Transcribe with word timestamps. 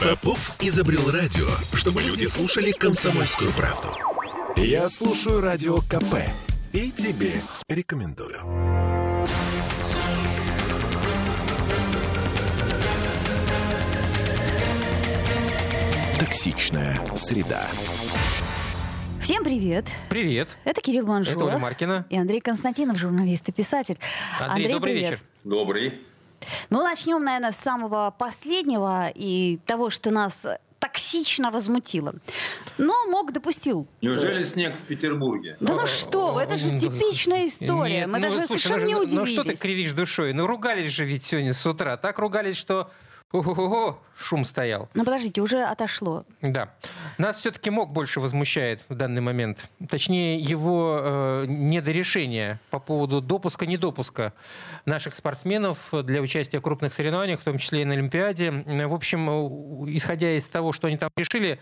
Попов 0.00 0.56
изобрел 0.60 1.10
радио, 1.10 1.46
чтобы 1.74 2.02
люди 2.02 2.24
слушали 2.24 2.72
комсомольскую 2.72 3.50
правду. 3.52 3.88
Я 4.56 4.88
слушаю 4.88 5.40
радио 5.40 5.78
КП 5.78 6.16
и 6.72 6.90
тебе 6.90 7.40
рекомендую. 7.68 8.40
Токсичная 16.18 17.00
среда. 17.16 17.66
Всем 19.20 19.44
привет. 19.44 19.86
Привет. 20.08 20.48
Это 20.64 20.80
Кирилл 20.80 21.06
Манжула. 21.06 21.34
Это 21.34 21.44
Оля 21.44 21.58
Маркина. 21.58 22.06
И 22.08 22.16
Андрей 22.16 22.40
Константинов, 22.40 22.96
журналист 22.98 23.48
и 23.48 23.52
писатель. 23.52 23.98
Андрей, 24.38 24.48
Андрей 24.48 24.72
добрый 24.72 24.92
привет. 24.94 25.10
вечер. 25.10 25.22
Добрый. 25.44 26.00
Ну, 26.70 26.82
начнем, 26.82 27.22
наверное, 27.22 27.52
с 27.52 27.56
самого 27.56 28.14
последнего 28.16 29.10
и 29.14 29.58
того, 29.66 29.90
что 29.90 30.10
нас 30.10 30.46
токсично 30.80 31.50
возмутило. 31.50 32.14
Но 32.78 32.94
мог 33.10 33.32
допустил. 33.32 33.86
Неужели 34.00 34.42
снег 34.42 34.74
в 34.76 34.84
Петербурге? 34.86 35.56
Да 35.60 35.74
ну 35.74 35.86
что 35.86 36.32
вы, 36.32 36.40
это 36.40 36.56
же 36.56 36.78
типичная 36.78 37.46
история. 37.46 38.00
Нет, 38.00 38.08
Мы 38.08 38.18
ну, 38.18 38.22
даже 38.22 38.46
слушай, 38.46 38.62
совершенно 38.62 38.84
ну, 38.84 38.86
не 38.86 38.94
ну, 38.94 39.00
удивились. 39.00 39.36
Ну 39.36 39.42
что 39.42 39.44
ты 39.44 39.56
кривишь 39.56 39.92
душой? 39.92 40.32
Ну 40.32 40.46
ругались 40.46 40.90
же 40.90 41.04
ведь 41.04 41.24
сегодня 41.24 41.52
с 41.52 41.64
утра. 41.66 41.96
Так 41.98 42.18
ругались, 42.18 42.56
что 42.56 42.90
Ого-го, 43.32 44.00
шум 44.18 44.42
стоял. 44.42 44.88
Ну 44.94 45.04
подождите, 45.04 45.40
уже 45.40 45.62
отошло. 45.62 46.24
Да. 46.42 46.74
Нас 47.16 47.38
все-таки 47.38 47.70
МОК 47.70 47.90
больше 47.90 48.18
возмущает 48.18 48.84
в 48.88 48.94
данный 48.96 49.20
момент. 49.20 49.70
Точнее, 49.88 50.36
его 50.38 50.98
э, 51.00 51.44
недорешение 51.46 52.58
по 52.70 52.80
поводу 52.80 53.20
допуска-недопуска 53.20 54.32
наших 54.84 55.14
спортсменов 55.14 55.90
для 55.92 56.20
участия 56.20 56.58
в 56.58 56.62
крупных 56.62 56.92
соревнованиях, 56.92 57.38
в 57.40 57.44
том 57.44 57.58
числе 57.58 57.82
и 57.82 57.84
на 57.84 57.92
Олимпиаде. 57.92 58.50
В 58.50 58.94
общем, 58.94 59.30
э, 59.30 59.96
исходя 59.96 60.36
из 60.36 60.48
того, 60.48 60.72
что 60.72 60.88
они 60.88 60.96
там 60.96 61.10
решили, 61.16 61.60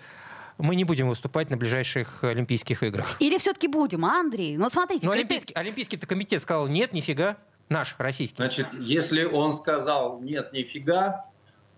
мы 0.57 0.75
не 0.75 0.85
будем 0.85 1.09
выступать 1.09 1.51
на 1.51 1.59
ближайших 1.59 2.25
Олимпийских 2.25 2.83
играх. 2.83 3.17
Или 3.21 3.37
все-таки 3.37 3.69
будем, 3.69 4.07
а, 4.07 4.21
Андрей? 4.21 4.57
Ну 4.57 4.71
смотрите. 4.71 5.07
Ну, 5.07 5.13
Олимпийский, 5.13 5.53
Олимпийский-то 5.53 6.07
комитет 6.07 6.41
сказал, 6.41 6.67
нет, 6.67 6.95
нифига. 6.95 7.37
Наш, 7.69 7.95
российский. 7.99 8.37
Значит, 8.39 8.73
если 8.73 9.25
он 9.25 9.53
сказал 9.55 10.21
нет, 10.23 10.55
нифига, 10.55 11.27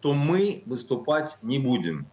то 0.01 0.15
мы 0.15 0.63
выступать 0.67 1.37
не 1.43 1.59
будем. 1.59 2.07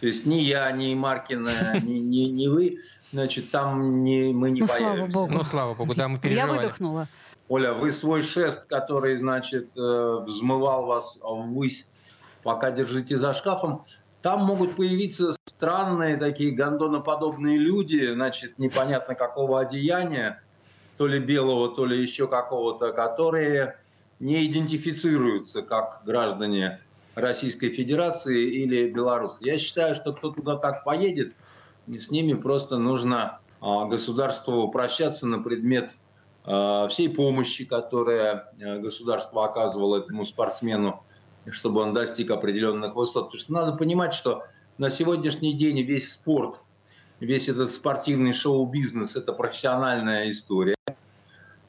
То 0.00 0.06
есть 0.06 0.26
ни 0.26 0.34
я, 0.36 0.70
ни 0.72 0.94
Маркина, 0.94 1.50
ни, 1.82 1.94
ни, 1.98 2.24
ни 2.26 2.48
вы, 2.48 2.78
значит, 3.12 3.50
там 3.50 4.04
не, 4.04 4.32
мы 4.32 4.50
не 4.50 4.60
Ну, 4.60 4.66
слава 4.66 4.92
появимся. 4.92 5.18
богу. 5.18 5.32
Ну, 5.32 5.42
слава 5.44 5.74
богу, 5.74 5.94
да, 5.94 6.08
мы 6.08 6.16
Я 6.16 6.20
переживали. 6.20 6.56
выдохнула. 6.56 7.08
Оля, 7.48 7.72
вы 7.74 7.92
свой 7.92 8.22
шест, 8.22 8.64
который, 8.64 9.16
значит, 9.16 9.70
э, 9.76 10.18
взмывал 10.26 10.86
вас 10.86 11.18
ввысь, 11.22 11.86
пока 12.42 12.70
держите 12.72 13.16
за 13.18 13.34
шкафом, 13.34 13.84
там 14.20 14.44
могут 14.44 14.74
появиться 14.76 15.34
странные 15.44 16.16
такие 16.16 16.50
гондоноподобные 16.50 17.56
люди, 17.58 18.12
значит, 18.12 18.58
непонятно 18.58 19.14
какого 19.14 19.60
одеяния, 19.60 20.42
то 20.96 21.06
ли 21.06 21.20
белого, 21.20 21.68
то 21.74 21.86
ли 21.86 22.02
еще 22.02 22.26
какого-то, 22.26 22.92
которые 22.92 23.78
не 24.18 24.46
идентифицируются 24.46 25.62
как 25.62 26.02
граждане 26.04 26.80
Российской 27.16 27.70
Федерации 27.70 28.44
или 28.44 28.90
Беларуси. 28.90 29.44
Я 29.44 29.58
считаю, 29.58 29.94
что 29.94 30.12
кто 30.12 30.30
туда 30.30 30.56
так 30.56 30.84
поедет, 30.84 31.32
с 31.88 32.10
ними 32.10 32.34
просто 32.34 32.76
нужно 32.76 33.40
а, 33.60 33.86
государству 33.86 34.68
прощаться 34.68 35.26
на 35.26 35.38
предмет 35.38 35.92
а, 36.44 36.88
всей 36.88 37.08
помощи, 37.08 37.64
которая 37.64 38.52
а, 38.60 38.78
государство 38.78 39.46
оказывало 39.46 39.96
этому 39.96 40.26
спортсмену, 40.26 41.02
чтобы 41.50 41.80
он 41.80 41.94
достиг 41.94 42.30
определенных 42.30 42.94
высот. 42.94 43.26
Потому 43.26 43.40
что 43.40 43.52
надо 43.52 43.76
понимать, 43.78 44.12
что 44.12 44.42
на 44.76 44.90
сегодняшний 44.90 45.54
день 45.54 45.80
весь 45.80 46.12
спорт, 46.12 46.60
весь 47.18 47.48
этот 47.48 47.72
спортивный 47.72 48.34
шоу-бизнес– 48.34 49.16
это 49.16 49.32
профессиональная 49.32 50.30
история. 50.30 50.76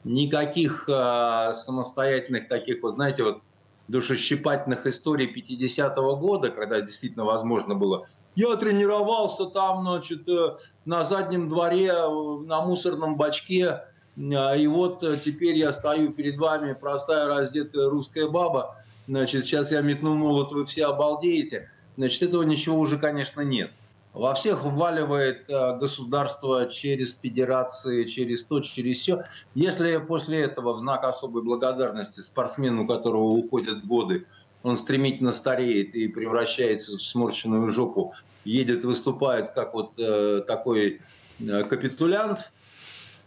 Никаких 0.04 0.84
самостоятельных 0.86 2.48
таких 2.48 2.82
вот, 2.82 2.96
знаете, 2.96 3.24
вот 3.24 3.42
душещипательных 3.88 4.86
историй 4.86 5.26
50-го 5.34 6.16
года, 6.16 6.50
когда 6.50 6.80
действительно 6.80 7.24
возможно 7.24 7.74
было. 7.74 8.06
Я 8.36 8.54
тренировался 8.56 9.46
там, 9.46 9.82
значит, 9.82 10.28
э, 10.28 10.56
на 10.84 11.04
заднем 11.04 11.48
дворе, 11.48 11.86
э, 11.86 12.38
на 12.46 12.60
мусорном 12.60 13.16
бачке, 13.16 13.82
э, 14.16 14.58
и 14.58 14.66
вот 14.66 15.02
э, 15.02 15.16
теперь 15.24 15.56
я 15.56 15.72
стою 15.72 16.12
перед 16.12 16.36
вами, 16.36 16.74
простая 16.74 17.26
раздетая 17.26 17.88
русская 17.88 18.28
баба, 18.28 18.76
значит, 19.06 19.46
сейчас 19.46 19.72
я 19.72 19.80
метну 19.80 20.14
молот, 20.14 20.52
вы 20.52 20.66
все 20.66 20.86
обалдеете. 20.86 21.70
Значит, 21.96 22.22
этого 22.22 22.42
ничего 22.42 22.78
уже, 22.78 22.98
конечно, 22.98 23.40
нет. 23.40 23.70
Во 24.12 24.34
всех 24.34 24.64
вваливает 24.64 25.48
э, 25.48 25.76
государство 25.78 26.66
через 26.66 27.14
федерации, 27.14 28.04
через 28.04 28.42
то, 28.44 28.60
через 28.60 28.98
все. 28.98 29.24
Если 29.54 29.98
после 29.98 30.40
этого 30.40 30.72
в 30.72 30.78
знак 30.78 31.04
особой 31.04 31.42
благодарности 31.42 32.20
спортсмену, 32.20 32.84
у 32.84 32.86
которого 32.86 33.24
уходят 33.24 33.86
годы, 33.86 34.26
он 34.62 34.76
стремительно 34.76 35.32
стареет 35.32 35.94
и 35.94 36.08
превращается 36.08 36.96
в 36.96 37.02
сморщенную 37.02 37.70
жопу, 37.70 38.14
едет, 38.44 38.84
выступает 38.84 39.52
как 39.52 39.74
вот 39.74 39.92
э, 39.98 40.42
такой 40.46 41.00
э, 41.40 41.62
капитулянт, 41.64 42.50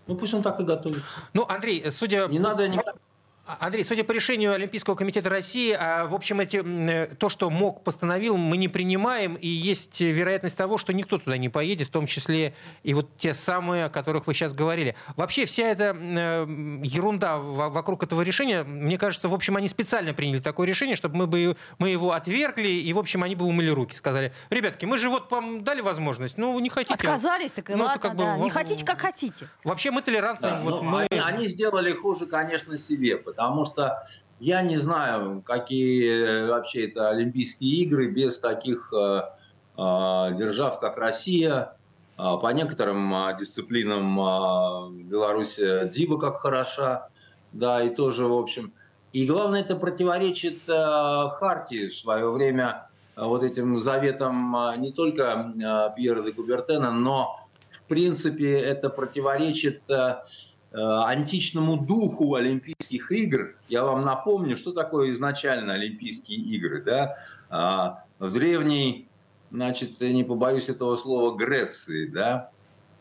ну 0.07 0.15
пусть 0.15 0.33
он 0.33 0.41
так 0.41 0.59
и 0.59 0.63
готовится. 0.63 1.03
Ну, 1.33 1.45
Андрей, 1.47 1.89
судя... 1.91 2.27
Не 2.27 2.39
надо 2.39 2.67
никак 2.67 2.95
Андрей, 3.45 3.83
судя 3.83 4.03
по 4.03 4.11
решению 4.11 4.53
Олимпийского 4.53 4.95
комитета 4.95 5.29
России, 5.29 5.75
а, 5.77 6.05
в 6.05 6.13
общем, 6.13 6.39
эти, 6.39 6.61
э, 6.63 7.07
то, 7.15 7.27
что 7.27 7.49
МОК 7.49 7.83
постановил, 7.83 8.37
мы 8.37 8.55
не 8.55 8.67
принимаем, 8.67 9.33
и 9.33 9.47
есть 9.47 9.99
вероятность 9.99 10.55
того, 10.57 10.77
что 10.77 10.93
никто 10.93 11.17
туда 11.17 11.37
не 11.37 11.49
поедет, 11.49 11.87
в 11.87 11.91
том 11.91 12.05
числе 12.05 12.53
и 12.83 12.93
вот 12.93 13.17
те 13.17 13.33
самые, 13.33 13.85
о 13.85 13.89
которых 13.89 14.27
вы 14.27 14.35
сейчас 14.35 14.53
говорили. 14.53 14.95
Вообще 15.15 15.45
вся 15.45 15.63
эта 15.67 15.95
э, 15.97 16.45
ерунда 16.83 17.39
вокруг 17.39 18.03
этого 18.03 18.21
решения, 18.21 18.63
мне 18.63 18.97
кажется, 18.99 19.27
в 19.27 19.33
общем, 19.33 19.57
они 19.57 19.67
специально 19.67 20.13
приняли 20.13 20.39
такое 20.39 20.67
решение, 20.67 20.95
чтобы 20.95 21.17
мы, 21.17 21.27
бы, 21.27 21.57
мы 21.79 21.89
его 21.89 22.11
отвергли, 22.11 22.67
и, 22.67 22.93
в 22.93 22.99
общем, 22.99 23.23
они 23.23 23.35
бы 23.35 23.45
умыли 23.45 23.69
руки, 23.69 23.95
сказали, 23.95 24.33
ребятки, 24.51 24.85
мы 24.85 24.97
же 24.99 25.09
вот 25.09 25.31
вам 25.31 25.63
дали 25.63 25.81
возможность, 25.81 26.37
ну, 26.37 26.57
не 26.59 26.69
хотите... 26.69 26.93
Отказались, 26.93 27.51
так 27.51 27.71
и 27.71 27.73
Ну, 27.73 27.85
ладно, 27.85 27.99
как 27.99 28.15
бы 28.15 28.23
да. 28.23 28.35
в- 28.35 28.41
Не 28.43 28.51
хотите, 28.51 28.85
как 28.85 29.01
хотите. 29.01 29.47
Вообще 29.63 29.89
мы 29.89 30.03
толерантны, 30.03 30.47
Да, 30.47 30.61
вот 30.61 30.83
ну, 30.83 30.89
мы... 30.89 31.07
они, 31.09 31.19
они 31.19 31.47
сделали 31.47 31.91
хуже, 31.91 32.27
конечно, 32.27 32.77
себе, 32.77 33.17
потому 33.31 33.65
что 33.65 33.97
я 34.39 34.61
не 34.61 34.77
знаю, 34.77 35.41
какие 35.45 36.47
вообще 36.47 36.87
это 36.87 37.09
Олимпийские 37.09 37.83
игры 37.83 38.07
без 38.09 38.39
таких 38.39 38.91
э, 38.91 39.21
э, 39.77 39.81
держав, 40.37 40.79
как 40.79 40.97
Россия. 40.97 41.75
А 42.17 42.37
По 42.37 42.51
некоторым 42.53 43.13
э, 43.13 43.37
дисциплинам 43.39 44.19
э, 44.19 45.03
Беларусь 45.03 45.57
э, 45.59 45.89
диво 45.93 46.17
как 46.17 46.37
хороша, 46.37 47.09
да, 47.53 47.81
и 47.83 47.93
тоже, 47.93 48.25
в 48.25 48.33
общем. 48.33 48.73
И 49.13 49.25
главное, 49.25 49.61
это 49.61 49.75
противоречит 49.75 50.67
э, 50.67 51.29
Хартии 51.29 51.89
в 51.89 51.95
свое 51.95 52.29
время 52.31 52.89
э, 53.15 53.23
вот 53.23 53.43
этим 53.43 53.77
заветам 53.77 54.55
э, 54.55 54.77
не 54.77 54.91
только 54.91 55.53
э, 55.53 55.95
Пьера 55.95 56.21
де 56.23 56.31
Кубертена, 56.31 56.91
но 56.91 57.39
в 57.69 57.81
принципе 57.87 58.57
это 58.57 58.89
противоречит 58.89 59.81
э, 59.89 59.93
э, 59.93 60.21
античному 60.73 61.77
духу 61.77 62.35
Олимпийских 62.35 63.11
игр. 63.11 63.55
Я 63.67 63.83
вам 63.83 64.05
напомню, 64.05 64.55
что 64.57 64.71
такое 64.71 65.11
изначально 65.11 65.73
Олимпийские 65.73 66.37
игры. 66.37 66.81
Да? 66.81 67.15
А, 67.49 68.03
В 68.19 68.31
древней, 68.31 69.07
значит, 69.51 69.99
не 69.99 70.23
побоюсь 70.23 70.69
этого 70.69 70.95
слова, 70.95 71.35
Греции, 71.35 72.07
да? 72.07 72.51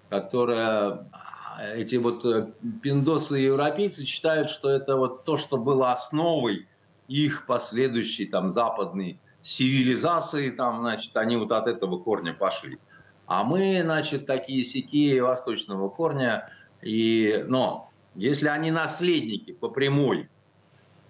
которая 0.08 1.06
а, 1.12 1.66
эти 1.74 1.96
вот 1.96 2.24
э, 2.24 2.50
пиндосы 2.82 3.40
и 3.40 3.44
европейцы 3.44 4.04
считают, 4.04 4.50
что 4.50 4.70
это 4.70 4.96
вот 4.96 5.24
то, 5.24 5.36
что 5.36 5.56
было 5.56 5.92
основой 5.92 6.66
их 7.06 7.46
последующей 7.46 8.26
там 8.26 8.50
западной 8.50 9.20
цивилизации, 9.42 10.50
там, 10.50 10.80
значит, 10.80 11.16
они 11.16 11.36
вот 11.36 11.52
от 11.52 11.66
этого 11.66 11.98
корня 11.98 12.34
пошли. 12.34 12.78
А 13.26 13.44
мы, 13.44 13.80
значит, 13.82 14.26
такие 14.26 14.64
сякие 14.64 15.22
восточного 15.22 15.88
корня. 15.88 16.50
И, 16.82 17.44
но 17.48 17.90
если 18.14 18.48
они 18.48 18.70
наследники 18.70 19.52
по 19.52 19.68
прямой 19.68 20.28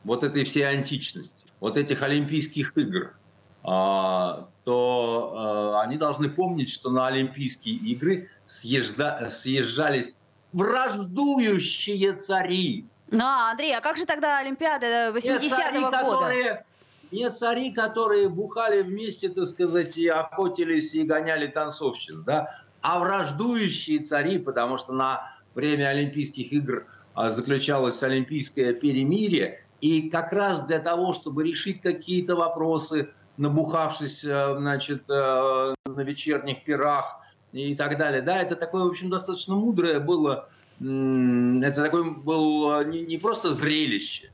вот 0.04 0.24
этой 0.24 0.44
всей 0.44 0.68
античности, 0.68 1.46
вот 1.60 1.76
этих 1.76 2.02
Олимпийских 2.02 2.76
игр, 2.76 3.14
а, 3.62 4.48
то 4.64 5.34
а, 5.36 5.82
они 5.82 5.96
должны 5.96 6.30
помнить, 6.30 6.70
что 6.70 6.90
на 6.90 7.06
Олимпийские 7.06 7.74
игры 7.74 8.30
съезда, 8.44 9.28
съезжались 9.30 10.18
враждующие 10.52 12.14
цари. 12.14 12.86
Ну, 13.10 13.24
Андрей, 13.24 13.76
а 13.76 13.80
как 13.80 13.96
же 13.96 14.06
тогда 14.06 14.38
Олимпиада 14.38 15.12
Не 15.12 15.20
цари, 15.20 15.48
80-го 15.48 15.80
года? 15.80 15.98
которые, 15.98 16.64
не 17.10 17.30
цари, 17.30 17.72
которые 17.72 18.28
бухали 18.28 18.82
вместе, 18.82 19.28
так 19.28 19.46
сказать, 19.46 19.96
и 19.96 20.08
охотились 20.08 20.94
и 20.94 21.02
гоняли 21.02 21.46
танцовщиц, 21.46 22.22
да, 22.24 22.62
а 22.80 22.98
враждующие 23.00 24.00
цари, 24.00 24.38
потому 24.38 24.78
что 24.78 24.92
на 24.92 25.30
время 25.54 25.88
Олимпийских 25.88 26.52
игр 26.52 26.86
а, 27.14 27.30
заключалось 27.30 28.02
Олимпийское 28.02 28.72
перемирие, 28.72 29.60
И 29.80 30.10
как 30.10 30.32
раз 30.32 30.62
для 30.66 30.78
того, 30.78 31.14
чтобы 31.14 31.42
решить 31.42 31.80
какие-то 31.80 32.36
вопросы, 32.36 33.08
набухавшись, 33.38 34.24
э, 34.24 34.58
значит, 34.58 35.08
э, 35.08 35.74
на 35.86 36.00
вечерних 36.02 36.64
пирах 36.64 37.20
и 37.52 37.74
так 37.74 37.96
далее, 37.96 38.20
да, 38.20 38.42
это 38.42 38.56
такое, 38.56 38.84
в 38.84 38.88
общем, 38.88 39.08
достаточно 39.08 39.54
мудрое 39.54 39.98
было, 39.98 40.48
это 40.78 41.82
такое 41.82 42.04
было 42.04 42.84
не, 42.84 43.06
не 43.06 43.18
просто 43.18 43.54
зрелище, 43.54 44.30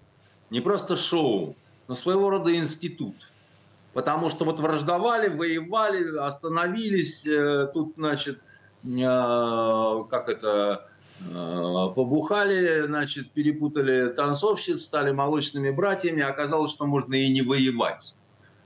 не 0.50 0.60
просто 0.60 0.96
шоу, 0.96 1.54
но 1.88 1.94
своего 1.94 2.30
рода 2.30 2.54
институт. 2.54 3.14
Потому 3.92 4.28
что 4.28 4.44
вот 4.44 4.60
враждовали, 4.60 5.28
воевали, 5.28 6.18
остановились, 6.18 7.26
э, 7.26 7.68
тут, 7.72 7.94
значит, 7.96 8.40
как 8.84 10.28
это, 10.28 10.86
Э, 10.86 10.95
побухали, 11.18 12.86
значит, 12.86 13.32
перепутали 13.32 14.08
танцовщиц, 14.10 14.82
стали 14.82 15.12
молочными 15.12 15.70
братьями, 15.70 16.22
оказалось, 16.22 16.70
что 16.70 16.86
можно 16.86 17.14
и 17.14 17.32
не 17.32 17.42
воевать, 17.42 18.14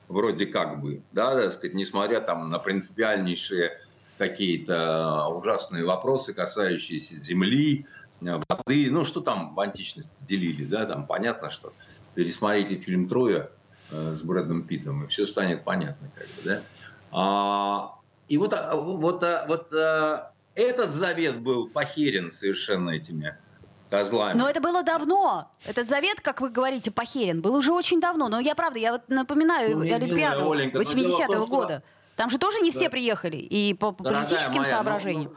вроде 0.09 0.47
как 0.47 0.81
бы, 0.81 1.03
да, 1.13 1.37
так 1.37 1.53
сказать, 1.53 1.75
несмотря 1.75 2.21
там 2.21 2.51
на 2.51 2.59
принципиальнейшие 2.59 3.79
какие-то 4.19 5.29
ужасные 5.29 5.85
вопросы, 5.85 6.35
касающиеся 6.35 7.15
земли, 7.15 7.87
воды, 8.21 8.91
ну, 8.91 9.05
что 9.05 9.21
там 9.21 9.55
в 9.55 9.61
античности 9.61 10.19
делили, 10.29 10.65
да, 10.65 10.87
там 10.87 11.07
понятно, 11.07 11.51
что 11.51 11.73
пересмотрите 12.15 12.77
фильм 12.77 13.09
«Троя» 13.09 13.51
э, 13.91 14.13
с 14.13 14.23
Брэдом 14.23 14.65
Питтом, 14.65 15.05
и 15.05 15.07
все 15.07 15.27
станет 15.27 15.65
понятно, 15.65 16.11
как 16.15 16.27
бы, 16.27 16.43
да. 16.45 16.63
А, 17.13 17.95
и 18.29 18.37
вот, 18.37 18.53
а, 18.53 18.77
вот, 18.77 19.25
а, 19.25 19.47
вот 19.49 19.73
этот 20.55 20.93
завет 20.93 21.41
был 21.41 21.69
похерен 21.69 22.33
совершенно 22.33 22.91
этими 22.91 23.37
козлами. 23.91 24.39
Но 24.39 24.49
это 24.49 24.61
было 24.61 24.83
давно. 24.83 25.51
Этот 25.67 25.89
завет, 25.89 26.21
как 26.21 26.41
вы 26.41 26.51
говорите, 26.51 26.91
похерен, 26.91 27.41
был 27.41 27.55
уже 27.55 27.73
очень 27.73 28.01
давно. 28.01 28.29
Но 28.29 28.41
я 28.41 28.55
правда, 28.55 28.79
я 28.79 28.93
вот 28.93 29.09
напоминаю 29.09 29.77
ну, 29.77 29.83
Олимпиаду 29.83 30.53
80-го 30.53 31.47
года. 31.47 31.83
Там 32.17 32.31
же 32.31 32.39
тоже 32.39 32.61
не 32.61 32.71
все 32.71 32.85
да. 32.85 32.91
приехали, 32.91 33.37
и 33.37 33.73
по, 33.73 33.93
по 33.93 34.05
политическим 34.05 34.61
моя, 34.61 34.71
соображениям. 34.71 35.25
Ну, 35.25 35.31
ну, 35.31 35.37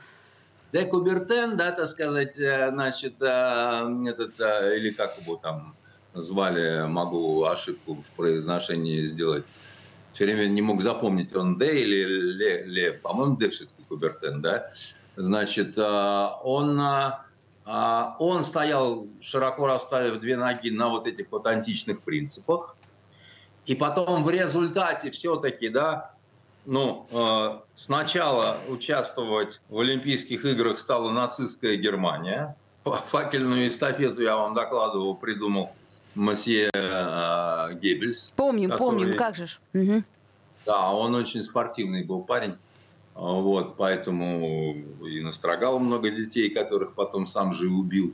Де 0.73 0.85
Кубертен, 0.85 1.55
да, 1.55 1.71
так 1.71 1.87
сказать, 1.87 2.37
э, 2.37 2.71
значит, 2.71 3.21
э, 3.21 4.05
этот, 4.09 4.33
э, 4.41 4.77
или 4.77 4.89
как 4.89 5.17
его 5.17 5.37
там 5.37 5.77
звали, 6.13 6.85
могу 6.87 7.45
ошибку 7.45 7.95
в 7.95 8.11
произношении 8.17 9.03
сделать. 9.03 9.45
Все 10.13 10.25
время 10.25 10.47
не 10.47 10.61
мог 10.61 10.81
запомнить, 10.81 11.33
он 11.33 11.57
Д 11.57 11.73
или 11.73 12.03
Ле, 12.33 12.63
Ле 12.65 12.91
по-моему, 12.91 13.37
Д 13.37 13.49
все-таки 13.49 13.83
Кубертен, 13.87 14.41
да 14.41 14.69
значит, 15.15 15.77
э, 15.77 16.29
он, 16.43 16.79
э, 16.79 18.03
он 18.19 18.43
стоял, 18.43 19.07
широко 19.21 19.67
расставив 19.67 20.19
две 20.19 20.37
ноги 20.37 20.69
на 20.69 20.89
вот 20.89 21.07
этих 21.07 21.27
вот 21.31 21.47
античных 21.47 22.01
принципах. 22.01 22.75
И 23.65 23.75
потом 23.75 24.23
в 24.23 24.29
результате 24.29 25.11
все-таки, 25.11 25.69
да, 25.69 26.13
ну, 26.65 27.07
э, 27.11 27.59
сначала 27.75 28.57
участвовать 28.67 29.61
в 29.69 29.79
Олимпийских 29.79 30.45
играх 30.45 30.79
стала 30.79 31.11
нацистская 31.11 31.75
Германия. 31.75 32.55
Факельную 32.83 33.69
эстафету, 33.69 34.21
я 34.21 34.35
вам 34.35 34.53
докладывал, 34.53 35.15
придумал 35.15 35.71
месье 36.15 36.69
Геббельс. 37.79 38.33
Помним, 38.35 38.71
который... 38.71 38.85
помним, 38.85 39.17
как 39.17 39.35
же. 39.35 39.47
Угу. 39.73 40.03
Да, 40.65 40.91
он 40.91 41.15
очень 41.15 41.43
спортивный 41.43 42.03
был 42.03 42.23
парень. 42.23 42.55
Вот, 43.15 43.77
поэтому 43.77 44.75
и 45.07 45.21
настрогал 45.21 45.79
много 45.79 46.09
детей, 46.09 46.49
которых 46.49 46.93
потом 46.93 47.27
сам 47.27 47.53
же 47.53 47.69
убил. 47.69 48.13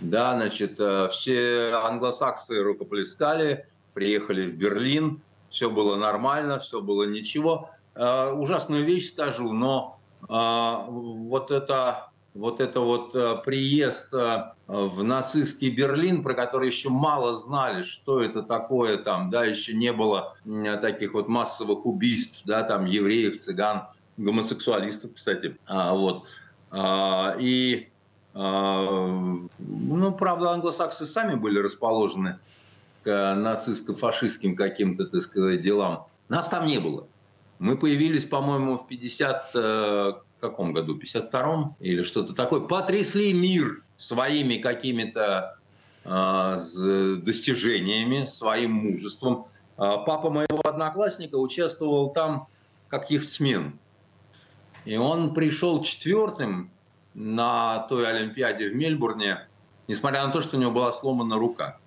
Да, 0.00 0.34
значит, 0.34 0.78
э, 0.78 1.08
все 1.10 1.72
англосаксы 1.74 2.62
рукоплескали, 2.62 3.66
приехали 3.94 4.46
в 4.46 4.54
Берлин, 4.54 5.20
все 5.50 5.70
было 5.70 5.96
нормально, 5.96 6.60
все 6.60 6.80
было 6.80 7.02
ничего. 7.02 7.70
Э, 7.94 8.32
ужасную 8.32 8.84
вещь 8.84 9.10
скажу, 9.10 9.52
но 9.52 9.98
э, 10.22 10.24
вот 10.28 11.50
это 11.50 12.04
вот 12.34 12.60
это 12.60 12.78
вот 12.80 13.44
приезд 13.44 14.12
в 14.12 15.02
нацистский 15.02 15.70
Берлин, 15.70 16.22
про 16.22 16.34
который 16.34 16.68
еще 16.68 16.88
мало 16.88 17.34
знали, 17.34 17.82
что 17.82 18.20
это 18.20 18.42
такое 18.42 18.96
там, 18.96 19.28
да, 19.28 19.44
еще 19.44 19.74
не 19.74 19.92
было 19.92 20.34
таких 20.80 21.14
вот 21.14 21.26
массовых 21.26 21.84
убийств, 21.84 22.42
да, 22.44 22.62
там 22.62 22.84
евреев, 22.84 23.38
цыган, 23.38 23.88
гомосексуалистов, 24.18 25.14
кстати. 25.14 25.56
А, 25.66 25.94
вот. 25.94 26.24
А, 26.70 27.36
и, 27.38 27.88
а, 28.34 29.38
ну, 29.58 30.12
правда, 30.12 30.50
англосаксы 30.50 31.06
сами 31.06 31.36
были 31.36 31.58
расположены 31.58 32.38
к 33.04 33.34
нацистско-фашистским 33.34 34.54
каким-то, 34.54 35.06
так 35.06 35.22
сказать, 35.22 35.62
делам. 35.62 36.06
Нас 36.28 36.48
там 36.48 36.66
не 36.66 36.78
было. 36.78 37.06
Мы 37.58 37.76
появились, 37.78 38.24
по-моему, 38.24 38.76
в 38.76 38.86
50 38.86 39.50
э, 39.54 40.12
каком 40.40 40.72
году? 40.72 40.98
52-м 40.98 41.76
или 41.80 42.02
что-то 42.02 42.34
такое. 42.34 42.60
Потрясли 42.60 43.32
мир 43.32 43.82
своими 43.96 44.58
какими-то 44.58 45.58
э, 46.04 46.58
достижениями, 47.22 48.26
своим 48.26 48.72
мужеством. 48.72 49.46
Папа 49.76 50.28
моего 50.28 50.60
одноклассника 50.64 51.36
участвовал 51.36 52.10
там 52.10 52.48
как 52.88 53.10
яхтсмен. 53.12 53.78
И 54.84 54.96
он 54.96 55.34
пришел 55.34 55.82
четвертым 55.82 56.70
на 57.14 57.80
той 57.88 58.08
Олимпиаде 58.08 58.70
в 58.70 58.74
Мельбурне, 58.74 59.48
несмотря 59.88 60.26
на 60.26 60.32
то, 60.32 60.40
что 60.40 60.56
у 60.56 60.60
него 60.60 60.70
была 60.70 60.92
сломана 60.92 61.36
рука. 61.36 61.78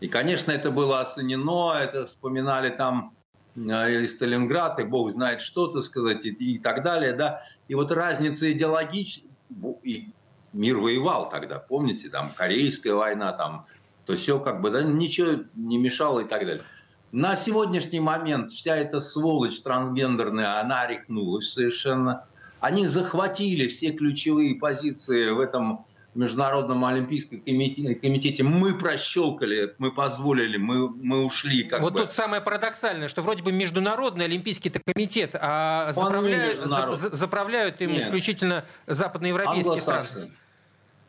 И, 0.00 0.08
конечно, 0.08 0.52
это 0.52 0.70
было 0.70 1.00
оценено, 1.00 1.74
это 1.74 2.06
вспоминали 2.06 2.70
там 2.70 3.14
э, 3.56 4.02
и 4.02 4.06
Сталинград, 4.06 4.78
и 4.78 4.84
бог 4.84 5.10
знает 5.10 5.40
что, 5.40 5.68
то 5.68 5.80
сказать, 5.80 6.26
и, 6.26 6.30
и 6.30 6.58
так 6.58 6.82
далее, 6.82 7.12
да. 7.12 7.40
И 7.68 7.74
вот 7.74 7.90
разница 7.90 8.50
идеологическая, 8.52 9.30
и 9.82 10.10
мир 10.52 10.78
воевал 10.78 11.28
тогда, 11.28 11.58
помните, 11.58 12.08
там 12.08 12.32
Корейская 12.36 12.92
война, 12.92 13.32
там, 13.32 13.66
то 14.04 14.16
все 14.16 14.38
как 14.38 14.60
бы, 14.60 14.70
да, 14.70 14.82
ничего 14.82 15.44
не 15.54 15.78
мешало 15.78 16.20
и 16.20 16.24
так 16.24 16.46
далее. 16.46 16.64
На 17.12 17.36
сегодняшний 17.36 18.00
момент 18.00 18.50
вся 18.50 18.76
эта 18.76 19.00
сволочь 19.00 19.60
трансгендерная, 19.60 20.60
она 20.60 20.86
рехнулась 20.86 21.52
совершенно. 21.52 22.24
Они 22.60 22.86
захватили 22.86 23.68
все 23.68 23.90
ключевые 23.90 24.56
позиции 24.56 25.30
в 25.30 25.40
этом 25.40 25.84
Международном 26.16 26.84
Олимпийском 26.84 27.40
комитете. 27.40 28.42
Мы 28.42 28.74
прощелкали, 28.74 29.74
мы 29.78 29.92
позволили, 29.92 30.56
мы, 30.56 30.88
мы 30.88 31.24
ушли. 31.24 31.62
Как 31.64 31.80
вот 31.80 31.92
бы. 31.92 32.00
тут 32.00 32.12
самое 32.12 32.42
парадоксальное, 32.42 33.08
что 33.08 33.22
вроде 33.22 33.42
бы 33.42 33.52
Международный 33.52 34.24
Олимпийский 34.24 34.70
комитет, 34.70 35.36
а 35.38 35.92
заправляют, 35.92 36.58
за, 36.60 36.96
заправляют 37.14 37.80
им 37.82 37.92
Нет. 37.92 38.04
исключительно 38.04 38.64
западноевропейские 38.86 39.80
страны. 39.80 40.32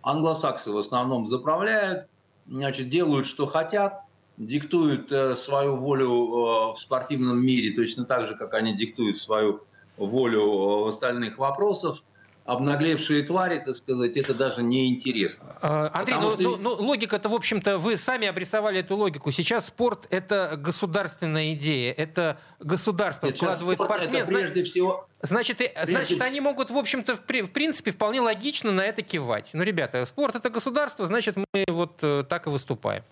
Англосаксы 0.04 0.72
в 0.72 0.78
основном 0.78 1.26
заправляют, 1.28 2.08
значит, 2.48 2.90
делают, 2.90 3.26
что 3.26 3.46
хотят 3.46 4.07
диктуют 4.38 5.12
э, 5.12 5.36
свою 5.36 5.78
волю 5.78 6.10
э, 6.10 6.74
в 6.76 6.78
спортивном 6.80 7.44
мире 7.44 7.76
точно 7.76 8.06
так 8.06 8.28
же, 8.28 8.36
как 8.36 8.54
они 8.54 8.74
диктуют 8.74 9.18
свою 9.18 9.62
волю 9.98 10.42
э, 10.42 10.84
в 10.86 10.88
остальных 10.88 11.40
вопросах, 11.40 12.04
обнаглевшие 12.46 13.24
твари, 13.24 13.62
так 13.66 13.76
сказать, 13.76 14.16
это 14.16 14.34
даже 14.34 14.64
не 14.64 14.94
интересно. 14.94 15.58
А, 15.62 15.92
Андрей, 15.94 16.16
ну, 16.22 16.32
что... 16.32 16.42
ну, 16.42 16.58
ну, 16.58 16.74
логика-то, 16.76 17.28
в 17.28 17.34
общем-то, 17.34 17.78
вы 17.78 17.98
сами 17.98 18.26
обрисовали 18.28 18.80
эту 18.80 18.96
логику. 18.96 19.32
Сейчас 19.32 19.66
спорт– 19.66 20.08
это 20.12 20.56
государственная 20.56 21.54
идея, 21.56 21.92
это 21.92 22.40
государство 22.60 23.26
Нет, 23.26 23.36
вкладывает 23.36 23.80
спорт 23.80 24.04
спортсмен. 24.04 24.22
Это 24.22 24.34
прежде 24.34 24.64
всего... 24.64 25.08
Значит, 25.22 25.58
прежде... 25.58 25.86
значит, 25.88 26.22
они 26.22 26.40
могут, 26.40 26.72
в 26.72 26.78
общем-то, 26.78 27.16
в, 27.16 27.20
в 27.20 27.52
принципе, 27.52 27.92
вполне 27.92 28.22
логично 28.22 28.72
на 28.72 28.86
это 28.86 29.02
кивать. 29.02 29.50
Ну, 29.54 29.64
ребята, 29.64 30.06
спорт– 30.06 30.36
это 30.38 30.50
государство, 30.50 31.06
значит, 31.06 31.36
мы 31.36 31.66
вот 31.68 31.98
так 31.98 32.48
и 32.48 32.50
выступаем. 32.50 33.04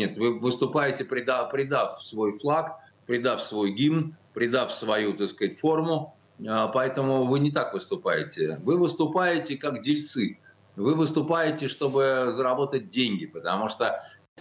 Нет, 0.00 0.16
вы 0.16 0.38
выступаете, 0.38 1.04
предав, 1.04 1.50
предав 1.50 2.02
свой 2.02 2.32
флаг, 2.38 2.78
предав 3.04 3.42
свой 3.42 3.70
гимн, 3.70 4.16
предав 4.32 4.72
свою, 4.72 5.12
так 5.12 5.28
сказать, 5.28 5.58
форму. 5.58 6.16
А, 6.48 6.68
поэтому 6.68 7.26
вы 7.26 7.38
не 7.38 7.50
так 7.50 7.74
выступаете. 7.74 8.58
Вы 8.64 8.78
выступаете 8.78 9.58
как 9.58 9.82
дельцы. 9.82 10.38
Вы 10.74 10.94
выступаете, 10.94 11.68
чтобы 11.68 12.32
заработать 12.34 12.88
деньги, 12.88 13.26
потому 13.26 13.68
что 13.68 14.00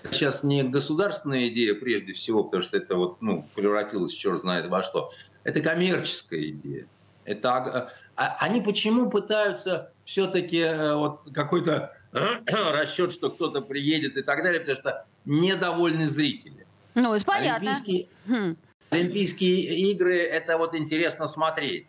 сейчас 0.10 0.44
не 0.44 0.64
государственная 0.64 1.50
идея 1.50 1.76
прежде 1.76 2.14
всего, 2.14 2.46
потому 2.46 2.64
что 2.64 2.78
это 2.78 2.96
вот, 2.96 3.22
ну, 3.22 3.46
превратилось 3.54 4.14
черт 4.14 4.40
знает 4.40 4.70
во 4.70 4.82
что. 4.82 5.12
Это 5.44 5.60
коммерческая 5.60 6.52
идея. 6.52 6.88
Это, 7.26 7.92
а 8.16 8.38
они 8.40 8.62
почему 8.62 9.10
пытаются 9.10 9.92
все-таки 10.06 10.60
э, 10.60 10.96
вот 10.96 11.28
какой-то 11.34 11.99
расчет, 12.12 13.14
что 13.14 13.30
кто-то 13.30 13.62
приедет 13.62 14.18
и 14.18 14.22
так 14.22 14.44
далее, 14.44 14.60
потому 14.60 14.78
что 14.78 15.06
недовольны 15.26 16.08
зрители. 16.08 16.66
Ну, 16.96 17.14
это 17.14 17.26
понятно. 17.26 17.72
Олимпийские, 17.72 18.08
хм. 18.28 18.58
Олимпийские 18.90 19.92
игры, 19.92 20.18
это 20.18 20.58
вот 20.58 20.76
интересно 20.76 21.28
смотреть. 21.28 21.88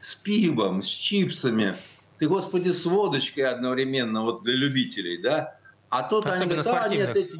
С 0.00 0.16
пивом, 0.16 0.82
с 0.82 0.88
чипсами. 0.88 1.76
Ты, 2.18 2.28
господи, 2.28 2.70
с 2.70 2.84
водочкой 2.84 3.44
одновременно, 3.44 4.22
вот 4.22 4.42
для 4.42 4.54
любителей, 4.54 5.18
да? 5.18 5.56
А 5.88 6.02
тут 6.02 6.26
Особенно 6.26 6.42
они 6.42 6.62
говорят, 6.62 6.64
да, 6.66 6.88
нет, 6.88 7.16
эти... 7.16 7.32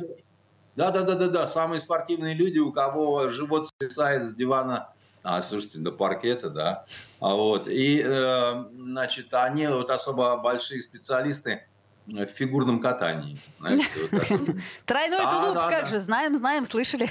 Да, 0.76 0.90
да, 0.90 1.02
да, 1.02 1.14
да, 1.14 1.28
да, 1.28 1.46
самые 1.46 1.80
спортивные 1.80 2.34
люди, 2.34 2.58
у 2.58 2.72
кого 2.72 3.28
живот 3.28 3.68
свисает 3.78 4.28
с 4.28 4.34
дивана, 4.34 4.92
а, 5.22 5.42
слушайте, 5.42 5.78
до 5.78 5.92
паркета, 5.92 6.49
да. 6.49 6.84
А 7.20 7.34
вот, 7.34 7.68
и, 7.68 8.02
э, 8.02 8.64
значит, 8.72 9.34
они 9.34 9.66
вот 9.66 9.90
особо 9.90 10.37
большие 10.38 10.80
специалисты 10.80 11.64
в 12.12 12.26
фигурном 12.26 12.81
катании. 12.81 13.38
Тройной 14.87 15.31
тулуп, 15.31 15.55
как 15.55 15.87
же, 15.87 16.00
знаем, 16.00 16.37
знаем, 16.37 16.64
слышали. 16.64 17.11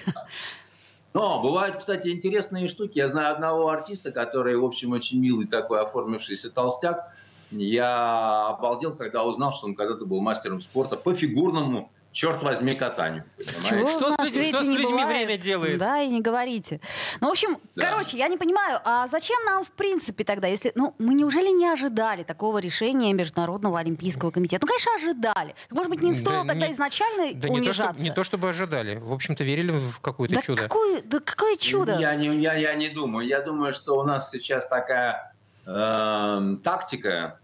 Но 1.14 1.42
бывают, 1.42 1.78
кстати, 1.78 2.10
интересные 2.10 2.68
штуки. 2.70 2.98
Я 2.98 3.08
знаю 3.08 3.34
одного 3.34 3.70
артиста, 3.70 4.12
который, 4.12 4.56
в 4.58 4.64
общем, 4.64 4.92
очень 4.92 5.20
милый 5.20 5.48
такой 5.48 5.82
оформившийся 5.82 6.52
толстяк. 6.52 7.10
Я 7.52 8.50
обалдел, 8.50 8.96
когда 8.96 9.24
узнал, 9.24 9.52
что 9.54 9.68
он 9.68 9.76
когда-то 9.76 10.06
был 10.06 10.22
мастером 10.22 10.62
спорта 10.62 10.98
по 10.98 11.16
фигурному 11.16 11.92
черт 12.12 12.42
возьми, 12.44 12.76
катанию. 12.76 13.24
Чего 13.64 13.88
что, 13.88 14.12
с, 14.12 14.24
людьми, 14.24 14.44
что 14.44 14.60
с 14.60 14.68
людьми 14.68 14.86
бывает? 14.86 15.10
время 15.10 15.38
делает? 15.38 15.78
Да, 15.78 16.02
и 16.02 16.10
не 16.10 16.22
говорите. 16.22 16.82
Ну, 17.22 17.28
в 17.28 17.32
общем, 17.32 17.58
да. 17.76 17.90
короче, 17.90 18.18
я 18.18 18.28
не 18.28 18.38
понимаю, 18.38 18.80
а 18.84 19.08
зачем 19.08 19.38
нам, 19.46 19.64
в 19.64 19.72
принципе, 19.72 20.24
тогда, 20.24 20.48
если... 20.48 20.72
Ну, 20.76 20.96
мы 20.98 21.14
неужели 21.14 21.50
не 21.50 21.68
ожидали 21.68 22.24
такого 22.24 22.58
решения 22.58 23.14
Международного 23.14 23.80
Олимпийского 23.80 24.32
комитета? 24.32 24.66
Ну, 24.66 24.68
конечно, 24.68 24.92
ожидали. 24.96 25.56
Может 25.70 25.90
быть, 25.90 26.02
не 26.02 26.16
стоило 26.16 26.44
да, 26.44 26.54
тогда 26.54 26.68
не, 26.68 26.74
изначально 26.74 27.34
да 27.36 27.50
унижаться? 27.50 27.84
Не 27.84 27.94
то, 27.94 27.94
что, 27.94 28.04
не 28.04 28.16
то, 28.16 28.24
чтобы 28.24 28.50
ожидали. 28.50 28.96
В 28.98 29.14
общем-то, 29.14 29.44
верили 29.44 29.72
в 29.72 30.00
какое-то 30.00 30.36
да 30.36 30.42
чудо. 30.42 30.64
Какое, 30.64 31.02
да 31.04 31.20
какое 31.20 31.56
чудо? 31.58 31.98
Я 32.00 32.16
не, 32.16 32.36
я, 32.38 32.54
я 32.56 32.74
не 32.74 32.90
думаю. 32.90 33.28
Я 33.28 33.42
думаю, 33.42 33.74
что 33.74 34.00
у 34.00 34.04
нас 34.04 34.30
сейчас 34.30 34.68
такая 34.68 35.34
э, 35.66 36.58
тактика 36.64 37.39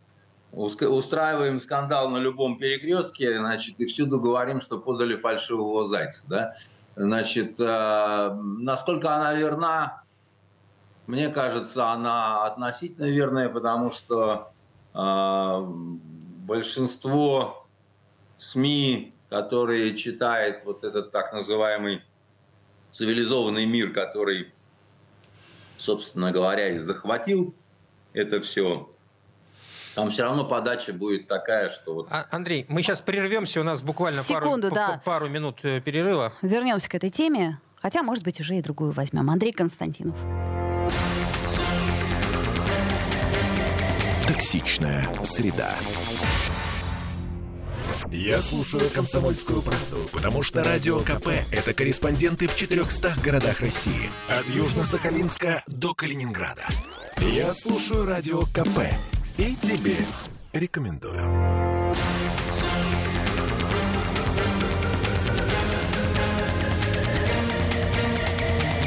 устраиваем 0.56 1.60
скандал 1.60 2.10
на 2.10 2.18
любом 2.18 2.58
перекрестке, 2.58 3.38
значит, 3.38 3.80
и 3.80 3.86
всюду 3.86 4.20
говорим, 4.20 4.62
что 4.62 4.80
подали 4.80 5.18
фальшивого 5.18 5.86
зайца, 5.86 6.26
да. 6.28 6.54
Значит, 6.96 7.60
э, 7.60 8.38
насколько 8.60 9.14
она 9.14 9.34
верна, 9.34 10.04
мне 11.08 11.28
кажется, 11.28 11.92
она 11.92 12.46
относительно 12.46 13.06
верная, 13.06 13.50
потому 13.50 13.92
что 13.92 14.52
э, 14.94 15.66
большинство 16.46 17.68
СМИ, 18.38 19.14
которые 19.30 19.96
читают 19.98 20.64
вот 20.64 20.86
этот 20.86 21.12
так 21.12 21.34
называемый 21.34 22.02
цивилизованный 22.92 23.66
мир, 23.66 23.92
который, 23.92 24.54
собственно 25.78 26.32
говоря, 26.32 26.70
и 26.70 26.78
захватил 26.78 27.54
это 28.14 28.40
все, 28.40 28.90
там 29.96 30.12
все 30.12 30.24
равно 30.24 30.44
подача 30.44 30.94
будет 30.94 31.28
такая, 31.28 31.70
что 31.70 31.96
вот... 31.96 32.08
А, 32.12 32.25
Андрей, 32.30 32.66
мы 32.68 32.84
сейчас 32.84 33.02
прервемся, 33.02 33.62
у 33.62 33.64
нас 33.64 33.82
буквально 33.82 34.22
Секунду, 34.22 34.70
пару, 34.70 34.75
да. 34.75 35.02
пару 35.04 35.30
минут 35.30 35.60
э, 35.64 35.80
перерыва. 35.80 36.34
Вернемся 36.42 36.90
к 36.90 36.96
этой 36.96 37.10
теме, 37.10 37.60
хотя, 37.82 38.04
может 38.04 38.24
быть, 38.24 38.40
уже 38.42 38.58
и 38.58 38.62
другую 38.62 38.92
возьмем. 38.92 39.30
Андрей 39.30 39.54
Константинов. 39.54 40.16
Токсичная 44.28 45.08
среда. 45.24 45.72
Я 48.12 48.42
слушаю 48.42 48.90
«Комсомольскую 48.94 49.62
правду», 49.62 50.10
потому 50.12 50.44
что 50.44 50.64
«Радио 50.64 51.00
КП»— 51.00 51.30
это 51.52 51.74
корреспонденты 51.74 52.48
в 52.48 52.56
400 52.56 53.16
городах 53.24 53.62
России. 53.62 54.10
От 54.30 54.48
Южно-Сахалинска 54.48 55.62
до 55.68 55.94
Калининграда. 55.94 56.64
Я 57.18 57.54
слушаю 57.54 58.06
«Радио 58.06 58.42
КП» 58.54 58.80
И 59.38 59.54
тебе 59.56 59.98
рекомендую. 60.54 61.20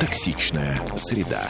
Токсичная 0.01 0.81
среда. 0.97 1.43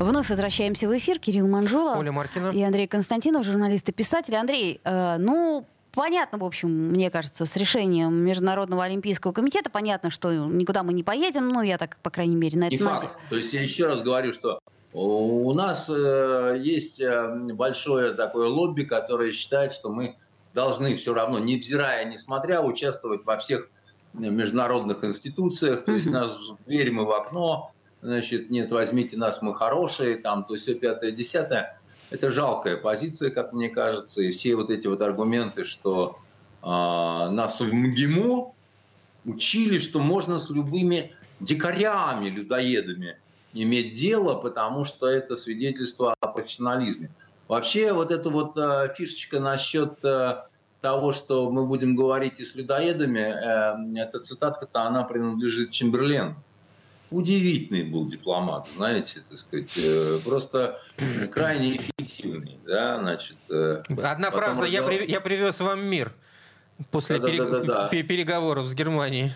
Вновь 0.00 0.30
возвращаемся 0.30 0.88
в 0.88 0.98
эфир. 0.98 1.20
Кирилл 1.20 1.46
Манжула 1.46 1.96
Оля 1.96 2.10
Маркина. 2.10 2.50
и 2.50 2.60
Андрей 2.62 2.88
Константинов, 2.88 3.44
журналист 3.44 3.88
и 3.88 3.92
писатель. 3.92 4.34
Андрей, 4.34 4.80
э, 4.82 5.16
ну, 5.18 5.64
понятно, 5.94 6.38
в 6.38 6.44
общем, 6.44 6.70
мне 6.70 7.10
кажется, 7.10 7.46
с 7.46 7.56
решением 7.56 8.14
Международного 8.14 8.84
Олимпийского 8.84 9.32
комитета. 9.32 9.70
Понятно, 9.70 10.10
что 10.10 10.32
никуда 10.32 10.82
мы 10.82 10.92
не 10.92 11.02
поедем. 11.02 11.48
Ну, 11.48 11.62
я 11.62 11.78
так, 11.78 11.96
по 12.02 12.10
крайней 12.10 12.36
мере, 12.36 12.58
на 12.58 12.64
это 12.64 12.74
Не 12.74 12.78
факт. 12.78 13.16
То 13.30 13.36
есть 13.36 13.52
я 13.52 13.62
еще 13.62 13.86
раз 13.86 14.02
говорю, 14.02 14.32
что 14.32 14.60
у 14.92 15.52
нас 15.54 15.88
э, 15.88 16.56
есть 16.60 17.00
э, 17.00 17.34
большое 17.54 18.12
такое 18.12 18.48
лобби, 18.48 18.82
которое 18.82 19.32
считает, 19.32 19.72
что 19.72 19.90
мы 19.90 20.16
должны 20.52 20.96
все 20.96 21.14
равно, 21.14 21.38
невзирая, 21.38 22.04
несмотря, 22.04 22.62
участвовать 22.62 23.24
во 23.24 23.38
всех 23.38 23.68
международных 24.12 25.04
институциях. 25.04 25.84
То 25.84 25.92
есть 25.92 26.10
нас 26.10 26.36
дверь 26.66 26.92
мы 26.92 27.06
в 27.06 27.12
окно, 27.12 27.70
значит, 28.02 28.50
нет, 28.50 28.70
возьмите 28.70 29.16
нас, 29.16 29.40
мы 29.40 29.54
хорошие, 29.54 30.16
там, 30.16 30.44
то 30.44 30.56
все 30.56 30.74
пятое, 30.74 31.12
десятое. 31.12 31.74
Это 32.12 32.30
жалкая 32.30 32.76
позиция, 32.76 33.30
как 33.30 33.54
мне 33.54 33.70
кажется, 33.70 34.20
и 34.20 34.32
все 34.32 34.54
вот 34.54 34.68
эти 34.68 34.86
вот 34.86 35.00
аргументы, 35.00 35.64
что 35.64 36.18
э, 36.62 36.66
нас 36.66 37.58
в 37.58 37.72
МГИМО 37.72 38.52
учили, 39.24 39.78
что 39.78 39.98
можно 39.98 40.38
с 40.38 40.50
любыми 40.50 41.14
дикарями, 41.40 42.28
людоедами 42.28 43.16
иметь 43.54 43.94
дело, 43.94 44.34
потому 44.34 44.84
что 44.84 45.06
это 45.06 45.36
свидетельство 45.36 46.14
о 46.20 46.28
профессионализме. 46.28 47.10
Вообще 47.48 47.94
вот 47.94 48.10
эта 48.10 48.28
вот 48.28 48.58
э, 48.58 48.92
фишечка 48.94 49.40
насчет 49.40 50.04
э, 50.04 50.42
того, 50.82 51.12
что 51.12 51.50
мы 51.50 51.64
будем 51.64 51.96
говорить 51.96 52.40
и 52.40 52.44
с 52.44 52.54
людоедами, 52.54 53.20
э, 53.20 54.02
эта 54.02 54.20
цитатка-то, 54.20 54.82
она 54.82 55.02
принадлежит 55.04 55.70
Чемберлену. 55.70 56.36
Удивительный 57.10 57.84
был 57.84 58.06
дипломат, 58.06 58.66
знаете, 58.76 59.20
так 59.28 59.38
сказать, 59.38 59.70
э, 59.76 60.18
просто 60.24 60.78
крайне 61.30 61.72
эффективный, 61.72 61.91
да, 62.66 62.98
значит. 62.98 63.36
Э, 63.50 63.82
Одна 64.02 64.30
фраза, 64.30 64.64
я, 64.64 64.82
при, 64.82 65.06
я 65.10 65.20
привез 65.20 65.60
вам 65.60 65.84
мир 65.84 66.12
после 66.90 67.18
да, 67.18 67.26
перег... 67.26 67.50
да, 67.50 67.60
да, 67.60 67.82
да. 67.82 67.88
переговоров 67.88 68.66
с 68.66 68.74
Германией. 68.74 69.32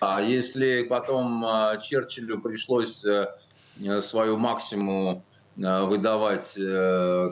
А 0.00 0.20
если 0.20 0.82
потом 0.82 1.44
э, 1.44 1.80
Черчиллю 1.82 2.40
пришлось 2.40 3.04
Э, 3.80 4.02
свою 4.02 4.36
максимум 4.36 5.24
э, 5.56 5.82
выдавать, 5.82 6.54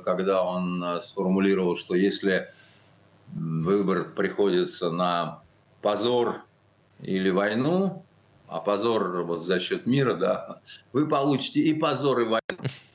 когда 0.04 0.44
он 0.44 1.00
сформулировал, 1.00 1.76
что 1.76 1.94
если 1.94 2.48
выбор 3.32 4.10
приходится 4.10 4.90
на 4.90 5.40
позор 5.80 6.42
или 7.00 7.30
войну, 7.30 8.04
а 8.52 8.60
позор 8.60 9.22
вот 9.22 9.44
за 9.44 9.58
счет 9.58 9.86
мира, 9.86 10.14
да, 10.14 10.58
вы 10.92 11.06
получите 11.06 11.60
и 11.60 11.72
позор, 11.72 12.20
и 12.20 12.24
войну. 12.24 12.40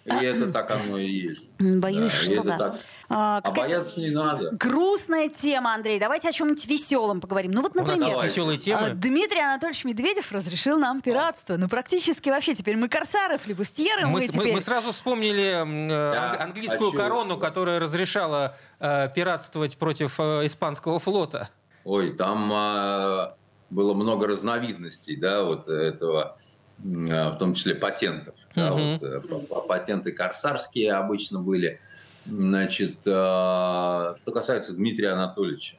И 0.06 0.26
это 0.26 0.54
так 0.54 0.72
оно 0.72 0.98
и 0.98 1.06
есть. 1.06 1.60
Боюсь, 1.60 2.14
да, 2.14 2.34
что 2.34 2.44
да. 2.44 2.58
Так... 2.58 2.80
А, 3.10 3.42
а 3.44 3.52
бояться 3.52 4.00
не 4.00 4.12
надо. 4.12 4.52
Грустная 4.52 5.28
тема, 5.28 5.74
Андрей. 5.74 6.00
Давайте 6.00 6.30
о 6.30 6.32
чем-нибудь 6.32 6.66
веселом 6.66 7.20
поговорим. 7.20 7.52
Ну 7.52 7.62
вот, 7.62 7.76
например, 7.76 8.24
веселые 8.24 8.58
темы. 8.58 8.82
А, 8.82 8.90
Дмитрий 8.94 9.42
Анатольевич 9.42 9.84
Медведев 9.84 10.32
разрешил 10.32 10.78
нам 10.78 11.02
пиратство. 11.02 11.58
Ну 11.58 11.68
практически 11.68 12.30
вообще 12.30 12.54
теперь 12.54 12.78
мы 12.78 12.88
корсары, 12.88 13.38
флебустьеры. 13.38 14.06
Мы, 14.06 14.14
мы, 14.14 14.28
теперь... 14.28 14.54
мы 14.54 14.62
сразу 14.62 14.92
вспомнили 14.92 15.66
э, 15.66 15.90
да, 15.90 16.38
английскую 16.40 16.92
хочу. 16.92 17.04
корону, 17.04 17.38
которая 17.38 17.80
разрешала 17.80 18.56
э, 18.80 19.10
пиратствовать 19.14 19.78
против 19.78 20.20
э, 20.20 20.46
испанского 20.46 21.00
флота. 21.00 21.50
Ой, 21.84 22.14
там 22.14 22.50
э, 22.54 23.32
было 23.70 23.94
много 23.94 24.28
разновидностей, 24.28 25.16
да, 25.16 25.44
вот 25.44 25.68
этого 25.68 26.38
Э, 26.84 27.30
в 27.30 27.38
том 27.38 27.54
числе 27.56 27.76
патентов. 27.76 28.36
Да, 28.56 28.72
вот, 28.72 29.04
э, 29.04 29.22
патенты 29.68 30.12
корсарские 30.12 30.94
обычно 30.94 31.40
были. 31.40 31.80
Значит, 32.26 32.98
э, 33.06 33.10
что 33.10 34.32
касается 34.34 34.74
Дмитрия 34.74 35.10
Анатольевича, 35.10 35.78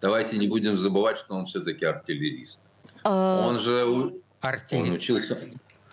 давайте 0.00 0.38
не 0.38 0.48
будем 0.48 0.78
забывать, 0.78 1.18
что 1.18 1.34
он 1.34 1.46
все-таки 1.46 1.84
артиллерист. 1.84 2.70
Он 3.02 3.58
же 3.58 4.14
Артиллер... 4.40 4.84
он 4.84 4.92
учился. 4.92 5.38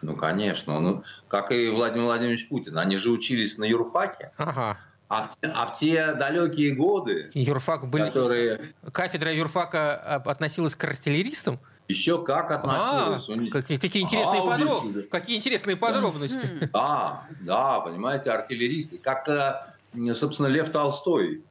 Ну, 0.02 0.16
конечно. 0.16 0.78
Он, 0.78 1.04
как 1.28 1.52
и 1.52 1.70
Владимир 1.70 2.06
Владимирович 2.06 2.48
Путин. 2.48 2.78
Они 2.78 2.98
же 2.98 3.12
учились 3.12 3.58
на 3.58 3.66
юрфаке. 3.66 4.32
Ага. 4.38 4.78
А 5.12 5.24
в, 5.24 5.38
а 5.44 5.66
в 5.66 5.74
те 5.74 6.14
далекие 6.14 6.74
годы, 6.74 7.32
Юрфак 7.34 7.90
были... 7.90 8.06
которые... 8.06 8.74
Кафедра 8.94 9.34
юрфака 9.34 9.94
относилась 10.24 10.74
к 10.74 10.82
артиллеристам? 10.86 11.60
Еще 11.90 12.24
как 12.24 12.50
относилась. 12.50 13.28
А, 13.28 13.52
какие, 13.52 13.78
какие, 13.78 14.04
интересные 14.04 14.42
подроб... 14.42 15.10
какие 15.10 15.36
интересные 15.36 15.76
подробности. 15.76 16.48
Да, 16.72 17.26
да, 17.42 17.82
понимаете, 17.82 18.32
артиллеристы. 18.32 19.00
Как, 19.00 19.28
э, 19.28 20.16
собственно, 20.16 20.48
Лев 20.48 20.70
Толстой. 20.70 21.44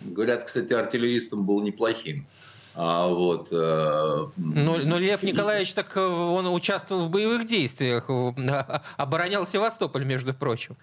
Говорят, 0.00 0.42
кстати, 0.42 0.72
артиллеристом 0.72 1.44
был 1.44 1.62
неплохим. 1.62 2.26
А 2.74 3.06
вот, 3.06 3.46
э, 3.52 4.26
но, 4.36 4.78
но 4.78 4.98
Лев 4.98 5.22
Николаевич 5.22 5.72
так 5.74 5.96
э, 5.96 6.00
он 6.00 6.48
участвовал 6.48 7.04
в 7.04 7.10
боевых 7.10 7.46
действиях, 7.46 8.10
оборонял 8.96 9.46
Севастополь, 9.46 10.04
между 10.04 10.34
прочим. 10.34 10.76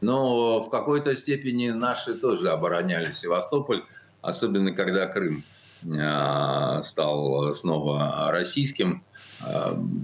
Но 0.00 0.62
в 0.62 0.70
какой-то 0.70 1.14
степени 1.16 1.70
наши 1.70 2.14
тоже 2.14 2.50
обороняли 2.50 3.12
Севастополь 3.12 3.82
особенно 4.22 4.72
когда 4.72 5.06
Крым 5.06 5.44
стал 6.84 7.54
снова 7.54 8.30
российским. 8.30 9.02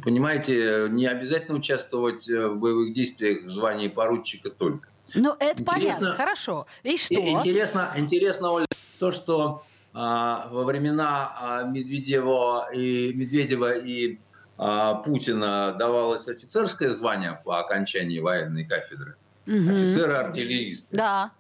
Понимаете, 0.02 0.86
не 0.90 1.06
обязательно 1.06 1.58
участвовать 1.58 2.26
в 2.26 2.54
боевых 2.54 2.94
действиях 2.94 3.44
в 3.44 3.50
звании 3.50 3.88
поручика 3.88 4.48
только. 4.48 4.88
Ну, 5.14 5.36
это 5.38 5.62
интересно, 5.62 5.64
понятно, 5.66 6.14
хорошо. 6.14 6.66
И 6.82 6.96
что? 6.96 7.14
Интересно, 7.14 7.92
интересно, 7.96 8.52
Оля, 8.52 8.66
то, 8.98 9.12
что 9.12 9.62
а, 9.92 10.48
во 10.50 10.64
времена 10.64 11.32
а, 11.40 11.62
Медведева 11.64 12.70
и, 12.74 13.12
Медведева 13.14 13.76
и 13.76 14.18
а, 14.58 14.94
Путина 14.94 15.76
давалось 15.78 16.26
офицерское 16.26 16.92
звание 16.92 17.40
по 17.44 17.60
окончании 17.60 18.18
военной 18.18 18.64
кафедры. 18.64 19.16
Угу. 19.46 19.70
Офицеры-артиллеристы. 19.70 20.96
Да. 20.96 21.32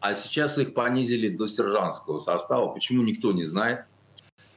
А 0.00 0.14
сейчас 0.14 0.58
их 0.58 0.74
понизили 0.74 1.28
до 1.28 1.46
сержантского 1.46 2.20
состава. 2.20 2.68
Почему, 2.68 3.02
никто 3.02 3.32
не 3.32 3.44
знает. 3.44 3.84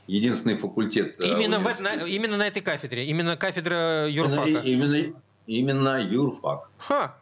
Единственный 0.07 0.55
факультет... 0.55 1.19
Э, 1.19 1.25
именно, 1.25 1.59
в, 1.59 1.79
на, 1.79 1.93
именно 2.05 2.37
на 2.37 2.47
этой 2.47 2.61
кафедре? 2.61 3.05
Именно 3.05 3.37
кафедра 3.37 4.07
юрфака? 4.09 4.49
Именно, 4.49 4.95
именно, 4.95 5.15
именно 5.47 6.01
юрфак. 6.01 6.69
Ха. 6.77 7.15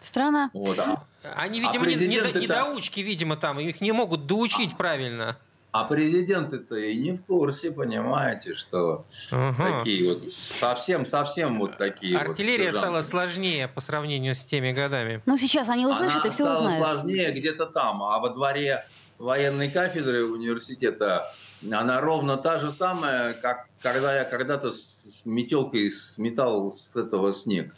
Странно. 0.00 0.50
Вот, 0.52 0.78
а, 0.78 1.02
Они, 1.36 1.60
видимо, 1.60 1.84
а 1.84 1.88
не, 1.88 1.96
не, 1.96 2.40
не 2.40 2.46
доучки, 2.46 3.00
видимо, 3.00 3.36
там. 3.36 3.58
Их 3.58 3.80
не 3.80 3.92
могут 3.92 4.26
доучить 4.26 4.74
а, 4.74 4.76
правильно. 4.76 5.36
А 5.78 5.84
президенты-то 5.84 6.74
и 6.76 6.96
не 6.96 7.12
в 7.12 7.22
курсе, 7.24 7.70
понимаете, 7.70 8.54
что 8.54 9.04
ага. 9.30 9.78
такие 9.78 10.08
вот 10.08 10.30
совсем-совсем 10.30 11.58
вот 11.58 11.76
такие 11.76 12.16
Артиллерия 12.16 12.72
вот 12.72 12.80
стала 12.80 13.02
сложнее 13.02 13.68
по 13.68 13.82
сравнению 13.82 14.34
с 14.34 14.42
теми 14.42 14.72
годами. 14.72 15.20
Ну, 15.26 15.36
сейчас 15.36 15.68
они 15.68 15.84
услышат 15.84 16.22
Она 16.22 16.28
и 16.28 16.30
все 16.30 16.44
стала 16.44 16.68
узнают. 16.68 17.00
сложнее 17.00 17.30
где-то 17.32 17.66
там, 17.66 18.02
а 18.02 18.18
во 18.20 18.30
дворе 18.30 18.86
военной 19.18 19.70
кафедры 19.70 20.24
университета 20.24 21.30
она 21.70 22.00
ровно 22.00 22.38
та 22.38 22.56
же 22.56 22.70
самая, 22.70 23.34
как 23.34 23.68
когда 23.82 24.16
я 24.16 24.24
когда-то 24.24 24.72
с 24.72 25.22
метелкой 25.26 25.90
сметал 25.90 26.70
с 26.70 26.96
этого 26.96 27.34
снег 27.34 27.74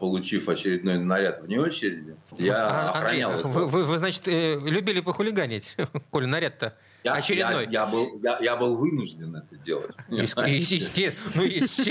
получив 0.00 0.48
очередной 0.48 0.98
наряд 0.98 1.42
вне 1.42 1.60
очереди, 1.60 2.16
я 2.38 2.68
а, 2.68 2.90
охранял 2.90 3.32
Андрей, 3.32 3.52
вы, 3.52 3.66
вы, 3.66 3.84
вы, 3.84 3.98
значит, 3.98 4.28
э, 4.28 4.58
любили 4.64 5.00
похулиганить, 5.00 5.76
Коля, 6.10 6.26
наряд-то 6.26 6.76
я, 7.04 7.12
очередной. 7.14 7.64
Я, 7.64 7.70
я, 7.70 7.86
был, 7.86 8.20
я, 8.22 8.38
я 8.40 8.56
был 8.56 8.76
вынужден 8.76 9.36
это 9.36 9.56
делать. 9.56 9.94
Естественно. 10.08 11.14
Ну, 11.34 11.42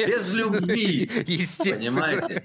Без 0.08 0.34
любви. 0.34 1.12
Понимаете? 1.60 2.44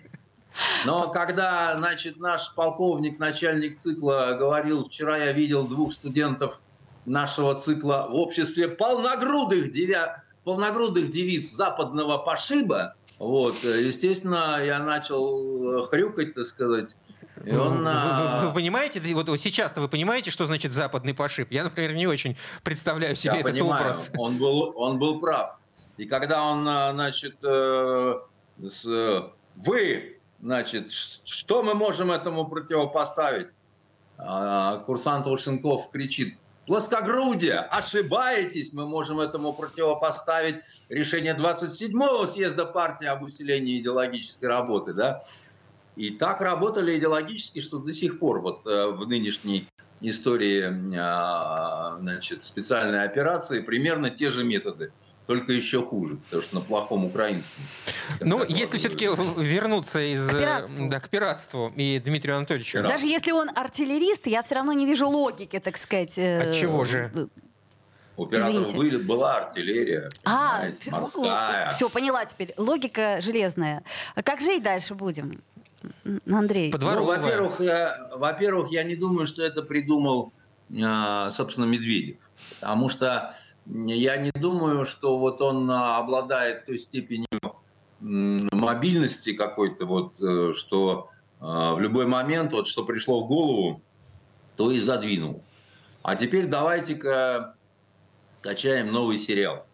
Но 0.85 1.09
когда, 1.09 1.77
значит, 1.79 2.19
наш 2.19 2.53
полковник, 2.55 3.19
начальник 3.19 3.77
цикла 3.77 4.37
говорил, 4.39 4.85
вчера 4.85 5.17
я 5.17 5.33
видел 5.33 5.67
двух 5.67 5.93
студентов 5.95 6.61
нашего 7.07 7.55
цикла 7.55 8.07
в 8.11 8.15
обществе 8.15 8.69
полногрудых, 8.69 9.73
девя... 9.73 10.25
полногрудых 10.45 11.11
девиц 11.11 11.51
западного 11.51 12.19
пошиба, 12.19 12.97
вот, 13.19 13.63
естественно, 13.63 14.63
я 14.65 14.79
начал 14.79 15.87
хрюкать, 15.87 16.35
так 16.35 16.47
сказать, 16.47 16.97
и 17.45 17.55
он, 17.55 17.85
вы, 17.85 18.41
вы, 18.41 18.47
вы 18.49 18.55
понимаете, 18.55 19.01
вот 19.15 19.29
сейчас-то 19.39 19.81
вы 19.81 19.89
понимаете, 19.89 20.31
что 20.31 20.47
значит 20.47 20.73
западный 20.73 21.15
пошиб? 21.15 21.49
Я, 21.51 21.65
например, 21.65 21.95
не 21.95 22.07
очень 22.07 22.37
представляю 22.63 23.15
себе 23.17 23.35
Я 23.35 23.41
этот 23.41 23.53
понимаю. 23.53 23.85
образ. 23.85 24.11
Он 24.17 24.39
был, 24.39 24.73
он 24.77 24.99
был 24.99 25.21
прав. 25.21 25.57
И 25.97 26.07
когда 26.07 26.45
он, 26.45 26.67
а, 26.69 26.93
значит, 26.93 27.37
э, 27.43 28.15
с, 28.63 29.31
вы, 29.57 30.19
значит, 30.41 30.93
что 30.93 31.63
мы 31.63 31.75
можем 31.75 32.11
этому 32.11 32.47
противопоставить? 32.47 33.49
А, 34.17 34.79
курсант 34.81 35.27
Лошенков 35.27 35.91
кричит, 35.91 36.37
плоскогрудие, 36.69 37.61
ошибаетесь, 37.61 38.75
мы 38.75 38.87
можем 38.87 39.21
этому 39.21 39.55
противопоставить 39.55 40.57
решение 40.91 41.35
27-го 41.35 42.27
съезда 42.27 42.67
партии 42.67 43.07
об 43.07 43.23
усилении 43.23 43.81
идеологической 43.81 44.51
работы, 44.51 44.93
да, 44.93 45.21
и 45.97 46.11
так 46.11 46.43
работали 46.43 46.97
идеологически, 46.97 47.61
что 47.61 47.79
до 47.79 47.93
сих 47.93 48.21
пор 48.21 48.41
вот 48.41 48.67
э, 48.67 48.87
в 48.89 49.09
нынешней 49.09 49.67
истории 50.01 50.63
а, 50.97 51.97
значит, 52.01 52.45
специальной 52.45 53.03
операции 53.03 53.61
примерно 53.61 54.11
те 54.11 54.29
же 54.31 54.45
методы 54.45 54.93
только 55.29 55.53
еще 55.53 55.83
хуже, 55.83 56.17
потому 56.17 56.43
что 56.43 56.55
на 56.55 56.61
плохом 56.63 57.05
украинском. 57.05 57.63
Ну, 58.21 58.43
если 58.49 58.79
все-таки 58.79 59.05
вернуться 59.37 60.01
из, 60.01 60.27
к 60.27 60.39
пиратству. 60.39 60.89
Да, 60.89 61.01
к 61.01 61.11
пиратству 61.11 61.73
и 61.77 62.01
Дмитрию 62.03 62.39
Анатольевичу. 62.39 62.83
Даже 62.83 63.05
если 63.05 63.33
он 63.33 63.51
артиллерист, 63.55 64.27
я 64.27 64.43
все 64.43 64.55
равно 64.55 64.73
не 64.73 64.87
вижу 64.87 65.07
логики, 65.07 65.59
так 65.59 65.77
сказать. 65.77 66.17
Э, 66.17 66.49
От 66.49 66.55
чего 66.55 66.87
же? 66.87 67.29
У 68.17 68.25
пиратов 68.25 68.75
были, 68.75 68.97
была 68.97 69.37
артиллерия, 69.37 70.09
а, 70.25 70.69
морская. 70.91 71.69
Все, 71.73 71.91
поняла 71.91 72.25
теперь. 72.25 72.55
Логика 72.57 73.19
железная. 73.21 73.85
А 74.15 74.23
как 74.23 74.41
жить 74.41 74.63
дальше 74.63 74.95
будем? 74.95 75.43
Андрей. 76.27 76.75
Ну, 76.75 77.05
во-первых, 77.05 77.61
я, 77.61 78.09
во-первых, 78.17 78.73
я 78.73 78.83
не 78.83 78.97
думаю, 78.97 79.27
что 79.27 79.43
это 79.43 79.63
придумал, 79.63 80.33
собственно, 80.71 81.67
Медведев. 81.67 82.17
Потому 82.61 82.89
что 82.89 83.37
я 83.71 84.17
не 84.17 84.31
думаю, 84.31 84.87
что 84.87 85.19
вот 85.19 85.41
он 85.43 85.71
а, 85.71 85.99
обладает 85.99 86.67
той 86.67 86.79
степенью 86.79 87.27
мобильности 88.01 89.33
какой-то, 89.33 89.85
вот, 89.85 90.15
э, 90.21 90.53
что 90.55 91.11
а, 91.41 91.75
в 91.75 91.81
любой 91.81 92.07
момент, 92.07 92.53
вот, 92.53 92.69
что 92.69 92.85
пришло 92.85 93.25
в 93.25 93.29
голову, 93.29 93.83
то 94.57 94.71
и 94.71 94.81
задвинул. 94.81 95.43
А 96.03 96.17
теперь 96.17 96.47
давайте-ка 96.47 97.55
скачаем 98.37 98.93
новый 98.93 99.19
сериал. 99.19 99.67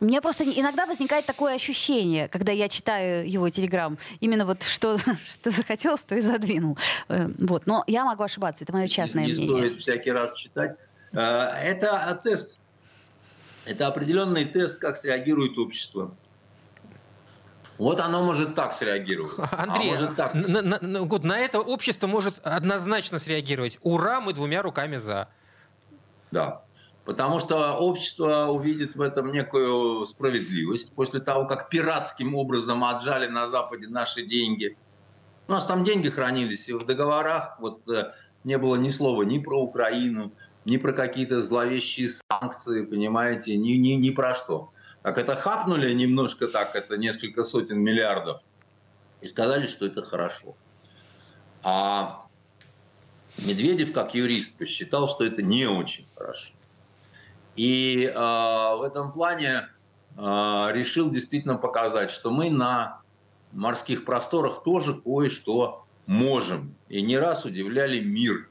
У 0.00 0.06
меня 0.06 0.20
просто 0.20 0.44
иногда 0.44 0.86
возникает 0.86 1.24
такое 1.24 1.54
ощущение, 1.54 2.28
когда 2.28 2.52
я 2.52 2.68
читаю 2.68 3.30
его 3.30 3.48
телеграм, 3.48 3.98
именно 4.20 4.44
вот 4.44 4.62
что, 4.62 4.98
что 5.30 5.50
захотелось, 5.50 6.02
то 6.02 6.14
и 6.14 6.20
задвинул. 6.20 6.78
Э, 7.08 7.28
вот. 7.38 7.66
Но 7.66 7.84
я 7.86 8.04
могу 8.04 8.22
ошибаться, 8.22 8.64
это 8.64 8.72
мое 8.72 8.88
частное 8.88 9.26
не, 9.26 9.32
не 9.32 9.36
мнение. 9.36 9.54
Не 9.54 9.66
стоит 9.66 9.80
всякий 9.80 10.12
раз 10.12 10.36
читать. 10.38 10.78
Э, 11.12 11.50
это 11.62 12.20
тест. 12.22 12.56
Это 13.64 13.86
определенный 13.86 14.44
тест, 14.44 14.78
как 14.78 14.96
среагирует 14.96 15.58
общество. 15.58 16.14
Вот 17.78 17.98
оно 17.98 18.24
может 18.24 18.54
так 18.54 18.72
среагировать. 18.72 19.32
А 19.38 19.64
Андрей, 19.64 19.90
а 19.90 19.94
может 19.94 20.16
так. 20.16 20.34
На, 20.34 20.62
на, 20.62 20.78
на, 20.80 21.04
на 21.04 21.38
это 21.38 21.60
общество 21.60 22.06
может 22.06 22.38
однозначно 22.42 23.18
среагировать. 23.18 23.78
Ура, 23.82 24.20
мы 24.20 24.32
двумя 24.32 24.62
руками 24.62 24.96
за. 24.96 25.28
Да. 26.30 26.62
Потому 27.04 27.40
что 27.40 27.76
общество 27.76 28.46
увидит 28.46 28.96
в 28.96 29.00
этом 29.00 29.30
некую 29.32 30.06
справедливость. 30.06 30.92
После 30.92 31.20
того, 31.20 31.46
как 31.46 31.68
пиратским 31.68 32.34
образом 32.34 32.84
отжали 32.84 33.26
на 33.26 33.48
Западе 33.48 33.88
наши 33.88 34.24
деньги. 34.24 34.76
У 35.48 35.52
нас 35.52 35.66
там 35.66 35.84
деньги 35.84 36.08
хранились 36.08 36.68
и 36.68 36.72
в 36.72 36.86
договорах. 36.86 37.56
Вот 37.60 37.86
э, 37.88 38.12
не 38.44 38.56
было 38.56 38.76
ни 38.76 38.88
слова 38.88 39.22
ни 39.24 39.38
про 39.38 39.60
Украину, 39.60 40.32
ни 40.64 40.76
про 40.76 40.92
какие-то 40.92 41.42
зловещие 41.42 42.08
санкции, 42.08 42.84
понимаете, 42.84 43.56
ни, 43.56 43.72
ни, 43.72 43.92
ни 43.92 44.10
про 44.10 44.34
что. 44.34 44.70
Так 45.02 45.18
это 45.18 45.36
хапнули 45.36 45.92
немножко 45.92 46.48
так, 46.48 46.74
это 46.74 46.96
несколько 46.96 47.44
сотен 47.44 47.82
миллиардов, 47.82 48.40
и 49.20 49.26
сказали, 49.26 49.66
что 49.66 49.86
это 49.86 50.02
хорошо. 50.02 50.56
А 51.62 52.26
Медведев, 53.38 53.92
как 53.92 54.14
юрист, 54.14 54.54
посчитал, 54.54 55.08
что 55.08 55.24
это 55.24 55.42
не 55.42 55.66
очень 55.66 56.06
хорошо. 56.14 56.52
И 57.56 58.04
э, 58.04 58.14
в 58.14 58.82
этом 58.82 59.12
плане 59.12 59.68
э, 60.16 60.20
решил 60.72 61.10
действительно 61.10 61.56
показать, 61.56 62.10
что 62.10 62.30
мы 62.30 62.50
на 62.50 63.00
морских 63.52 64.04
просторах 64.04 64.62
тоже 64.62 64.94
кое-что 64.94 65.84
можем. 66.06 66.74
И 66.88 67.02
не 67.02 67.18
раз 67.18 67.44
удивляли 67.44 68.00
мир. 68.00 68.48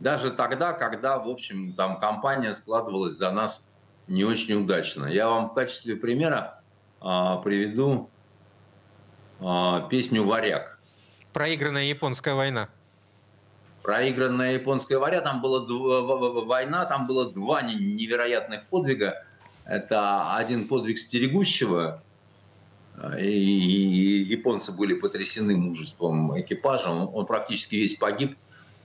Даже 0.00 0.30
тогда, 0.30 0.72
когда, 0.72 1.18
в 1.18 1.28
общем, 1.28 1.72
там 1.72 1.98
компания 1.98 2.54
складывалась 2.54 3.14
за 3.14 3.30
нас 3.30 3.66
не 4.06 4.24
очень 4.24 4.54
удачно. 4.54 5.06
Я 5.06 5.28
вам 5.28 5.50
в 5.50 5.54
качестве 5.54 5.96
примера 5.96 6.60
э, 7.00 7.04
приведу 7.42 8.10
э, 9.40 9.80
песню 9.90 10.24
«Варяг». 10.24 10.80
Проигранная 11.32 11.84
японская 11.84 12.34
война 12.34 12.68
проигранная 13.86 14.54
японская 14.54 14.98
война, 14.98 15.20
там 15.20 15.40
было 15.40 15.64
война, 16.44 16.84
там 16.86 17.06
было 17.06 17.32
два 17.32 17.62
невероятных 17.62 18.66
подвига. 18.66 19.22
Это 19.64 20.34
один 20.34 20.66
подвиг 20.66 20.98
стерегущего, 20.98 22.02
и 23.16 24.26
японцы 24.28 24.72
были 24.72 24.94
потрясены 24.94 25.56
мужеством 25.56 26.38
экипажа. 26.38 26.90
Он 26.90 27.26
практически 27.26 27.76
весь 27.76 27.94
погиб. 27.94 28.36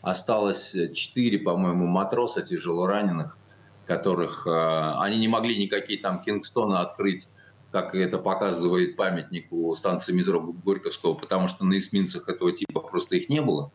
Осталось 0.01 0.75
четыре, 0.93 1.37
по-моему, 1.37 1.85
матроса 1.85 2.41
тяжело 2.41 2.87
раненых, 2.87 3.37
которых 3.85 4.47
э, 4.47 4.93
они 4.99 5.19
не 5.19 5.27
могли 5.27 5.57
никакие 5.57 5.99
там 5.99 6.21
Кингстоны 6.21 6.75
открыть, 6.75 7.27
как 7.71 7.93
это 7.93 8.17
показывает 8.17 8.95
памятник 8.95 9.51
у 9.51 9.75
станции 9.75 10.11
метро 10.11 10.41
Горьковского, 10.41 11.13
потому 11.13 11.47
что 11.47 11.65
на 11.65 11.77
эсминцах 11.77 12.29
этого 12.29 12.51
типа 12.51 12.79
просто 12.79 13.17
их 13.17 13.29
не 13.29 13.41
было. 13.41 13.71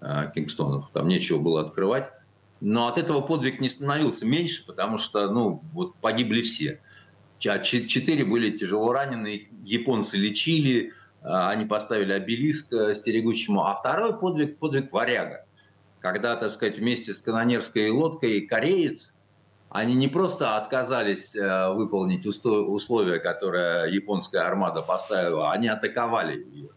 Э, 0.00 0.30
Кингстонов. 0.34 0.90
Там 0.92 1.06
нечего 1.08 1.38
было 1.38 1.60
открывать. 1.60 2.10
Но 2.60 2.86
от 2.88 2.98
этого 2.98 3.20
подвиг 3.20 3.60
не 3.60 3.68
становился 3.68 4.26
меньше, 4.26 4.64
потому 4.66 4.98
что, 4.98 5.30
ну, 5.30 5.62
вот 5.72 5.94
погибли 5.96 6.42
все. 6.42 6.80
Четыре 7.38 8.24
были 8.24 8.56
тяжело 8.56 8.92
ранены, 8.92 9.46
японцы 9.64 10.16
лечили, 10.16 10.92
они 11.22 11.66
поставили 11.66 12.12
обелиск 12.12 12.72
э, 12.72 12.94
стерегущему. 12.94 13.64
А 13.64 13.74
второй 13.74 14.18
подвиг– 14.18 14.58
подвиг 14.58 14.92
варяга. 14.92 15.44
Когда, 16.00 16.36
так 16.36 16.52
сказать, 16.52 16.78
вместе 16.78 17.12
с 17.12 17.20
канонерской 17.20 17.90
лодкой 17.90 18.42
кореец, 18.42 19.14
они 19.70 19.94
не 19.94 20.08
просто 20.08 20.56
отказались 20.56 21.34
э, 21.34 21.72
выполнить 21.72 22.24
условия, 22.24 23.18
которые 23.18 23.92
японская 23.94 24.46
армада 24.46 24.82
поставила, 24.82 25.50
они 25.52 25.68
атаковали 25.68 26.42
ее. 26.52 26.70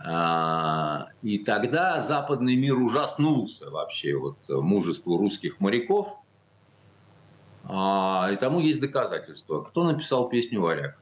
А, 0.00 1.08
и 1.22 1.38
тогда 1.38 2.00
западный 2.00 2.56
мир 2.56 2.76
ужаснулся 2.78 3.70
вообще 3.70 4.16
вот 4.16 4.36
мужеству 4.48 5.18
русских 5.18 5.60
моряков– 5.60 6.16
а, 7.68 8.30
и 8.32 8.36
тому 8.36 8.60
есть 8.60 8.80
доказательства. 8.80 9.62
Кто 9.62 9.84
написал 9.84 10.28
песню 10.28 10.62
«Варяг»? 10.62 10.96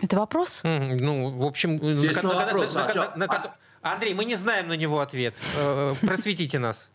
Это 0.00 0.16
вопрос? 0.16 0.60
ну, 0.62 1.30
в 1.36 1.44
общем... 1.44 1.76
Здесь 1.76 2.16
на, 2.16 2.22
на, 2.22 2.28
вопрос. 2.28 2.74
На, 2.74 2.84
а 2.84 3.16
на, 3.16 3.26
а... 3.26 3.56
Андрей, 3.82 4.14
мы 4.14 4.24
не 4.24 4.34
знаем 4.34 4.68
на 4.68 4.74
него 4.74 5.00
ответ. 5.00 5.34
Э, 5.56 5.90
просветите 6.00 6.58
нас. 6.58 6.90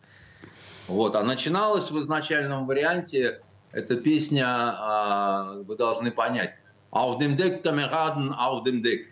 Вот, 0.86 1.14
а 1.14 1.22
начиналась 1.22 1.90
в 1.90 1.98
изначальном 1.98 2.66
варианте 2.66 3.40
эта 3.72 3.96
песня, 3.96 4.46
а, 4.46 5.54
вы 5.66 5.76
должны 5.76 6.10
понять, 6.10 6.54
«Auf 6.92 7.18
dem 7.18 7.36
Deck, 7.36 7.62
Kameraden, 7.62 8.32
auf 8.32 8.64
dem 8.64 8.82
Deck». 8.82 9.06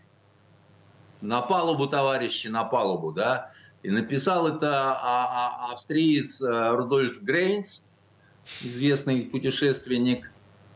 На 1.21 1.41
палубу, 1.41 1.87
товарищи, 1.87 2.49
на 2.49 2.65
палубу, 2.65 3.13
да. 3.13 3.51
И 3.83 3.91
написал 3.91 4.49
это 4.49 4.99
австриец 5.71 6.41
э, 6.41 6.71
Рудольф 6.71 7.23
Грейнс, 7.23 7.85
известный 8.63 9.23
путешественник, 9.23 10.31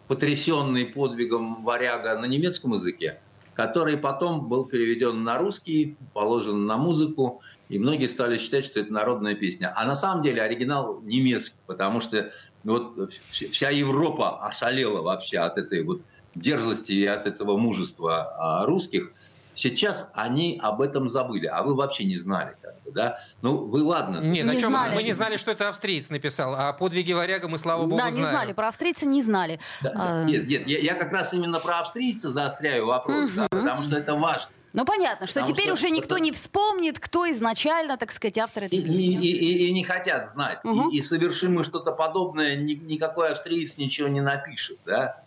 потрясенный 0.08 0.86
подвигом 0.86 1.62
варяга 1.64 2.18
на 2.18 2.24
немецком 2.24 2.74
языке, 2.74 3.20
который 3.56 3.96
потом 3.96 4.48
был 4.48 4.66
переведен 4.66 5.24
на 5.24 5.38
русский, 5.38 5.96
положен 6.12 6.66
на 6.66 6.76
музыку, 6.76 7.40
и 7.68 7.78
многие 7.78 8.06
стали 8.06 8.38
считать, 8.38 8.66
что 8.66 8.80
это 8.80 8.92
народная 8.92 9.34
песня. 9.34 9.72
А 9.74 9.84
на 9.86 9.96
самом 9.96 10.22
деле 10.22 10.42
оригинал 10.42 11.00
немецкий, 11.02 11.56
потому 11.66 12.00
что 12.00 12.30
вот 12.62 13.10
вся 13.30 13.70
Европа 13.70 14.46
ошалела 14.46 15.00
вообще 15.00 15.38
от 15.38 15.58
этой 15.58 15.82
вот 15.82 16.02
дерзости 16.34 16.92
и 16.92 17.06
от 17.06 17.26
этого 17.26 17.56
мужества 17.56 18.34
а, 18.38 18.66
русских– 18.66 19.12
Сейчас 19.56 20.10
они 20.12 20.60
об 20.62 20.82
этом 20.82 21.08
забыли, 21.08 21.46
а 21.46 21.62
вы 21.62 21.74
вообще 21.74 22.04
не 22.04 22.16
знали. 22.16 22.54
Как 22.60 22.82
бы, 22.82 22.92
да? 22.92 23.18
Ну, 23.40 23.56
вы 23.56 23.82
ладно. 23.82 24.18
Нет, 24.18 24.46
не 24.46 24.60
чем 24.60 24.70
знали. 24.70 24.94
мы 24.94 25.02
не 25.02 25.14
знали, 25.14 25.38
что 25.38 25.50
это 25.50 25.70
австриец 25.70 26.10
написал, 26.10 26.54
а 26.54 26.72
подвиги 26.74 27.12
варяга 27.12 27.48
мы, 27.48 27.58
слава 27.58 27.82
богу, 27.82 27.96
да, 27.96 28.10
знаем. 28.10 28.16
не 28.16 28.24
знали, 28.24 28.52
про 28.52 28.68
австрийца 28.68 29.06
не 29.06 29.22
знали. 29.22 29.58
Да, 29.82 29.92
а... 29.94 30.24
Нет, 30.24 30.46
нет, 30.46 30.68
я, 30.68 30.78
я 30.78 30.94
как 30.94 31.10
раз 31.10 31.32
именно 31.32 31.58
про 31.58 31.80
австрийца 31.80 32.30
заостряю 32.30 32.86
вопрос, 32.86 33.30
угу. 33.30 33.32
да, 33.36 33.48
потому 33.48 33.82
что 33.82 33.96
это 33.96 34.14
важно. 34.14 34.50
Ну, 34.74 34.84
понятно, 34.84 35.26
что 35.26 35.40
Потому 35.40 35.54
теперь 35.54 35.74
что 35.74 35.86
уже 35.86 35.88
никто 35.88 36.16
это... 36.16 36.24
не 36.24 36.32
вспомнит, 36.32 37.00
кто 37.00 37.30
изначально, 37.30 37.96
так 37.96 38.12
сказать, 38.12 38.36
автор 38.36 38.64
этой 38.64 38.78
и. 38.78 38.82
И, 38.82 39.30
и, 39.30 39.68
и 39.68 39.72
не 39.72 39.84
хотят 39.84 40.28
знать. 40.28 40.62
Угу. 40.64 40.90
И, 40.90 40.98
и 40.98 41.02
совершим 41.02 41.54
мы 41.54 41.64
что-то 41.64 41.92
подобное, 41.92 42.56
ни, 42.56 42.74
никакой 42.74 43.32
австриец 43.32 43.78
ничего 43.78 44.08
не 44.08 44.20
напишет. 44.20 44.78
Да? 44.84 45.22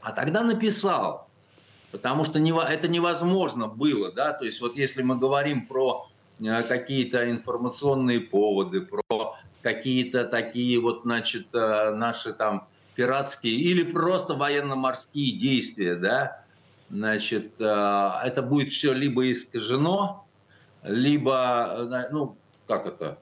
А 0.00 0.12
тогда 0.12 0.42
написал 0.42 1.28
потому 1.94 2.24
что 2.24 2.40
это 2.40 2.88
невозможно 2.88 3.68
было, 3.68 4.10
да, 4.10 4.32
то 4.32 4.44
есть 4.44 4.60
вот 4.60 4.76
если 4.76 5.02
мы 5.02 5.16
говорим 5.16 5.64
про 5.68 6.08
э, 6.40 6.62
какие-то 6.64 7.30
информационные 7.30 8.18
поводы, 8.20 8.80
про 8.80 9.36
какие-то 9.62 10.24
такие 10.24 10.80
вот, 10.80 11.02
значит, 11.04 11.54
э, 11.54 11.92
наши 11.92 12.32
там 12.32 12.66
пиратские 12.96 13.54
или 13.54 13.84
просто 13.84 14.34
военно-морские 14.34 15.38
действия, 15.38 15.94
да, 15.94 16.42
значит, 16.90 17.60
э, 17.60 18.10
это 18.24 18.42
будет 18.42 18.70
все 18.70 18.92
либо 18.92 19.30
искажено, 19.30 20.26
либо, 20.82 22.08
ну, 22.10 22.36
как 22.66 22.88
это, 22.88 23.18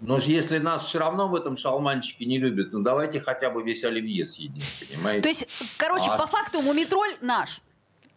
но 0.00 0.16
если 0.16 0.56
нас 0.56 0.82
все 0.84 0.98
равно 0.98 1.28
в 1.28 1.34
этом 1.34 1.58
шалманчике 1.58 2.24
не 2.24 2.38
любят, 2.38 2.72
ну 2.72 2.80
давайте 2.80 3.20
хотя 3.20 3.50
бы 3.50 3.62
весь 3.62 3.84
оливье 3.84 4.24
съедим, 4.24 4.62
понимаете? 4.80 5.20
То 5.20 5.28
есть, 5.28 5.46
короче, 5.76 6.08
а... 6.08 6.16
по 6.16 6.26
факту 6.26 6.62
мумитроль 6.62 7.14
наш. 7.20 7.60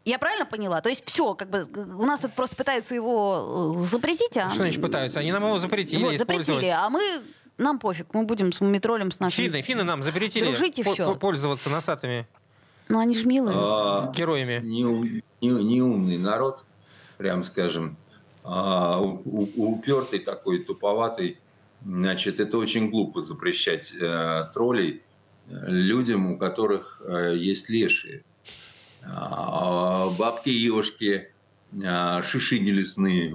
Я 0.04 0.18
правильно 0.18 0.46
поняла? 0.46 0.82
То 0.82 0.90
есть 0.90 1.08
все, 1.08 1.36
как 1.36 1.50
бы 1.50 1.68
у 1.74 2.06
нас 2.06 2.22
тут 2.22 2.34
просто 2.34 2.56
пытаются 2.56 2.96
его 2.96 3.78
э, 3.82 3.86
запретить, 3.86 4.36
а... 4.38 4.50
Что 4.50 4.60
значит 4.60 4.82
пытаются? 4.82 5.20
Они 5.20 5.32
нам 5.32 5.44
его 5.44 5.60
запретили. 5.60 6.04
Вот, 6.04 6.18
запретили, 6.18 6.66
а 6.68 6.90
мы 6.90 7.02
нам 7.58 7.78
пофиг, 7.78 8.08
мы 8.14 8.24
будем 8.24 8.52
с 8.52 8.62
метролем 8.62 9.12
с 9.12 9.20
нашими... 9.20 9.46
Финны, 9.46 9.62
финны 9.62 9.84
нам 9.84 10.02
запретили 10.02 10.46
дружить 10.46 10.80
и 10.80 10.84
все. 10.84 11.16
пользоваться 11.16 11.70
носатыми 11.70 12.28
Ну, 12.90 13.00
они 13.00 13.16
же 13.16 13.26
милые. 13.28 13.56
А, 13.56 14.12
героями. 14.16 14.60
Неумный 14.64 15.24
не, 15.42 15.80
не 15.80 16.18
народ, 16.18 16.64
прям 17.18 17.44
скажем. 17.44 17.98
А, 18.44 19.00
упертый 19.00 20.20
такой, 20.20 20.64
туповатый. 20.64 21.38
Значит, 21.86 22.40
это 22.40 22.58
очень 22.58 22.90
глупо 22.90 23.22
запрещать 23.22 23.92
э, 23.94 24.50
троллей 24.54 25.02
людям, 25.48 26.32
у 26.32 26.38
которых 26.38 27.02
э, 27.04 27.36
есть 27.38 27.70
лешие. 27.70 28.24
А, 29.04 30.10
бабки-ешки, 30.10 31.32
а, 31.86 32.22
шишини 32.22 32.70
лесные. 32.72 33.30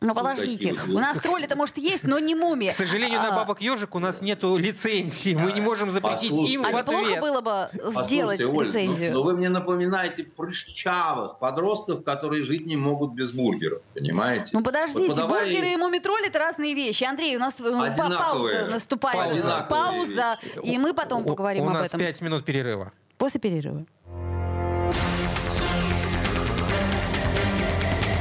Ну 0.00 0.14
подождите, 0.14 0.72
вот. 0.72 0.88
у 0.88 0.98
нас 0.98 1.18
тролли-то 1.18 1.54
может 1.54 1.76
есть, 1.76 2.04
но 2.04 2.18
не 2.18 2.34
мумия. 2.34 2.72
К 2.72 2.74
сожалению, 2.74 3.20
на 3.20 3.28
а, 3.28 3.36
бабок 3.36 3.60
ежик 3.60 3.94
у 3.94 3.98
нас 3.98 4.22
нету 4.22 4.56
лицензии. 4.56 5.34
Мы 5.34 5.52
не 5.52 5.60
можем 5.60 5.90
запретить 5.90 6.30
Послушайте, 6.30 6.54
им 6.54 6.64
а 6.64 6.70
в 6.70 6.76
ответ. 6.76 7.00
неплохо 7.00 7.20
было 7.20 7.40
бы 7.40 7.70
сделать 8.04 8.40
Оль, 8.40 8.68
лицензию. 8.68 9.12
Но, 9.12 9.18
но 9.18 9.24
вы 9.24 9.36
мне 9.36 9.48
напоминаете 9.48 10.24
прыщавых 10.24 11.38
подростков, 11.38 12.04
которые 12.04 12.42
жить 12.42 12.64
не 12.64 12.76
могут 12.76 13.12
без 13.12 13.32
бургеров, 13.32 13.82
понимаете? 13.92 14.50
Ну 14.52 14.62
подождите, 14.62 15.08
вот 15.08 15.16
подавай... 15.16 15.44
бургеры 15.44 15.72
и 15.72 15.76
мумитроли 15.76 16.28
это 16.28 16.38
разные 16.38 16.74
вещи. 16.74 17.04
Андрей, 17.04 17.36
у 17.36 17.40
нас 17.40 17.56
пауза 17.56 18.68
наступает. 18.70 19.44
Пауза, 19.68 20.38
и 20.62 20.78
мы 20.78 20.94
потом 20.94 21.24
поговорим 21.24 21.64
об 21.64 21.70
этом. 21.70 21.80
У 21.80 21.82
нас 21.82 21.90
пять 21.92 22.20
минут 22.22 22.44
перерыва. 22.44 22.92
После 23.18 23.40
перерыва. 23.40 23.84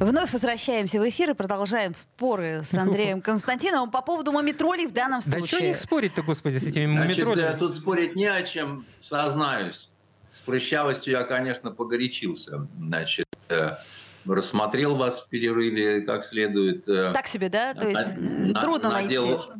Вновь 0.00 0.32
возвращаемся 0.32 1.00
в 1.00 1.08
эфир 1.08 1.30
и 1.30 1.34
продолжаем 1.34 1.92
споры 1.94 2.62
с 2.62 2.72
Андреем 2.72 3.20
Константиновым 3.22 3.90
по 3.90 4.00
поводу 4.00 4.30
мумитролей 4.30 4.86
в 4.86 4.92
данном 4.92 5.22
случае. 5.22 5.40
Да 5.40 5.46
что 5.46 5.60
них 5.60 5.76
спорить-то, 5.76 6.22
господи, 6.22 6.58
с 6.58 6.62
этими 6.62 6.86
мумитролями? 6.86 7.34
Значит, 7.34 7.58
тут 7.58 7.76
спорить 7.76 8.14
не 8.14 8.26
о 8.26 8.42
чем, 8.42 8.86
сознаюсь. 9.00 9.88
С 10.30 10.40
прыщавостью 10.40 11.14
я, 11.14 11.24
конечно, 11.24 11.72
погорячился. 11.72 12.68
Значит, 12.78 13.26
э, 13.48 13.76
рассмотрел 14.24 14.96
вас 14.96 15.22
в 15.22 15.28
перерыве 15.30 16.02
как 16.02 16.24
следует. 16.24 16.88
Э, 16.88 17.10
так 17.12 17.26
себе, 17.26 17.48
да? 17.48 17.74
То 17.74 17.88
есть 17.88 18.16
на, 18.16 18.60
трудно 18.60 18.90
надел, 18.90 19.26
найти. 19.26 19.52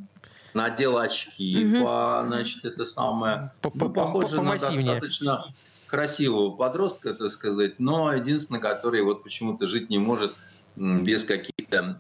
Надел 0.55 0.99
очки, 0.99 1.67
угу. 1.67 1.85
по, 1.85 2.25
значит, 2.27 2.65
это 2.65 2.85
самое... 2.85 3.51
Ну, 3.65 3.91
похоже 3.91 4.41
на 4.41 4.53
достаточно 4.53 5.53
красивого 5.89 6.55
подростка, 6.55 7.15
так 7.15 7.31
сказать, 7.31 7.81
но 7.81 8.13
единственное, 8.13 8.61
который 8.61 9.03
вот 9.03 9.23
почему-то 9.23 9.67
жить 9.67 9.91
не 9.91 9.99
может 9.99 10.35
без 10.77 11.25
каких-то, 11.25 11.99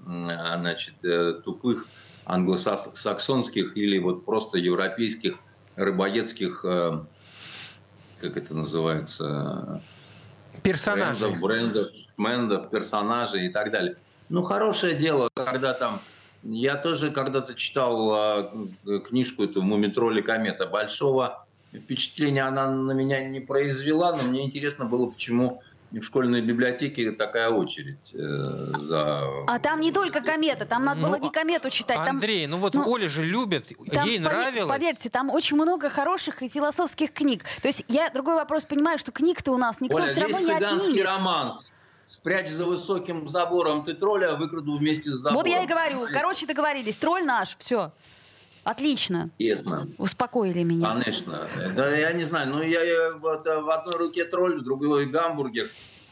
значит, 0.60 0.94
э, 1.02 1.40
тупых 1.44 1.88
англосаксонских 2.24 3.76
или 3.76 3.98
вот 3.98 4.24
просто 4.24 4.58
европейских 4.58 5.38
рыбоедских, 5.74 6.64
э, 6.64 7.00
как 8.20 8.36
это 8.36 8.54
называется, 8.54 9.82
персонажей, 10.62 11.30
брендов, 11.30 11.42
брендов, 11.42 11.86
брендов, 12.16 12.70
персонажей 12.70 13.46
и 13.46 13.48
так 13.48 13.72
далее. 13.72 13.96
Ну, 14.28 14.42
хорошее 14.42 14.94
дело, 14.94 15.30
когда 15.34 15.72
там 15.72 16.00
я 16.42 16.76
тоже 16.76 17.10
когда-то 17.10 17.54
читал 17.54 18.44
э, 18.86 19.00
книжку 19.08 19.44
эту 19.44 19.62
«Мумитроли 19.62 20.20
комета» 20.20 20.66
Большого 20.66 21.46
впечатления 21.72 22.42
она 22.42 22.70
на 22.70 22.92
меня 22.92 23.26
не 23.28 23.40
произвела, 23.40 24.16
но 24.16 24.22
мне 24.22 24.44
интересно 24.44 24.86
было, 24.86 25.06
почему 25.06 25.62
в 25.90 26.02
школьной 26.02 26.42
библиотеке 26.42 27.12
такая 27.12 27.48
очередь 27.48 28.12
э, 28.12 28.72
за... 28.82 29.22
А 29.46 29.58
там 29.58 29.80
не 29.80 29.90
только 29.90 30.20
комета, 30.20 30.66
там 30.66 30.84
надо 30.84 31.00
ну, 31.00 31.08
было 31.08 31.18
не 31.18 31.30
комету 31.30 31.70
читать. 31.70 31.98
Андрей, 31.98 32.42
там, 32.42 32.50
ну 32.52 32.56
вот 32.58 32.74
ну, 32.74 32.86
Оля 32.86 33.08
же 33.08 33.24
любит, 33.24 33.72
там, 33.90 34.06
ей 34.06 34.18
нравилось. 34.18 34.68
Поверьте, 34.68 35.08
там 35.08 35.30
очень 35.30 35.56
много 35.56 35.88
хороших 35.88 36.42
и 36.42 36.48
философских 36.48 37.12
книг. 37.12 37.44
То 37.62 37.68
есть 37.68 37.84
я 37.88 38.10
другой 38.10 38.34
вопрос 38.34 38.66
понимаю, 38.66 38.98
что 38.98 39.12
книг-то 39.12 39.52
у 39.52 39.56
нас 39.56 39.80
никто 39.80 39.96
Оля, 39.96 40.08
все 40.08 40.20
равно 40.20 40.38
не 40.38 40.44
отнимет. 40.44 40.82
цыганский 40.82 41.02
романс. 41.02 41.72
Спрячь 42.04 42.48
за 42.48 42.64
высоким 42.64 43.28
забором 43.28 43.84
ты 43.84 43.92
тролля, 43.92 44.34
выкраду 44.34 44.76
вместе 44.76 45.10
с 45.10 45.16
забором. 45.16 45.44
Вот 45.44 45.46
я 45.46 45.62
и 45.62 45.66
говорю. 45.66 46.06
Короче, 46.10 46.46
договорились. 46.46 46.96
Тролль 46.96 47.24
наш, 47.24 47.56
все. 47.58 47.92
Отлично. 48.64 49.30
Ясно. 49.38 49.88
Успокоили 49.98 50.62
меня. 50.62 50.94
Конечно. 50.94 51.48
Да, 51.76 51.96
я 51.96 52.12
не 52.12 52.24
знаю, 52.24 52.50
ну 52.50 52.62
я, 52.62 52.82
я 52.82 53.12
вот, 53.16 53.46
э, 53.46 53.60
в 53.60 53.70
одной 53.70 53.96
руке 53.96 54.24
тролль, 54.24 54.60
в 54.60 54.64
другой 54.64 55.06
гамбургер. 55.06 55.68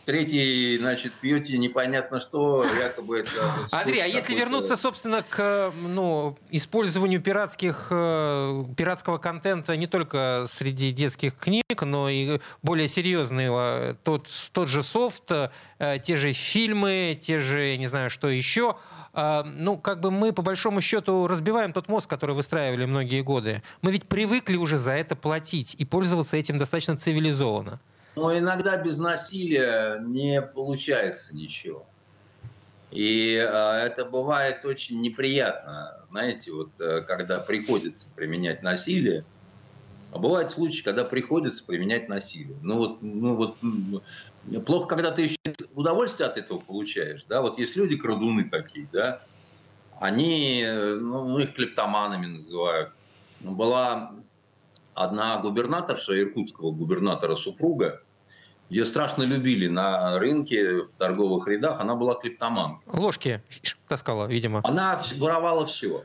Третий, 0.07 0.79
значит, 0.79 1.13
пьете 1.15 1.59
непонятно 1.59 2.21
что, 2.21 2.65
якобы 2.81 3.19
это... 3.19 3.31
Андрей, 3.73 4.05
а 4.05 4.07
если 4.07 4.37
вернуться, 4.37 4.77
собственно, 4.77 5.25
к 5.29 5.73
ну, 5.83 6.39
использованию 6.51 7.21
пиратских, 7.21 7.89
э, 7.91 8.65
пиратского 8.77 9.19
контента 9.19 9.77
не 9.77 9.89
только 9.89 10.47
среди 10.49 10.93
детских 10.93 11.35
книг, 11.35 11.83
но 11.83 12.09
и 12.09 12.39
более 12.63 12.87
серьезные, 12.87 13.97
тот, 14.05 14.29
тот 14.53 14.69
же 14.69 14.85
софт, 14.85 15.33
э, 15.33 15.99
те 16.01 16.15
же 16.15 16.31
фильмы, 16.31 17.19
те 17.21 17.41
же, 17.41 17.77
не 17.77 17.89
знаю, 17.89 18.09
что 18.09 18.29
еще, 18.29 18.77
ну, 19.13 19.79
как 19.79 20.01
бы 20.01 20.11
мы, 20.11 20.33
по 20.33 20.43
большому 20.43 20.83
счету, 20.83 21.27
разбиваем 21.27 21.73
тот 21.73 21.89
мозг, 21.89 22.09
который 22.09 22.37
выстраивали 22.37 22.85
многие 22.85 23.23
годы. 23.23 23.63
Мы 23.81 23.91
ведь 23.91 24.07
привыкли 24.07 24.57
уже 24.57 24.77
за 24.77 24.93
это 24.93 25.17
платить 25.17 25.75
и 25.79 25.85
пользоваться 25.85 26.37
этим 26.37 26.59
достаточно 26.59 26.97
цивилизованно. 26.97 27.81
Но 28.17 28.37
иногда 28.37 28.79
без 28.79 28.97
насилия 28.97 29.99
не 30.01 30.41
получается 30.41 31.37
ничего. 31.37 31.87
И 32.91 33.37
э, 33.37 33.47
это 33.47 34.07
бывает 34.07 34.65
очень 34.65 35.03
неприятно, 35.03 36.01
знаете, 36.11 36.51
вот 36.53 36.81
э, 36.81 37.03
когда 37.03 37.41
приходится 37.41 38.09
применять 38.15 38.63
насилие, 38.63 39.27
а 40.13 40.19
бывают 40.19 40.51
случаи, 40.51 40.83
когда 40.83 41.05
приходится 41.05 41.63
применять 41.63 42.09
насилие. 42.09 42.57
Ну 42.63 42.79
вот, 42.79 43.03
ну 43.03 43.37
вот 43.37 43.57
плохо, 44.65 44.87
когда 44.87 45.11
ты 45.11 45.23
еще 45.23 45.37
удовольствие 45.75 46.27
от 46.27 46.39
этого 46.39 46.59
получаешь. 46.59 47.25
Да? 47.29 47.43
Вот 47.43 47.59
есть 47.59 47.77
люди, 47.77 47.99
крадуны 47.99 48.49
такие, 48.49 48.89
да, 48.93 49.21
они, 50.01 50.65
ну, 50.67 51.29
ну 51.29 51.39
их 51.39 51.55
клептоманами 51.55 52.27
называют. 52.27 52.93
Была 53.41 54.13
одна 54.95 55.39
губернаторша, 55.39 56.19
иркутского 56.19 56.71
губернатора 56.71 57.37
супруга, 57.37 58.01
ее 58.69 58.85
страшно 58.85 59.23
любили 59.23 59.69
на 59.69 60.19
рынке, 60.19 60.83
в 60.83 60.93
торговых 60.99 61.47
рядах. 61.47 61.81
Она 61.81 61.95
была 61.95 62.15
клептоманкой. 62.15 62.99
Ложки 62.99 63.43
таскала, 63.89 64.27
видимо. 64.27 64.61
Она 64.65 65.01
воровала 65.17 65.67
все. 65.67 66.05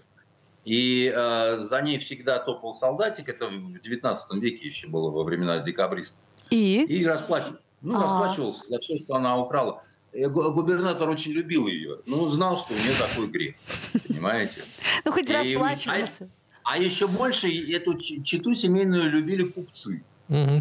И 0.64 1.12
э, 1.14 1.60
за 1.60 1.82
ней 1.82 1.98
всегда 1.98 2.38
топал 2.38 2.76
солдатик. 2.76 3.30
Это 3.30 3.48
в 3.48 3.80
19 3.80 4.42
веке 4.42 4.68
еще 4.68 4.88
было 4.88 5.10
во 5.10 5.24
времена 5.24 5.60
декабристов. 5.60 6.24
И? 6.52 6.84
И 6.84 7.06
расплачивался. 7.06 7.62
Ну, 7.82 7.98
а. 7.98 8.04
расплачивался 8.04 8.62
за 8.70 8.80
все, 8.80 9.00
что 9.00 9.16
она 9.16 9.40
украла. 9.40 9.82
И 10.14 10.26
губернатор 10.26 11.10
очень 11.10 11.32
любил 11.32 11.68
ее. 11.68 12.00
Ну, 12.06 12.30
знал, 12.30 12.58
что 12.58 12.74
у 12.74 12.78
нее 12.78 12.94
такой 13.00 13.28
грех. 13.28 13.56
Понимаете? 14.08 14.62
Ну, 15.04 15.12
хоть 15.12 15.32
расплачивался. 15.32 16.30
А 16.64 16.78
еще 16.78 17.08
больше 17.08 17.50
эту 17.74 17.98
читу 17.98 18.54
семейную 18.54 19.10
любили 19.10 19.44
купцы. 19.44 20.04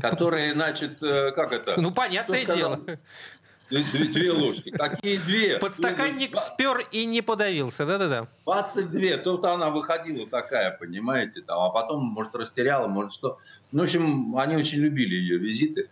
Которые, 0.00 0.52
значит, 0.54 1.02
э, 1.02 1.32
как 1.32 1.52
это? 1.52 1.80
Ну, 1.80 1.92
понятное 1.92 2.44
дело. 2.44 2.80
Две, 3.70 4.04
две 4.06 4.32
ложки. 4.32 4.70
Какие 4.70 5.18
две? 5.18 5.58
Подстаканник 5.58 6.36
спер 6.36 6.84
и 6.90 7.04
не 7.04 7.22
подавился, 7.22 7.86
да-да-да. 7.86 8.26
22. 8.44 9.18
Тут 9.18 9.44
она 9.44 9.70
выходила 9.70 10.26
такая, 10.28 10.72
понимаете, 10.72 11.42
там, 11.42 11.60
а 11.60 11.70
потом, 11.70 12.02
может, 12.04 12.34
растеряла, 12.34 12.88
может, 12.88 13.12
что. 13.12 13.38
Ну, 13.70 13.82
в 13.82 13.84
общем, 13.84 14.36
они 14.36 14.56
очень 14.56 14.78
любили 14.78 15.14
ее 15.14 15.38
визиты. 15.38 15.88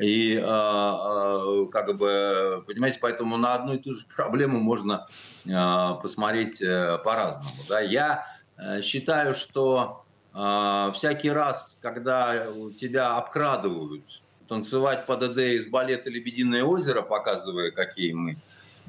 И, 0.00 0.34
э, 0.34 0.40
э, 0.40 1.64
как 1.70 1.96
бы, 1.96 2.64
понимаете, 2.66 2.98
поэтому 3.00 3.36
на 3.36 3.54
одну 3.54 3.74
и 3.74 3.78
ту 3.78 3.94
же 3.94 4.06
проблему 4.14 4.58
можно 4.58 5.06
э, 5.46 6.02
посмотреть 6.02 6.60
э, 6.60 6.98
по-разному. 7.04 7.50
Да? 7.68 7.80
Я 7.80 8.26
э, 8.56 8.82
считаю, 8.82 9.34
что 9.34 9.99
э, 10.34 10.92
всякий 10.94 11.30
раз, 11.30 11.78
когда 11.80 12.46
тебя 12.78 13.16
обкрадывают 13.16 14.04
танцевать 14.50 15.06
под 15.06 15.20
ДД 15.20 15.38
из 15.38 15.66
балета 15.66 16.10
«Лебединое 16.10 16.64
озеро», 16.64 17.02
показывая, 17.02 17.70
какие 17.70 18.12
мы 18.12 18.36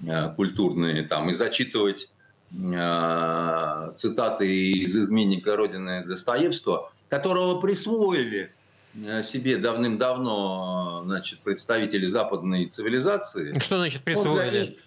э, 0.06 0.34
культурные, 0.36 1.04
там, 1.04 1.30
и 1.30 1.34
зачитывать 1.36 2.10
э, 2.52 3.92
цитаты 3.96 4.72
из 4.72 4.98
«Изменника 4.98 5.56
Родины» 5.56 6.04
Достоевского, 6.04 6.92
которого 7.10 7.62
присвоили 7.62 8.52
э, 8.96 9.22
себе 9.22 9.58
давным-давно 9.58 11.04
значит, 11.06 11.42
представители 11.42 12.08
западной 12.08 12.66
цивилизации. 12.66 13.58
Что 13.60 13.78
значит 13.78 14.04
присвоили? 14.04 14.80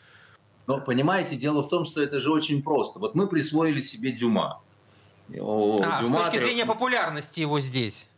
Но 0.66 0.80
понимаете, 0.80 1.36
дело 1.36 1.62
в 1.62 1.68
том, 1.68 1.84
что 1.84 2.02
это 2.02 2.18
же 2.18 2.32
очень 2.32 2.64
просто. 2.64 2.98
Вот 2.98 3.14
мы 3.14 3.28
присвоили 3.28 3.78
себе 3.78 4.10
Дюма. 4.10 4.60
А, 5.28 6.02
Дюма 6.02 6.04
с 6.04 6.10
точки 6.10 6.38
зрения 6.38 6.66
популярности 6.66 7.40
его 7.40 7.60
здесь 7.60 8.08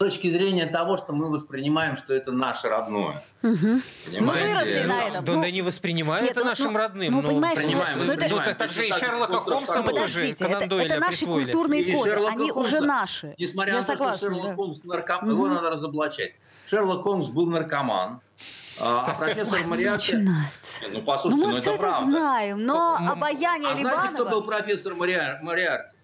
точки 0.00 0.30
зрения 0.30 0.64
того, 0.64 0.96
что 0.96 1.12
мы 1.12 1.30
воспринимаем, 1.30 1.94
что 1.94 2.14
это 2.14 2.32
наше 2.32 2.68
родное. 2.68 3.22
Угу. 3.42 3.80
Мы 4.20 4.32
выросли 4.32 4.84
на 4.86 5.02
этом. 5.02 5.24
Да, 5.26 5.32
ну, 5.34 5.42
да 5.42 5.50
не 5.50 5.60
воспринимаем 5.60 6.24
это 6.24 6.40
ну, 6.40 6.46
нашим 6.46 6.72
ну, 6.72 6.78
родным. 6.78 7.12
Ну, 7.12 7.22
понимаешь, 7.22 7.58
принимаем, 7.58 7.98
ну, 7.98 8.10
это, 8.10 8.28
ну, 8.28 8.36
так, 8.36 8.56
так 8.56 8.72
же 8.72 8.88
и 8.88 8.92
Шерлока 8.92 9.36
Холмса 9.36 9.82
мы 9.82 9.92
тоже 9.92 10.30
это, 10.30 10.46
это 10.46 10.98
наши 10.98 11.26
культурные 11.26 11.94
коды, 11.94 12.16
они 12.30 12.50
уже 12.50 12.80
наши. 12.80 13.34
Несмотря 13.38 13.74
на 13.74 13.82
то, 13.82 13.94
что 14.14 14.18
Шерлок 14.18 14.56
Холмс 14.56 14.82
наркоман, 14.84 15.30
его 15.30 15.48
надо 15.48 15.70
разоблачать. 15.70 16.32
Шерлок 16.66 17.02
Холмс 17.02 17.28
был 17.28 17.46
наркоман, 17.46 18.22
а, 18.80 19.04
а 19.06 19.14
профессор 19.14 19.66
Мариарти... 19.66 20.16
Ну, 20.16 21.02
послушайте, 21.02 21.46
ну, 21.46 21.52
мы 21.52 21.60
все 21.60 21.74
это 21.74 21.92
знаем, 22.00 22.64
но 22.64 22.96
обаяние 22.96 23.74
Либанова... 23.74 23.90
А 23.90 24.00
знаете, 24.00 24.14
кто 24.14 24.24
был 24.24 24.44
профессор 24.44 24.94
Мариарти? 24.94 25.99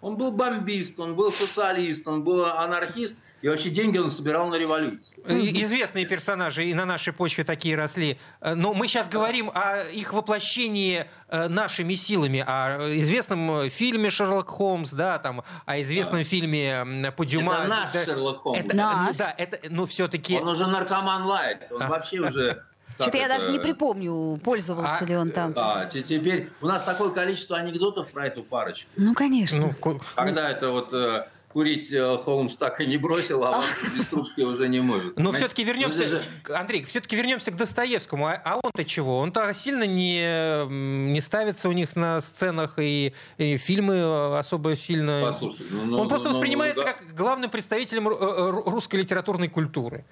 Он 0.00 0.16
был 0.16 0.32
бомбист, 0.32 0.98
он 0.98 1.14
был 1.14 1.32
социалист, 1.32 2.06
он 2.08 2.24
был 2.24 2.44
анархист, 2.44 3.18
и 3.42 3.48
вообще 3.48 3.70
деньги 3.70 3.98
он 3.98 4.10
собирал 4.10 4.48
на 4.48 4.56
революцию. 4.56 5.00
Известные 5.26 6.06
персонажи 6.06 6.66
и 6.66 6.74
на 6.74 6.84
нашей 6.84 7.12
почве 7.12 7.44
такие 7.44 7.76
росли. 7.76 8.18
Э, 8.40 8.54
но 8.54 8.74
мы 8.74 8.86
сейчас 8.86 9.08
говорим 9.08 9.50
о 9.54 9.82
их 9.84 10.12
воплощении 10.12 11.06
э, 11.28 11.48
нашими 11.48 11.94
силами, 11.94 12.44
о 12.46 12.78
известном 12.98 13.70
фильме 13.70 14.10
«Шерлок 14.10 14.48
Холмс», 14.48 14.92
да, 14.92 15.18
там, 15.18 15.42
о 15.64 15.80
известном 15.80 16.18
да. 16.18 16.24
фильме 16.24 17.12
по 17.16 17.24
Дюма. 17.24 17.54
Это 17.54 17.68
наш 17.68 17.92
да, 17.92 18.04
Шерлок 18.04 18.38
Холмс. 18.42 18.58
Это, 18.58 18.76
наш. 18.76 19.16
Да, 19.16 19.34
это, 19.36 19.58
ну, 19.70 19.86
все-таки... 19.86 20.36
Он 20.38 20.48
уже 20.48 20.66
наркоман 20.66 21.24
лайт, 21.24 21.66
он 21.70 21.82
а. 21.82 21.88
вообще 21.88 22.20
уже... 22.20 22.64
Что-то 23.00 23.18
я 23.18 23.28
даже 23.28 23.50
не 23.50 23.58
припомню, 23.58 24.38
пользовался 24.42 24.98
а, 25.00 25.04
ли 25.04 25.16
он 25.16 25.30
там. 25.30 25.52
А, 25.56 25.86
теперь 25.86 26.50
у 26.60 26.66
нас 26.66 26.82
такое 26.82 27.10
количество 27.10 27.56
анекдотов 27.56 28.10
про 28.10 28.26
эту 28.26 28.42
парочку. 28.42 28.90
Ну, 28.96 29.14
конечно. 29.14 29.74
Ну, 29.82 30.00
когда 30.14 30.50
это 30.50 30.70
вот 30.70 30.92
э, 30.92 31.26
курить 31.52 31.90
э, 31.90 32.18
Холмс 32.18 32.56
так 32.56 32.80
и 32.80 32.86
не 32.86 32.96
бросил, 32.96 33.42
а 33.44 33.62
без 33.96 34.06
трубки 34.10 34.40
уже 34.40 34.68
не 34.68 34.80
может. 34.80 35.18
Но 35.18 35.32
все-таки 35.32 35.64
вернемся, 35.64 36.06
же... 36.06 36.22
Андрей, 36.54 36.82
все-таки 36.84 37.16
вернемся 37.16 37.50
к 37.50 37.56
Достоевскому. 37.56 38.28
А, 38.28 38.40
а 38.44 38.56
он-то 38.62 38.84
чего? 38.84 39.18
Он-то 39.18 39.52
сильно 39.52 39.84
не, 39.84 40.66
не 40.68 41.20
ставится 41.20 41.68
у 41.68 41.72
них 41.72 41.96
на 41.96 42.20
сценах, 42.20 42.78
и, 42.78 43.14
и 43.38 43.56
фильмы 43.56 44.38
особо 44.38 44.76
сильно... 44.76 45.22
Послушай, 45.26 45.66
ну, 45.70 45.84
ну, 45.86 46.00
он 46.00 46.08
просто 46.08 46.28
ну, 46.28 46.34
воспринимается 46.34 46.80
ну, 46.80 46.86
да. 46.86 46.92
как 46.92 47.14
главным 47.14 47.50
представителем 47.50 48.08
э, 48.08 48.12
э, 48.12 48.50
русской 48.66 48.96
литературной 48.96 49.48
культуры. 49.48 50.04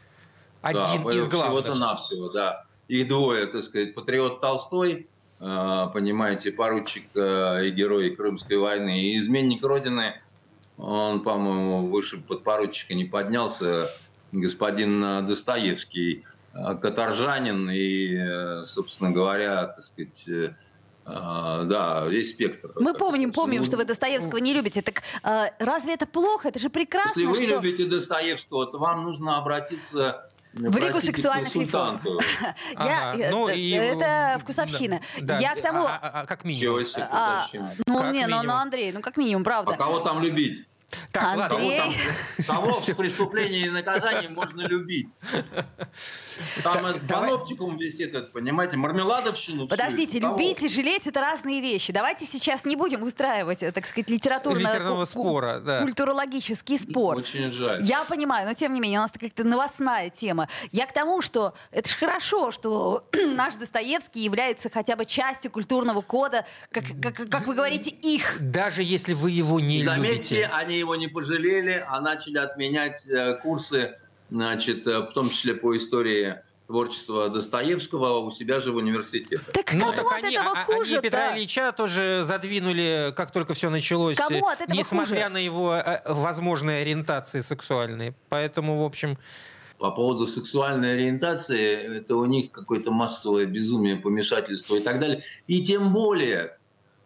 Один 0.61 1.05
да, 1.05 1.13
из 1.13 1.29
главных. 1.29 1.65
Всего-то 1.65 1.75
навсего, 1.77 2.29
да. 2.31 2.65
И 2.89 3.05
двое, 3.05 3.47
так 3.47 3.63
сказать, 3.63 3.95
патриот 3.95 4.41
Толстой, 4.41 5.09
понимаете, 5.39 6.51
поручик 6.51 7.05
и 7.15 7.71
герой 7.71 8.17
Крымской 8.17 8.57
войны, 8.57 9.01
и 9.01 9.19
изменник 9.19 9.63
Родины– 9.63 10.15
он, 10.79 11.23
по-моему, 11.23 11.89
выше 11.89 12.19
подпоручика 12.19 12.95
не 12.95 13.05
поднялся. 13.05 13.91
Господин 14.31 15.03
э, 15.03 15.23
Достоевский, 15.23 16.25
э, 16.55 16.75
каторжанин 16.77 17.69
и, 17.71 18.17
э, 18.17 18.65
собственно 18.65 19.11
говоря, 19.11 19.67
так 19.67 19.85
сказать, 19.85 20.55
да, 21.07 22.05
весь 22.07 22.33
спектр. 22.33 22.71
Мы 22.79 22.93
помним, 22.93 23.33
помним, 23.33 23.65
что 23.65 23.79
вы 23.79 23.87
Достоевского 23.87 24.37
не 24.37 24.53
любите. 24.53 24.83
Так 24.83 25.03
разве 25.59 25.95
это 25.95 26.05
плохо? 26.05 26.51
Это 26.51 26.59
же 26.59 26.69
прекрасно. 26.69 27.21
Если 27.21 27.25
вы 27.25 27.47
что... 27.47 27.63
любите 27.63 27.85
Достоевского, 27.87 28.67
то 28.67 28.77
вам 28.77 29.05
нужно 29.05 29.39
обратиться 29.39 30.29
в 30.53 30.77
Лигу 30.77 31.01
сексуальных 31.01 31.55
реформ. 31.55 32.01
ну, 33.31 33.49
это 33.49 34.39
вкусовщина. 34.41 35.01
Я 35.17 35.55
к 35.55 35.61
тому... 35.61 35.85
А, 35.85 35.99
а, 36.03 36.27
как 36.27 36.45
минимум. 36.45 36.85
ну, 37.87 38.13
не, 38.13 38.27
ну, 38.27 38.55
Андрей, 38.55 38.93
ну, 38.93 39.01
как 39.01 39.17
минимум, 39.17 39.45
правда. 39.45 39.73
А 39.73 39.77
кого 39.77 40.01
там 40.01 40.23
любить? 40.23 40.68
Так 41.13 41.53
Андрей... 41.53 41.79
Ладно, 41.79 41.95
того 42.47 42.75
в 42.79 42.95
преступлении 42.95 43.67
и 43.67 43.71
наказании 43.71 44.29
можно 44.29 44.63
любить. 44.63 45.09
Там 46.63 46.83
так, 46.83 47.01
паноптикум 47.07 47.77
висит, 47.77 48.15
это, 48.15 48.29
понимаете, 48.29 48.77
мармеладовщину. 48.77 49.69
Подождите, 49.69 50.19
любить 50.19 50.63
и 50.63 50.69
жалеть 50.69 51.07
это 51.07 51.21
разные 51.21 51.61
вещи. 51.61 51.93
Давайте 51.93 52.25
сейчас 52.25 52.65
не 52.65 52.77
будем 52.77 53.03
устраивать, 53.03 53.61
так 53.61 53.87
сказать, 53.87 54.09
литературно 54.09 55.07
спора, 55.07 55.61
да. 55.61 55.81
культурологический 55.81 56.79
спор. 56.79 57.17
Очень 57.17 57.51
жаль. 57.51 57.83
Я 57.83 58.05
понимаю, 58.05 58.47
но 58.47 58.55
тем 58.55 58.73
не 58.73 58.81
менее, 58.81 59.01
у 59.01 59.03
нас 59.03 59.13
как-то 59.13 59.45
новостная 59.45 60.11
тема. 60.11 60.49
Я 60.73 60.87
к 60.87 60.93
тому, 60.93 61.21
что 61.21 61.55
это 61.71 61.89
же 61.89 61.97
хорошо, 61.97 62.51
что 62.53 63.07
наш 63.13 63.55
Достоевский 63.57 64.21
является 64.21 64.71
хотя 64.71 64.97
бы 64.97 65.05
частью 65.05 65.51
культурного 65.51 66.01
кода, 66.01 66.45
как, 66.71 66.85
как, 67.03 67.29
как 67.29 67.47
вы 67.47 67.55
говорите, 67.55 67.91
их. 67.91 68.37
Даже 68.41 68.83
если 68.83 69.13
вы 69.13 69.31
его 69.31 69.61
не 69.61 69.83
Заметьте, 69.83 70.37
любите. 70.37 70.51
они 70.55 70.78
его 70.79 70.97
не 70.97 71.09
пожалели, 71.09 71.85
а 71.87 72.01
начали 72.01 72.39
отменять 72.39 73.09
э, 73.09 73.35
курсы, 73.43 73.99
значит, 74.31 74.87
э, 74.87 75.01
в 75.01 75.13
том 75.13 75.31
числе 75.31 75.55
по 75.55 75.77
истории 75.77 76.37
творчества 76.69 77.31
Достоевского 77.31 78.19
у 78.19 78.31
себя 78.31 78.61
же 78.61 78.73
в 78.73 78.77
университете. 78.77 79.41
Так 79.55 79.73
ну, 79.73 79.87
кому 79.87 79.93
так 79.97 80.07
от 80.07 80.25
они, 80.25 80.37
этого 80.37 80.53
а, 80.53 80.65
хуже 80.65 80.95
они 80.99 81.03
Петра 81.03 81.35
Ильича 81.35 81.73
тоже 81.73 82.25
задвинули, 82.25 83.13
как 83.17 83.31
только 83.31 83.55
все 83.55 83.71
началось, 83.71 84.19
Кому 84.19 84.47
от 84.47 84.61
этого 84.61 84.77
несмотря 84.77 85.23
хуже? 85.23 85.29
на 85.31 85.39
его 85.39 85.75
э, 85.75 86.03
возможные 86.05 86.83
ориентации 86.83 87.41
сексуальные. 87.41 88.15
Поэтому, 88.29 88.83
в 88.83 88.85
общем... 88.85 89.17
По 89.79 89.91
поводу 89.91 90.27
сексуальной 90.27 90.93
ориентации, 90.93 91.99
это 91.99 92.17
у 92.17 92.27
них 92.27 92.51
какое-то 92.51 92.91
массовое 92.91 93.47
безумие, 93.47 93.97
помешательство 93.97 94.77
и 94.77 94.81
так 94.81 95.01
далее. 95.01 95.23
И 95.47 95.63
тем 95.63 95.95
более, 95.95 96.58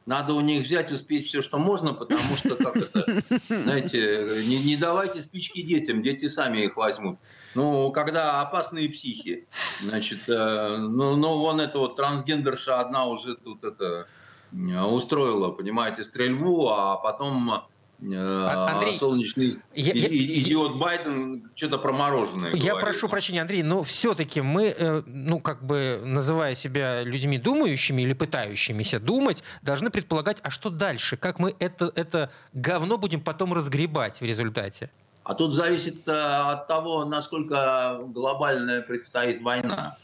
надо 0.07 0.35
у 0.35 0.41
них 0.41 0.65
взять, 0.65 0.91
успеть 0.91 1.27
все, 1.27 1.43
что 1.43 1.59
можно, 1.59 1.95
потому 1.95 2.37
что, 2.37 2.57
как 2.57 2.77
это, 2.77 3.23
знаете, 3.49 4.43
не, 4.47 4.59
не 4.59 4.77
давайте 4.77 5.21
спички 5.21 5.63
детям, 5.63 6.03
дети 6.03 6.29
сами 6.29 6.59
их 6.59 6.77
возьмут. 6.77 7.19
Ну, 7.55 7.91
когда 7.93 8.41
опасные 8.41 8.89
психи, 8.89 9.47
значит, 9.83 10.29
э, 10.29 10.77
ну, 10.79 11.17
ну, 11.17 11.39
вон 11.39 11.61
эта 11.61 11.79
вот 11.79 11.97
трансгендерша 11.97 12.81
одна 12.81 13.07
уже 13.07 13.37
тут 13.37 13.65
это 13.65 14.07
э, 14.53 14.81
устроила, 14.83 15.51
понимаете, 15.51 16.05
стрельбу, 16.05 16.69
а 16.71 16.97
потом 16.97 17.65
Андрей, 18.05 18.95
солнечный 18.99 19.59
я- 19.75 19.93
и- 19.93 19.99
я- 19.99 20.41
идиот 20.43 20.77
Байден 20.77 21.51
что-то 21.55 21.79
про 21.79 21.93
мороженое 21.93 22.53
Я 22.53 22.71
говорит. 22.71 22.81
прошу 22.81 23.09
прощения, 23.09 23.41
Андрей, 23.43 23.63
но 23.63 23.83
все-таки 23.83 24.41
мы, 24.41 24.75
э, 24.77 25.03
ну, 25.07 25.39
как 25.41 25.65
бы, 25.65 26.01
называя 26.05 26.55
себя 26.55 27.03
людьми 27.03 27.39
думающими 27.39 28.03
или 28.03 28.13
пытающимися 28.13 28.99
думать, 28.99 29.43
должны 29.63 29.91
предполагать, 29.91 30.39
а 30.43 30.51
что 30.51 30.71
дальше? 30.71 31.17
Как 31.17 31.39
мы 31.39 31.55
это, 31.61 31.93
это 31.95 32.31
говно 32.53 32.99
будем 32.99 33.21
потом 33.21 33.53
разгребать 33.55 34.21
в 34.21 34.25
результате? 34.25 34.91
А 35.25 35.35
тут 35.35 35.55
зависит 35.55 36.09
э, 36.09 36.13
от 36.13 36.67
того, 36.67 37.05
насколько 37.05 38.01
глобальная 38.09 38.83
предстоит 38.83 39.41
война. 39.43 39.97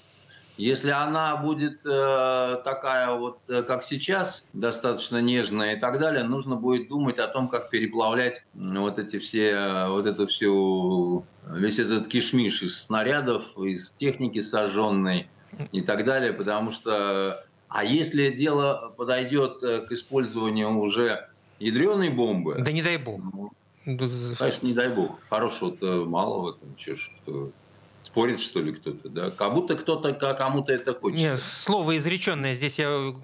Если 0.59 0.91
она 0.91 1.37
будет 1.37 1.87
э, 1.87 2.57
такая 2.65 3.15
вот, 3.15 3.39
э, 3.49 3.63
как 3.63 3.85
сейчас, 3.85 4.45
достаточно 4.53 5.23
нежная 5.23 5.77
и 5.77 5.79
так 5.79 6.01
далее, 6.01 6.25
нужно 6.25 6.57
будет 6.57 6.89
думать 6.89 7.21
о 7.21 7.29
том, 7.29 7.49
как 7.49 7.71
переплавлять 7.71 8.45
вот 8.55 8.99
эти 8.99 9.21
все, 9.21 9.51
э, 9.51 9.89
вот 9.89 10.07
эту 10.07 10.27
всю, 10.27 11.25
весь 11.47 11.79
этот 11.79 12.09
кишмиш 12.09 12.63
из 12.63 12.83
снарядов, 12.83 13.57
из 13.57 13.93
техники 13.93 14.41
сожженной 14.41 15.29
и 15.71 15.81
так 15.81 16.05
далее, 16.05 16.33
потому 16.33 16.73
что, 16.73 17.41
а 17.69 17.85
если 17.85 18.31
дело 18.31 18.93
подойдет 18.97 19.63
э, 19.63 19.87
к 19.87 19.93
использованию 19.93 20.77
уже 20.77 21.29
ядреной 21.61 22.11
бомбы, 22.11 22.57
Да 22.59 22.73
не 22.73 22.83
дай 22.83 22.97
бог. 22.97 23.21
ну, 23.33 23.53
Ну, 23.85 23.97
не 24.63 24.75
дай 24.75 24.89
бог. 24.89 25.21
Хорошего-то 25.31 26.05
мало 26.05 26.43
в 26.43 26.49
этом. 26.49 26.77
Ж, 26.77 27.11
кто 27.23 27.53
спорит, 28.19 28.41
что 28.41 28.61
ли, 28.61 28.73
кто-то, 28.73 29.09
да? 29.09 29.31
Как 29.31 29.55
будто 29.55 29.77
кто-то 29.77 30.13
кому-то 30.13 30.73
это 30.73 30.93
хочется. 30.93 31.31
Не, 31.31 31.37
слово 31.37 31.97
изреченное 31.97 32.55
здесь 32.55 32.79
я 32.79 33.15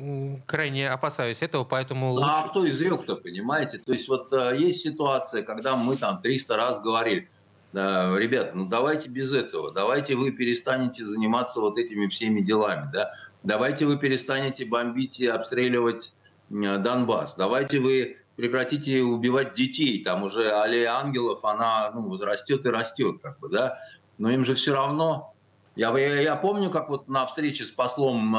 крайне 0.46 0.88
опасаюсь 0.88 1.42
этого, 1.42 1.64
поэтому 1.64 2.12
лучше... 2.12 2.30
А 2.30 2.48
кто 2.48 2.68
изрек-то, 2.68 3.16
понимаете? 3.16 3.78
То 3.78 3.92
есть 3.92 4.08
вот 4.08 4.32
э, 4.32 4.54
есть 4.56 4.82
ситуация, 4.82 5.42
когда 5.42 5.74
мы 5.74 5.96
там 5.96 6.22
300 6.22 6.56
раз 6.56 6.80
говорили, 6.80 7.28
да, 7.72 8.16
ребят, 8.16 8.54
ну 8.54 8.66
давайте 8.66 9.08
без 9.08 9.32
этого, 9.32 9.72
давайте 9.72 10.14
вы 10.14 10.30
перестанете 10.30 11.04
заниматься 11.04 11.60
вот 11.60 11.76
этими 11.76 12.06
всеми 12.06 12.40
делами, 12.40 12.88
да, 12.92 13.10
давайте 13.42 13.86
вы 13.86 13.98
перестанете 13.98 14.64
бомбить 14.64 15.18
и 15.18 15.26
обстреливать 15.26 16.12
э, 16.50 16.78
Донбасс, 16.78 17.34
давайте 17.34 17.80
вы 17.80 18.18
прекратите 18.36 19.02
убивать 19.02 19.54
детей, 19.54 20.04
там 20.04 20.22
уже 20.22 20.50
аллея 20.50 20.92
ангелов, 20.98 21.44
она 21.44 21.90
ну, 21.92 22.16
растет 22.20 22.64
и 22.64 22.68
растет, 22.68 23.16
как 23.20 23.40
бы, 23.40 23.48
да, 23.48 23.78
но 24.18 24.30
им 24.30 24.44
же 24.44 24.54
все 24.54 24.74
равно. 24.74 25.34
Я, 25.76 25.96
я, 25.98 26.20
я 26.20 26.36
помню, 26.36 26.70
как 26.70 26.88
вот 26.88 27.08
на 27.08 27.26
встрече 27.26 27.64
с 27.64 27.70
послом 27.70 28.36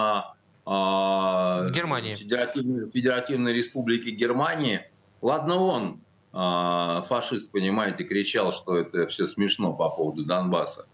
а, 0.65 1.67
Германии. 1.69 2.15
Федеративной, 2.15 2.89
Федеративной 2.89 3.53
Республики 3.53 4.09
Германии, 4.09 4.81
ладно 5.21 5.57
он, 5.57 5.99
а, 6.33 7.03
фашист, 7.03 7.51
понимаете, 7.51 8.03
кричал, 8.03 8.51
что 8.51 8.77
это 8.77 9.05
все 9.07 9.27
смешно 9.27 9.73
по 9.73 9.89
поводу 9.89 10.25
Донбасса. 10.25 10.88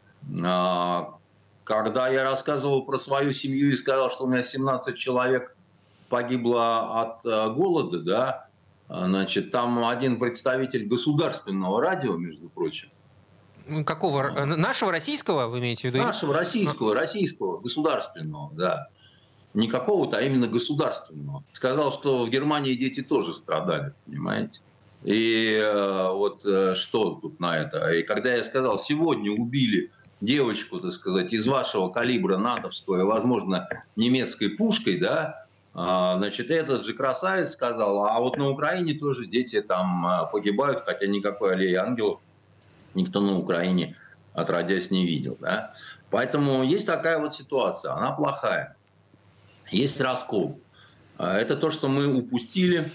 А, 0.44 1.16
Когда 1.64 2.10
я 2.10 2.24
рассказывал 2.24 2.86
про 2.86 2.98
свою 2.98 3.32
семью 3.32 3.72
и 3.72 3.78
сказал, 3.78 4.10
что 4.10 4.26
у 4.26 4.28
меня 4.28 4.44
17 4.44 4.98
человек 4.98 5.56
погибло 6.10 7.02
от 7.02 7.26
э, 7.26 7.50
голода, 7.54 8.00
да, 8.02 8.48
значит, 8.90 9.52
там 9.52 9.86
один 9.86 10.20
представитель 10.20 10.86
государственного 10.86 11.82
радио, 11.82 12.18
между 12.18 12.50
прочим, 12.50 12.90
Какого? 13.86 14.34
э, 14.36 14.46
Нашего 14.46 14.92
российского, 14.92 15.48
вы 15.48 15.60
имеете 15.60 15.90
в 15.90 15.94
виду? 15.94 16.04
нашего 16.04 16.34
российского, 16.34 16.96
российского, 16.96 17.60
государственного, 17.60 18.52
да, 18.54 18.88
не 19.54 19.68
какого-то, 19.68 20.18
а 20.18 20.22
именно 20.22 20.48
государственного, 20.48 21.44
сказал, 21.54 21.92
что 21.92 22.26
в 22.26 22.30
Германии 22.30 22.74
дети 22.74 23.02
тоже 23.02 23.34
страдали, 23.34 23.94
понимаете? 24.06 24.60
И 25.04 25.60
э, 25.62 26.12
вот 26.12 26.46
э, 26.46 26.76
что 26.76 27.16
тут 27.22 27.40
на 27.40 27.58
это? 27.58 27.92
И 27.92 28.04
когда 28.04 28.36
я 28.36 28.44
сказал, 28.44 28.78
сегодня 28.78 29.32
убили 29.32 29.92
девочку, 30.22 30.80
так 30.80 30.92
сказать, 30.94 31.34
из 31.34 31.48
вашего 31.48 31.90
калибра 31.90 32.38
натовского 32.38 33.02
и, 33.02 33.04
возможно, 33.04 33.68
немецкой 33.96 34.50
пушкой, 34.50 34.98
да, 34.98 35.48
а, 35.74 36.18
значит, 36.18 36.52
этот 36.52 36.86
же 36.86 36.94
красавец 36.94 37.52
сказал, 37.54 38.06
а 38.06 38.20
вот 38.20 38.38
на 38.38 38.50
Украине 38.50 38.94
тоже 38.94 39.26
дети 39.26 39.62
там 39.62 40.06
а, 40.06 40.26
погибают, 40.26 40.84
хотя 40.86 41.08
никакой 41.08 41.54
аллеи 41.54 41.76
ангелов 41.76 42.20
никто 42.94 43.22
на 43.22 43.38
Украине 43.38 43.96
отродясь 44.34 44.92
не 44.92 45.06
видел, 45.06 45.38
да. 45.40 45.74
Поэтому 46.10 46.64
есть 46.64 46.86
такая 46.86 47.20
вот 47.20 47.36
ситуация, 47.36 47.94
она 47.94 48.12
плохая. 48.12 48.76
Есть 49.72 50.00
раскол. 50.02 50.60
А, 51.18 51.38
Это 51.38 51.56
то, 51.56 51.72
что 51.72 51.88
мы 51.88 52.08
упустили, 52.14 52.92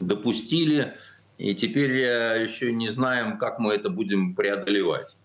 допустили, 0.00 0.94
и 1.38 1.54
теперь 1.54 1.92
э, 1.92 2.42
еще 2.42 2.72
не 2.72 2.90
знаем, 2.90 3.38
как 3.38 3.58
мы 3.58 3.72
это 3.74 3.90
будем 3.90 4.34
преодолевать. 4.34 5.16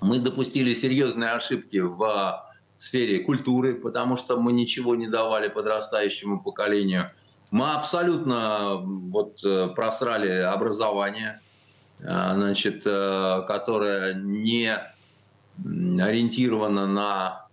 Мы 0.00 0.18
допустили 0.18 0.74
серьезные 0.74 1.30
ошибки 1.30 1.78
в 1.78 2.44
сфере 2.76 3.20
культуры, 3.20 3.74
потому 3.74 4.16
что 4.16 4.38
мы 4.38 4.52
ничего 4.52 4.94
не 4.94 5.08
давали 5.08 5.48
подрастающему 5.48 6.42
поколению. 6.42 7.10
Мы 7.50 7.72
абсолютно 7.72 8.76
вот, 8.82 9.42
э, 9.44 9.68
просрали 9.68 10.40
образование, 10.40 11.40
значит, 11.98 12.82
э, 12.84 13.42
которое 13.46 14.14
не 14.14 14.78
м, 15.64 15.98
ориентировано 16.00 16.86
на, 16.86 17.48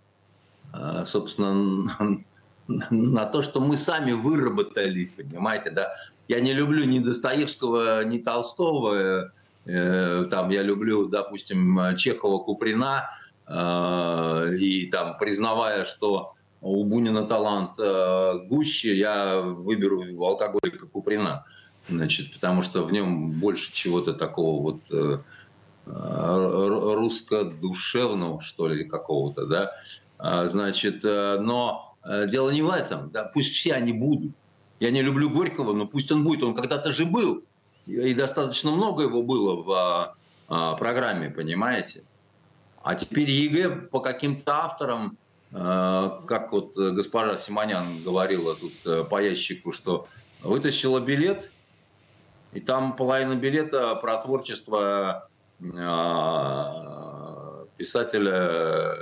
э, 0.72 1.04
собственно, 1.06 2.24
на 2.90 3.26
то, 3.26 3.42
что 3.42 3.60
мы 3.60 3.76
сами 3.76 4.12
выработали, 4.12 5.06
понимаете, 5.16 5.70
да. 5.70 5.94
Я 6.28 6.40
не 6.40 6.54
люблю 6.54 6.84
ни 6.84 7.00
Достоевского, 7.00 8.04
ни 8.04 8.18
Толстого, 8.18 9.32
э, 9.66 10.24
там 10.30 10.50
я 10.50 10.62
люблю, 10.62 11.08
допустим, 11.08 11.96
Чехова, 11.96 12.38
Куприна, 12.38 13.10
и 13.46 14.88
там, 14.90 15.18
признавая, 15.18 15.84
что 15.84 16.32
у 16.62 16.82
Бунина 16.84 17.26
талант 17.26 17.72
гуще, 18.48 18.96
я 18.96 19.40
выберу 19.40 20.02
алкоголика 20.24 20.86
Куприна, 20.86 21.44
значит, 21.88 22.32
потому 22.32 22.62
что 22.62 22.84
в 22.84 22.92
нем 22.92 23.30
больше 23.32 23.72
чего-то 23.72 24.14
такого 24.14 24.62
вот 24.62 24.80
э, 24.90 25.18
э, 25.86 26.94
русско-душевного, 26.94 28.40
что 28.40 28.68
ли, 28.68 28.84
какого-то, 28.84 29.46
да, 29.46 29.72
А, 30.18 30.48
значит, 30.48 31.04
э, 31.04 31.38
но 31.40 31.96
дело 32.28 32.50
не 32.50 32.62
в 32.62 32.70
этом, 32.70 33.10
да, 33.10 33.24
пусть 33.24 33.54
все 33.54 33.74
они 33.74 33.92
будут. 33.92 34.32
Я 34.78 34.90
не 34.90 35.02
люблю 35.02 35.30
Горького, 35.30 35.72
но 35.72 35.86
пусть 35.86 36.12
он 36.12 36.22
будет, 36.24 36.42
он 36.42 36.54
когда-то 36.54 36.92
же 36.92 37.06
был, 37.06 37.42
и 37.86 38.14
достаточно 38.14 38.70
много 38.70 39.02
его 39.02 39.22
было 39.22 39.62
в 39.62 39.70
а, 39.72 40.14
а, 40.48 40.74
программе, 40.76 41.30
понимаете? 41.30 42.04
А 42.82 42.94
теперь 42.94 43.30
ЕГЭ 43.30 43.88
по 43.90 44.00
каким-то 44.00 44.52
авторам, 44.52 45.16
как 45.50 46.52
вот 46.52 46.76
госпожа 46.76 47.36
Симонян 47.36 48.02
говорила 48.04 48.56
тут 48.56 49.08
по 49.08 49.22
ящику, 49.22 49.72
что 49.72 50.06
вытащила 50.42 51.00
билет 51.00 51.50
И 52.54 52.60
там 52.60 52.96
половина 52.96 53.34
билета 53.34 53.94
про 53.96 54.16
творчество 54.16 55.28
писателя 57.76 58.96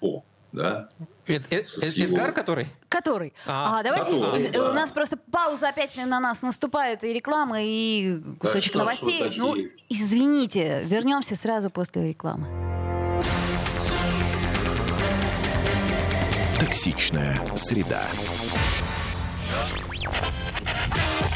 По. 0.00 0.24
Да? 0.52 0.88
Эд, 1.26 1.42
Эд, 1.50 1.66
Эд, 1.82 1.96
Эдгар, 1.96 2.32
который? 2.32 2.66
Который. 2.88 3.34
А, 3.44 3.80
а 3.80 3.82
давайте, 3.82 4.12
который, 4.12 4.50
да. 4.50 4.70
у 4.70 4.72
нас 4.72 4.92
просто 4.92 5.16
пауза 5.16 5.70
опять 5.70 5.96
на 5.96 6.20
нас 6.20 6.42
наступает, 6.42 7.02
и 7.02 7.12
реклама, 7.12 7.60
и 7.60 8.20
кусочек 8.38 8.74
да 8.74 8.80
новостей. 8.80 9.34
Ну, 9.36 9.56
извините, 9.88 10.82
вернемся 10.84 11.34
сразу 11.34 11.70
после 11.70 12.08
рекламы. 12.08 12.46
Токсичная 16.60 17.40
среда. 17.56 18.02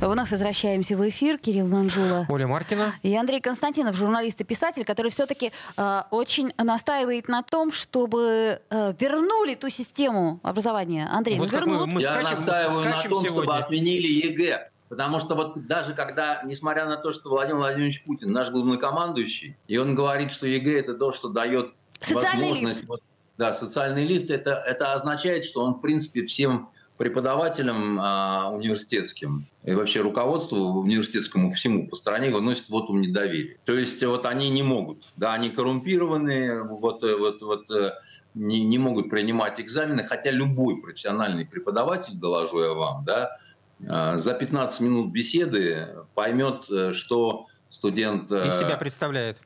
Вновь 0.00 0.30
возвращаемся 0.30 0.96
в 0.96 1.08
эфир. 1.08 1.38
Кирилл 1.38 1.66
Манжула. 1.66 2.26
Оля 2.28 2.46
Маркина. 2.46 2.94
И 3.02 3.16
Андрей 3.16 3.40
Константинов, 3.40 3.96
журналист 3.96 4.40
и 4.40 4.44
писатель, 4.44 4.84
который 4.84 5.10
все-таки 5.10 5.52
э, 5.76 6.02
очень 6.10 6.52
настаивает 6.58 7.28
на 7.28 7.42
том, 7.42 7.72
чтобы 7.72 8.60
э, 8.68 8.94
вернули 8.98 9.54
ту 9.54 9.68
систему 9.68 10.40
образования. 10.42 11.08
Андрей, 11.10 11.38
вот 11.38 11.50
ну 11.50 11.58
вернут. 11.58 11.86
Мы, 11.86 11.94
мы 11.94 12.00
Я 12.02 12.12
скачем, 12.12 12.30
настаиваю 12.30 12.84
на 12.84 12.92
том, 12.92 13.02
сегодня. 13.02 13.28
чтобы 13.28 13.56
отменили 13.56 14.06
ЕГЭ. 14.06 14.70
Потому 14.88 15.18
что 15.18 15.34
вот 15.34 15.66
даже 15.66 15.94
когда, 15.94 16.42
несмотря 16.44 16.86
на 16.86 16.96
то, 16.96 17.12
что 17.12 17.30
Владимир 17.30 17.58
Владимирович 17.58 18.04
Путин 18.04 18.32
наш 18.32 18.50
главнокомандующий, 18.50 19.56
и 19.66 19.78
он 19.78 19.94
говорит, 19.94 20.30
что 20.30 20.46
ЕГЭ 20.46 20.78
это 20.78 20.94
то, 20.94 21.12
что 21.12 21.28
дает 21.28 21.72
Социальный 22.00 22.50
возможность... 22.50 22.80
Лифт. 22.80 22.88
Вот, 22.88 23.02
да, 23.38 23.52
социальный 23.52 24.04
лифт, 24.04 24.30
это, 24.30 24.62
это 24.66 24.92
означает, 24.94 25.44
что 25.44 25.62
он, 25.62 25.74
в 25.74 25.80
принципе, 25.80 26.24
всем 26.24 26.70
преподавателям 26.96 27.98
а, 28.00 28.50
университетским 28.50 29.46
и 29.64 29.74
вообще 29.74 30.00
руководству 30.00 30.80
университетскому 30.80 31.52
всему 31.52 31.88
по 31.88 31.96
стране 31.96 32.30
выносит 32.30 32.68
вотум 32.68 33.00
недоверия. 33.00 33.58
То 33.64 33.74
есть 33.74 34.02
вот 34.02 34.24
они 34.24 34.48
не 34.50 34.62
могут, 34.62 35.04
да, 35.16 35.34
они 35.34 35.50
коррумпированные, 35.50 36.62
вот, 36.62 37.02
вот, 37.02 37.42
вот 37.42 37.70
э, 37.70 37.92
не, 38.34 38.64
не 38.64 38.78
могут 38.78 39.10
принимать 39.10 39.60
экзамены, 39.60 40.04
хотя 40.04 40.30
любой 40.30 40.80
профессиональный 40.80 41.44
преподаватель, 41.44 42.14
доложу 42.14 42.62
я 42.62 42.72
вам, 42.72 43.04
да, 43.04 43.36
а, 43.86 44.16
за 44.16 44.32
15 44.32 44.80
минут 44.80 45.12
беседы 45.12 45.88
поймет, 46.14 46.64
э, 46.70 46.92
что 46.92 47.46
студент... 47.68 48.30
Из 48.30 48.50
себя 48.52 48.78
представляет. 48.78 49.38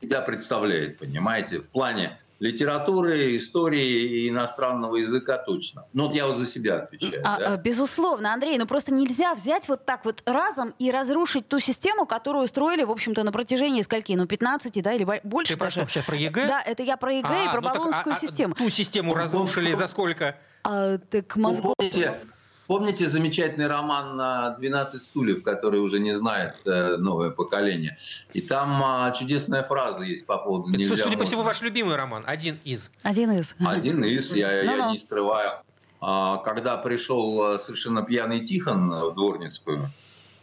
Себя 0.00 0.22
представляет, 0.22 0.98
понимаете, 0.98 1.60
в 1.60 1.70
плане 1.70 2.18
литературы, 2.40 3.36
истории 3.36 4.24
и 4.24 4.28
иностранного 4.28 4.96
языка 4.96 5.38
точно. 5.38 5.84
Ну 5.92 6.06
вот 6.06 6.14
я 6.14 6.26
вот 6.26 6.38
за 6.38 6.46
себя 6.46 6.82
отвечаю. 6.82 7.20
А, 7.24 7.38
да? 7.38 7.52
А, 7.52 7.56
безусловно, 7.56 8.32
Андрей, 8.32 8.58
но 8.58 8.66
просто 8.66 8.92
нельзя 8.92 9.34
взять 9.34 9.68
вот 9.68 9.84
так 9.84 10.04
вот 10.04 10.22
разом 10.26 10.74
и 10.78 10.90
разрушить 10.90 11.48
ту 11.48 11.60
систему, 11.60 12.06
которую 12.06 12.46
строили, 12.48 12.82
в 12.84 12.90
общем-то, 12.90 13.22
на 13.22 13.32
протяжении 13.32 13.82
скольки? 13.82 14.12
Ну, 14.12 14.26
15, 14.26 14.82
да, 14.82 14.92
или 14.92 15.20
больше 15.22 15.54
Ты 15.54 15.60
даже. 15.60 15.80
Про 15.80 15.88
что, 15.88 16.02
про 16.02 16.16
ЕГЭ? 16.16 16.46
Да, 16.46 16.60
это 16.60 16.82
я 16.82 16.96
про 16.96 17.12
ЕГЭ 17.12 17.28
а, 17.28 17.44
и 17.44 17.48
про 17.50 17.60
ну 17.60 17.68
болонскую 17.68 18.14
так, 18.14 18.22
а, 18.22 18.26
систему. 18.26 18.54
Ту 18.54 18.68
систему 18.70 19.14
разрушили 19.14 19.72
за 19.72 19.86
сколько? 19.86 20.36
А, 20.64 20.98
так 20.98 21.36
мозгов... 21.36 21.74
Помните, 21.76 22.20
Помните 22.66 23.08
замечательный 23.08 23.66
роман 23.66 24.18
«12 24.58 24.86
стульев», 25.00 25.42
который 25.42 25.80
уже 25.80 26.00
не 26.00 26.12
знает 26.12 26.54
э, 26.64 26.96
новое 26.96 27.30
поколение? 27.30 27.98
И 28.32 28.40
там 28.40 28.82
а, 28.82 29.10
чудесная 29.10 29.62
фраза 29.62 30.02
есть 30.02 30.24
по 30.24 30.38
поводу 30.38 30.70
Это, 30.70 30.78
нельзя... 30.78 31.04
Судя 31.04 31.18
по 31.18 31.24
всему, 31.24 31.42
ваш 31.42 31.60
любимый 31.60 31.96
роман. 31.96 32.24
Один 32.26 32.58
из. 32.64 32.90
Один 33.02 33.32
из. 33.32 33.54
Один 33.58 34.02
из, 34.02 34.34
я, 34.34 34.62
я 34.62 34.90
не 34.90 34.98
скрываю. 34.98 35.62
А, 36.00 36.38
когда 36.38 36.78
пришел 36.78 37.54
э, 37.54 37.58
совершенно 37.58 38.02
пьяный 38.02 38.40
Тихон 38.40 38.90
в 38.90 39.14
Дворницкую, 39.14 39.90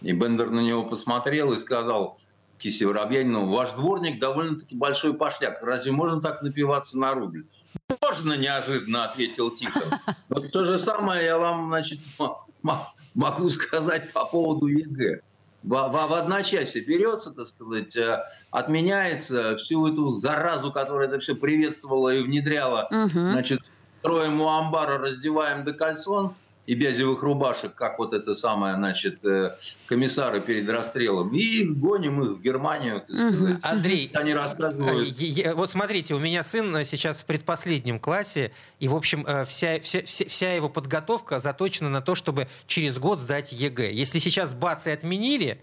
и 0.01 0.11
Бендер 0.11 0.49
на 0.49 0.59
него 0.59 0.83
посмотрел 0.83 1.53
и 1.53 1.57
сказал 1.57 2.17
Кисе 2.61 2.85
Воробьянину, 2.85 3.45
ваш 3.45 3.71
дворник 3.71 4.19
довольно-таки 4.19 4.75
большой 4.75 5.15
пошляк. 5.15 5.61
Разве 5.63 5.91
можно 5.91 6.21
так 6.21 6.43
напиваться 6.43 6.97
на 6.97 7.13
рубль? 7.13 7.45
Можно, 8.11 8.33
неожиданно 8.33 9.05
ответил 9.05 9.51
Тихон. 9.51 9.83
Вот 10.27 10.51
то 10.51 10.65
же 10.65 10.77
самое 10.77 11.23
я 11.23 11.37
вам, 11.37 11.67
значит, 11.67 11.99
могу 13.13 13.49
сказать 13.49 14.11
по 14.11 14.25
поводу 14.25 14.67
ЕГЭ. 14.67 15.21
В, 15.63 15.69
в, 15.69 15.91
в 15.91 16.13
одночасье 16.13 16.83
берется, 16.83 17.31
так 17.31 17.47
сказать, 17.47 17.95
э, 17.95 18.19
отменяется 18.49 19.55
всю 19.57 19.87
эту 19.87 20.09
заразу, 20.09 20.73
которая 20.73 21.07
это 21.07 21.19
все 21.19 21.35
приветствовала 21.35 22.09
и 22.09 22.23
внедряла, 22.23 22.89
угу. 22.89 23.09
значит, 23.31 23.71
строим 23.99 24.41
у 24.41 24.49
амбара, 24.49 24.97
раздеваем 24.97 25.63
до 25.63 25.73
кальсон– 25.73 26.33
и 26.67 26.75
бязевых 26.75 27.23
рубашек, 27.23 27.73
как 27.73 27.97
вот 27.99 28.13
это 28.13 28.35
самое, 28.35 28.75
значит, 28.75 29.25
э, 29.25 29.55
комиссары 29.87 30.41
перед 30.41 30.69
расстрелом. 30.69 31.33
И 31.33 31.39
их 31.39 31.77
гоним 31.77 32.23
их 32.23 32.37
в 32.37 32.41
Германию, 32.41 33.01
так 33.01 33.15
сказать. 33.15 33.57
Андрей, 33.63 34.11
они 34.13 34.33
рассказывают. 34.33 35.19
Э, 35.19 35.53
вот 35.53 35.71
смотрите, 35.71 36.13
у 36.13 36.19
меня 36.19 36.43
сын 36.43 36.85
сейчас 36.85 37.21
в 37.21 37.25
предпоследнем 37.25 37.99
классе, 37.99 38.51
и, 38.79 38.87
в 38.87 38.95
общем, 38.95 39.25
э, 39.27 39.43
вся, 39.45 39.79
вся, 39.79 40.01
вся 40.05 40.53
его 40.53 40.69
подготовка 40.69 41.39
заточена 41.39 41.89
на 41.89 42.01
то, 42.01 42.15
чтобы 42.15 42.47
через 42.67 42.99
год 42.99 43.19
сдать 43.19 43.51
ЕГЭ. 43.51 43.91
Если 43.91 44.19
сейчас 44.19 44.53
бац 44.53 44.85
и 44.85 44.91
отменили, 44.91 45.59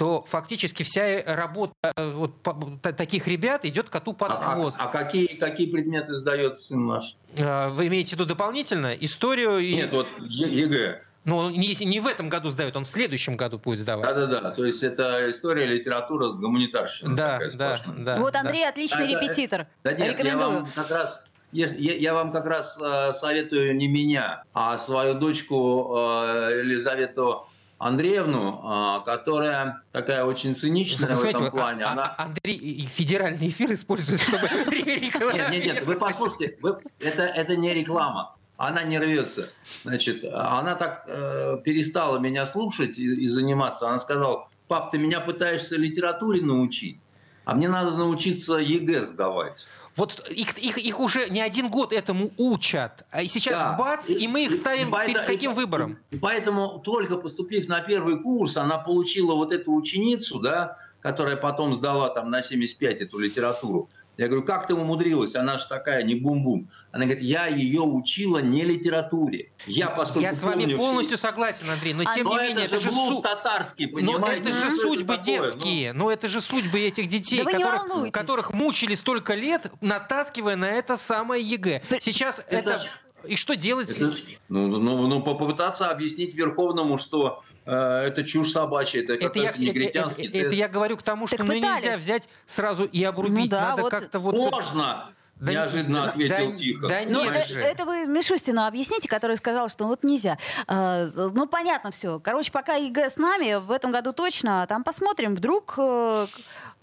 то 0.00 0.24
фактически 0.26 0.82
вся 0.82 1.22
работа 1.26 1.74
вот, 1.94 2.32
таких 2.80 3.28
ребят 3.28 3.66
идет 3.66 3.90
коту 3.90 4.14
под 4.14 4.30
а, 4.30 4.34
хвост. 4.36 4.78
А, 4.80 4.84
а 4.84 4.88
какие, 4.88 5.26
какие 5.36 5.70
предметы 5.70 6.14
сдает 6.14 6.58
сын 6.58 6.86
ваш? 6.86 7.16
А, 7.38 7.68
вы 7.68 7.88
имеете 7.88 8.12
в 8.12 8.12
виду 8.14 8.24
дополнительно? 8.24 8.94
Историю? 8.94 9.58
И... 9.58 9.74
Нет, 9.74 9.92
вот 9.92 10.06
ЕГЭ. 10.18 11.02
Ну, 11.26 11.50
не, 11.50 11.76
не 11.84 12.00
в 12.00 12.06
этом 12.06 12.30
году 12.30 12.48
сдает, 12.48 12.76
он 12.76 12.84
в 12.84 12.88
следующем 12.88 13.36
году 13.36 13.58
будет 13.58 13.80
сдавать. 13.80 14.06
Да-да-да, 14.06 14.52
то 14.52 14.64
есть 14.64 14.82
это 14.82 15.30
история, 15.30 15.66
литература, 15.66 16.30
гуманитарщина. 16.30 17.14
Да, 17.14 17.38
да, 17.52 17.78
да. 17.98 18.16
Вот 18.16 18.34
Андрей 18.36 18.62
да. 18.62 18.70
отличный 18.70 19.04
а, 19.04 19.20
репетитор. 19.20 19.66
Да, 19.84 19.92
нет, 19.92 20.12
Рекомендую. 20.12 20.50
Я 20.50 20.56
вам 20.60 20.68
как 20.74 20.90
раз 20.90 21.24
я, 21.52 21.66
я 21.66 22.14
вам 22.14 22.32
как 22.32 22.46
раз 22.46 22.78
э, 22.80 23.12
советую 23.12 23.76
не 23.76 23.88
меня, 23.88 24.44
а 24.54 24.78
свою 24.78 25.14
дочку 25.14 25.94
э, 25.94 26.60
Елизавету 26.60 27.49
Андреевну, 27.80 28.60
а, 28.62 29.00
которая 29.00 29.82
такая 29.90 30.26
очень 30.26 30.54
циничная 30.54 31.16
в 31.16 31.24
этом 31.24 31.50
плане. 31.50 31.84
А, 31.84 31.92
она... 31.92 32.14
Андрей 32.18 32.86
федеральный 32.86 33.48
эфир 33.48 33.72
использует, 33.72 34.20
чтобы 34.20 34.42
Нет, 34.70 35.50
нет, 35.50 35.64
нет, 35.64 35.86
вы 35.86 35.94
послушайте, 35.96 36.58
это, 36.98 37.22
это 37.22 37.56
не 37.56 37.72
реклама. 37.72 38.36
Она 38.58 38.82
не 38.82 38.98
рвется. 38.98 39.48
Значит, 39.82 40.22
она 40.24 40.74
так 40.74 41.04
э, 41.06 41.56
перестала 41.64 42.18
меня 42.18 42.44
слушать 42.44 42.98
и, 42.98 43.24
и 43.24 43.28
заниматься. 43.28 43.88
Она 43.88 43.98
сказала, 43.98 44.48
пап, 44.68 44.90
ты 44.90 44.98
меня 44.98 45.20
пытаешься 45.20 45.76
литературе 45.76 46.42
научить, 46.42 46.98
а 47.46 47.54
мне 47.54 47.70
надо 47.70 47.96
научиться 47.96 48.58
ЕГЭ 48.58 49.06
сдавать. 49.06 49.64
Вот 49.96 50.26
их, 50.30 50.56
их, 50.58 50.78
их 50.78 51.00
уже 51.00 51.28
не 51.30 51.40
один 51.40 51.68
год 51.68 51.92
этому 51.92 52.30
учат. 52.36 53.04
А 53.10 53.24
сейчас 53.24 53.54
да. 53.54 53.76
бац, 53.78 54.08
и, 54.08 54.14
и 54.14 54.28
мы 54.28 54.44
их 54.44 54.56
ставим 54.56 54.88
и, 54.88 55.06
перед 55.06 55.22
и, 55.22 55.26
каким 55.26 55.52
и, 55.52 55.54
выбором? 55.54 55.98
И, 56.10 56.16
поэтому 56.16 56.78
только 56.78 57.16
поступив 57.16 57.68
на 57.68 57.80
первый 57.80 58.20
курс, 58.20 58.56
она 58.56 58.78
получила 58.78 59.34
вот 59.34 59.52
эту 59.52 59.74
ученицу, 59.74 60.38
да, 60.38 60.76
которая 61.00 61.36
потом 61.36 61.74
сдала 61.74 62.08
там 62.10 62.30
на 62.30 62.42
75 62.42 63.00
эту 63.00 63.18
литературу. 63.18 63.88
Я 64.20 64.26
говорю, 64.26 64.44
как 64.44 64.66
ты 64.66 64.74
умудрилась? 64.74 65.34
Она 65.34 65.56
же 65.56 65.66
такая, 65.66 66.02
не 66.02 66.14
бум-бум. 66.14 66.68
Она 66.92 67.06
говорит, 67.06 67.22
я 67.22 67.46
ее 67.46 67.80
учила 67.80 68.36
не 68.36 68.64
литературе. 68.64 69.50
Я, 69.66 69.88
поскольку 69.88 70.20
я 70.20 70.34
с 70.34 70.42
вами 70.42 70.74
полностью 70.74 71.16
все... 71.16 71.28
согласен, 71.28 71.70
Андрей, 71.70 71.94
но 71.94 72.02
а, 72.06 72.14
тем 72.14 72.26
но 72.26 72.38
не 72.38 72.48
менее, 72.48 72.66
это, 72.66 72.78
же 72.78 72.90
су... 72.90 73.22
татарский, 73.22 73.88
понимаете? 73.88 74.20
Но 74.20 74.30
это 74.30 74.52
же 74.52 74.70
судьбы 74.76 75.14
это 75.14 75.24
детские, 75.24 75.94
ну... 75.94 76.04
но 76.04 76.10
это 76.12 76.28
же 76.28 76.42
судьбы 76.42 76.80
этих 76.80 77.08
детей, 77.08 77.42
да 77.44 77.50
которых, 77.50 78.12
которых 78.12 78.52
мучили 78.52 78.94
столько 78.94 79.32
лет, 79.32 79.72
натаскивая 79.80 80.56
на 80.56 80.70
это 80.70 80.98
самое 80.98 81.42
ЕГЭ. 81.42 81.80
Сейчас 81.98 82.44
это... 82.50 82.72
это... 82.72 82.86
И 83.26 83.36
что 83.36 83.56
делать? 83.56 83.90
Это, 83.90 84.14
ну, 84.50 84.66
ну, 84.66 85.06
ну, 85.06 85.22
попытаться 85.22 85.88
объяснить 85.88 86.34
Верховному, 86.34 86.98
что 86.98 87.42
это 87.64 88.24
чушь 88.24 88.50
собачья, 88.50 89.02
это, 89.02 89.14
это 89.14 89.38
я, 89.38 89.52
негритянский 89.52 90.26
это, 90.26 90.38
это, 90.38 90.46
это 90.46 90.54
я 90.54 90.68
говорю 90.68 90.96
к 90.96 91.02
тому, 91.02 91.26
что 91.26 91.42
ну, 91.44 91.52
нельзя 91.52 91.96
взять 91.96 92.28
сразу 92.46 92.84
и 92.84 93.02
обрубить. 93.04 93.44
Ну, 93.44 93.50
да, 93.50 93.68
Надо 93.70 93.82
вот... 93.82 93.90
как-то 93.90 94.18
вот... 94.18 94.34
Можно! 94.34 95.12
Да, 95.40 95.52
Неожиданно 95.52 96.02
да, 96.02 96.08
ответил 96.10 96.50
да, 96.50 96.56
Тихон. 96.56 96.86
Да 96.86 97.00
ну, 97.08 97.24
нет 97.24 97.46
это, 97.48 97.60
это 97.60 97.84
вы 97.86 98.06
Мишустину 98.06 98.66
объясните, 98.66 99.08
который 99.08 99.36
сказал, 99.36 99.70
что 99.70 99.86
вот 99.86 100.04
нельзя. 100.04 100.36
А, 100.66 101.08
ну, 101.14 101.46
понятно 101.46 101.90
все. 101.90 102.20
Короче, 102.20 102.52
пока 102.52 102.74
ЕГЭ 102.74 103.08
с 103.08 103.16
нами, 103.16 103.54
в 103.54 103.70
этом 103.70 103.90
году 103.90 104.12
точно, 104.12 104.62
а 104.62 104.66
там 104.66 104.84
посмотрим, 104.84 105.34
вдруг... 105.34 105.76
Э, 105.78 106.26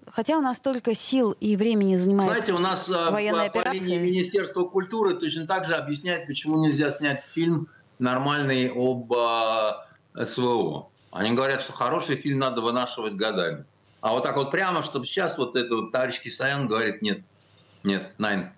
хотя 0.08 0.38
у 0.38 0.42
нас 0.42 0.58
столько 0.58 0.96
сил 0.96 1.34
и 1.34 1.56
времени 1.56 1.98
занимает 1.98 2.32
Знаете, 2.32 2.54
у 2.54 2.58
нас 2.58 2.90
военная 2.90 3.52
по, 3.52 3.62
по 3.62 3.70
линии 3.70 4.00
Министерства 4.00 4.64
культуры 4.64 5.14
точно 5.14 5.46
так 5.46 5.66
же 5.66 5.76
объясняют, 5.76 6.26
почему 6.26 6.66
нельзя 6.66 6.92
снять 6.92 7.24
фильм 7.26 7.70
нормальный 8.00 8.72
об 8.74 9.14
э, 9.14 9.72
СВО. 10.26 10.90
Они 11.12 11.32
говорят, 11.32 11.62
что 11.62 11.74
хороший 11.74 12.16
фильм 12.16 12.40
надо 12.40 12.62
вынашивать 12.62 13.14
годами. 13.14 13.66
А 14.02 14.14
вот 14.14 14.24
так 14.24 14.36
вот 14.38 14.52
прямо, 14.52 14.84
чтобы 14.84 15.06
сейчас 15.06 15.38
вот 15.38 15.56
это 15.56 15.76
вот 15.76 15.92
товарищ 15.92 16.20
Кисаян 16.20 16.68
говорит, 16.68 17.02
нет, 17.02 17.22
нет, 17.84 18.12
найн. 18.18 18.52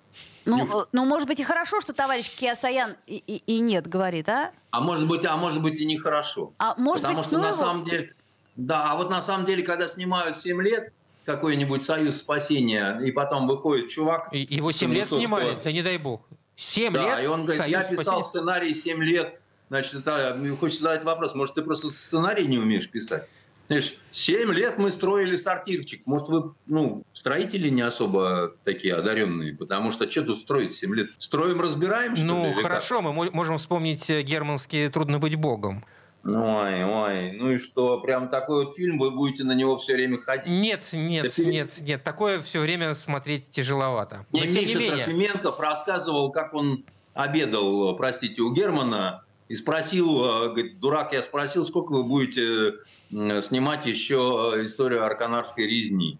Ну, 0.45 0.85
ну, 0.91 1.05
может 1.05 1.27
быть, 1.27 1.39
и 1.39 1.43
хорошо, 1.43 1.79
что 1.81 1.93
товарищ 1.93 2.29
Киасаян 2.29 2.95
и, 3.05 3.17
и, 3.17 3.37
и 3.45 3.59
нет 3.59 3.87
говорит, 3.87 4.27
а? 4.29 4.51
А 4.71 4.81
может 4.81 5.07
быть, 5.07 5.25
а 5.25 5.37
может 5.37 5.61
быть 5.61 5.79
и 5.79 5.85
нехорошо. 5.85 6.53
А 6.57 6.75
может 6.75 7.03
Потому 7.03 7.19
быть, 7.19 7.27
что 7.27 7.37
ну 7.37 7.43
на 7.43 7.47
его... 7.49 7.57
самом 7.57 7.83
деле, 7.83 8.13
да, 8.55 8.91
а 8.91 8.95
вот 8.95 9.09
на 9.09 9.21
самом 9.21 9.45
деле, 9.45 9.63
когда 9.63 9.87
снимают 9.87 10.37
7 10.37 10.61
лет, 10.61 10.91
какой-нибудь 11.25 11.83
союз 11.83 12.17
спасения, 12.17 12.99
и 12.99 13.11
потом 13.11 13.47
выходит 13.47 13.89
чувак... 13.89 14.29
И, 14.31 14.39
его 14.49 14.71
7 14.71 14.91
лет 14.93 15.09
снимали, 15.09 15.57
да 15.63 15.71
не 15.71 15.83
дай 15.83 15.97
бог. 15.97 16.21
7 16.55 16.93
да, 16.93 17.17
лет? 17.17 17.25
и 17.25 17.27
он 17.27 17.45
говорит, 17.45 17.61
союз 17.61 17.71
я 17.71 17.83
писал 17.83 18.03
спасения... 18.03 18.23
сценарий 18.23 18.73
7 18.73 19.03
лет, 19.03 19.39
значит, 19.69 19.95
это, 19.95 20.37
хочется 20.59 20.83
задать 20.83 21.03
вопрос, 21.03 21.35
может, 21.35 21.55
ты 21.55 21.61
просто 21.61 21.89
сценарий 21.89 22.47
не 22.47 22.57
умеешь 22.57 22.89
писать? 22.89 23.27
Знаешь, 23.67 23.93
7 24.11 24.51
лет 24.51 24.79
мы 24.79 24.89
строили 24.89 25.35
сортирчик. 25.35 26.01
Может, 26.07 26.27
вы, 26.29 26.53
ну, 26.65 27.03
строители 27.13 27.69
не 27.69 27.83
особо 27.83 28.55
такие 28.63 28.95
одаренные, 28.95 29.53
потому 29.55 29.91
что 29.91 30.09
что 30.09 30.23
тут 30.23 30.39
строить 30.39 30.73
7 30.73 30.95
лет? 30.95 31.09
Строим, 31.19 31.61
разбираем, 31.61 32.15
что 32.15 32.25
Ну, 32.25 32.47
ли, 32.47 32.53
хорошо, 32.55 33.01
мы 33.03 33.13
мо- 33.13 33.29
можем 33.31 33.57
вспомнить 33.57 34.09
э, 34.09 34.23
германские 34.23 34.89
«Трудно 34.89 35.19
быть 35.19 35.35
богом». 35.35 35.81
как? 36.23 36.33
Ой, 36.33 36.83
ой, 36.83 37.31
ну 37.33 37.51
и 37.51 37.59
что, 37.59 37.99
прям 38.01 38.29
такой 38.29 38.65
вот 38.65 38.75
фильм, 38.75 38.97
вы 38.97 39.11
будете 39.11 39.43
на 39.43 39.53
него 39.53 39.77
все 39.77 39.93
время 39.93 40.19
ходить? 40.19 40.47
Нет, 40.47 40.89
нет, 40.91 41.25
Это- 41.27 41.45
нет, 41.47 41.79
нет, 41.81 42.03
такое 42.03 42.41
все 42.41 42.59
время 42.61 42.95
смотреть 42.95 43.51
тяжеловато. 43.51 44.25
Мне 44.31 44.47
не 44.47 44.61
Миша 44.65 44.79
менее, 44.79 45.03
Трофименков 45.05 45.59
рассказывал, 45.59 46.31
как 46.31 46.53
он 46.55 46.83
обедал, 47.13 47.95
простите, 47.95 48.41
у 48.41 48.51
Германа, 48.51 49.23
и 49.49 49.55
спросил, 49.55 50.23
э, 50.23 50.49
говорит, 50.49 50.79
дурак, 50.79 51.11
я 51.11 51.21
спросил, 51.21 51.65
сколько 51.65 51.91
вы 51.91 52.03
будете 52.03 52.75
э, 53.11 53.41
снимать 53.41 53.85
еще 53.85 54.53
э, 54.55 54.63
историю 54.63 55.03
Арканарской 55.03 55.65
резни. 55.65 56.19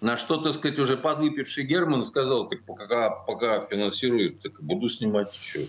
На 0.00 0.16
что, 0.16 0.38
так 0.38 0.54
сказать, 0.54 0.78
уже 0.78 0.96
подвыпивший 0.96 1.64
Герман 1.64 2.06
сказал, 2.06 2.48
так 2.48 2.64
пока, 2.64 3.10
пока 3.10 3.66
финансируют, 3.66 4.40
так 4.40 4.62
буду 4.62 4.88
снимать 4.88 5.32
еще. 5.36 5.68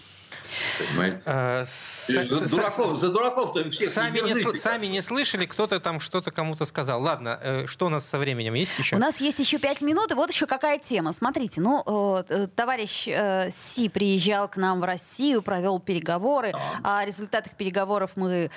Понимаете? 0.89 1.21
э, 1.25 1.65
с- 1.67 2.07
За 2.07 2.47
с- 2.47 2.51
дураков, 2.51 2.99
за 2.99 3.09
дураков-то 3.09 3.69
всех 3.71 3.89
Сами 3.89 4.19
не, 4.19 4.55
сами 4.57 4.85
не 4.87 5.01
слышали, 5.01 5.45
кто-то 5.45 5.79
там 5.79 5.99
что-то 5.99 6.31
кому-то 6.31 6.65
сказал. 6.65 7.01
Ладно, 7.01 7.39
э, 7.41 7.67
что 7.67 7.85
у 7.85 7.89
нас 7.89 8.05
со 8.07 8.17
временем? 8.17 8.53
Есть 8.53 8.71
еще? 8.77 8.95
У 8.95 8.99
нас 8.99 9.21
есть 9.21 9.39
еще 9.39 9.57
пять 9.59 9.81
минут, 9.81 10.11
и 10.11 10.13
вот 10.15 10.31
еще 10.31 10.45
какая 10.47 10.79
тема. 10.79 11.13
Смотрите, 11.13 11.61
ну, 11.61 11.83
э, 11.85 12.23
э, 12.29 12.47
товарищ 12.55 13.07
э, 13.07 13.49
Си 13.51 13.89
приезжал 13.89 14.47
к 14.47 14.57
нам 14.57 14.81
в 14.81 14.83
Россию, 14.83 15.41
провел 15.41 15.79
переговоры. 15.79 16.53
О 16.83 17.03
результатах 17.05 17.53
переговоров 17.55 18.11
мы 18.15 18.51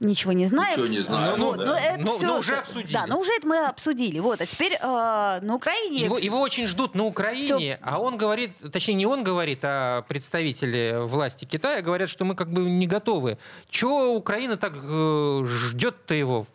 ничего 0.00 0.32
не 0.32 0.46
знаем. 0.46 0.72
Ничего 0.72 0.86
не 0.86 1.00
знаем, 1.00 1.38
Вот, 1.38 1.58
да. 1.58 1.64
но 1.66 1.76
это 1.76 2.04
Ну, 2.04 2.16
всё- 2.16 2.26
ну, 2.26 2.36
уже 2.38 2.56
обсудили. 2.56 2.92
Да, 2.92 3.06
ну 3.06 3.18
уже 3.18 3.30
это 3.32 3.46
мы 3.46 3.58
обсудили. 3.66 4.18
Вот, 4.18 4.40
а 4.40 4.46
теперь 4.46 4.72
э, 4.80 5.38
на 5.42 5.54
Украине... 5.54 6.04
Его, 6.04 6.18
его 6.18 6.40
очень 6.40 6.66
ждут 6.66 6.94
на 6.94 7.04
Украине, 7.04 7.78
а 7.82 8.00
он 8.00 8.16
говорит, 8.16 8.52
точнее 8.72 8.94
не 8.94 9.06
он 9.06 9.22
говорит, 9.22 9.60
а 9.62 10.02
представители 10.02 10.96
власти 11.04 11.44
Китая 11.44 11.82
говорят, 11.82 12.08
что 12.10 12.24
мы 12.24 12.34
как 12.34 12.50
бы 12.50 12.62
не 12.62 12.86
готовы. 12.86 13.38
Чего 13.68 14.14
Украина 14.14 14.56
так 14.56 14.72
э, 14.82 15.44
ждет-то 15.46 16.14
его? 16.14 16.46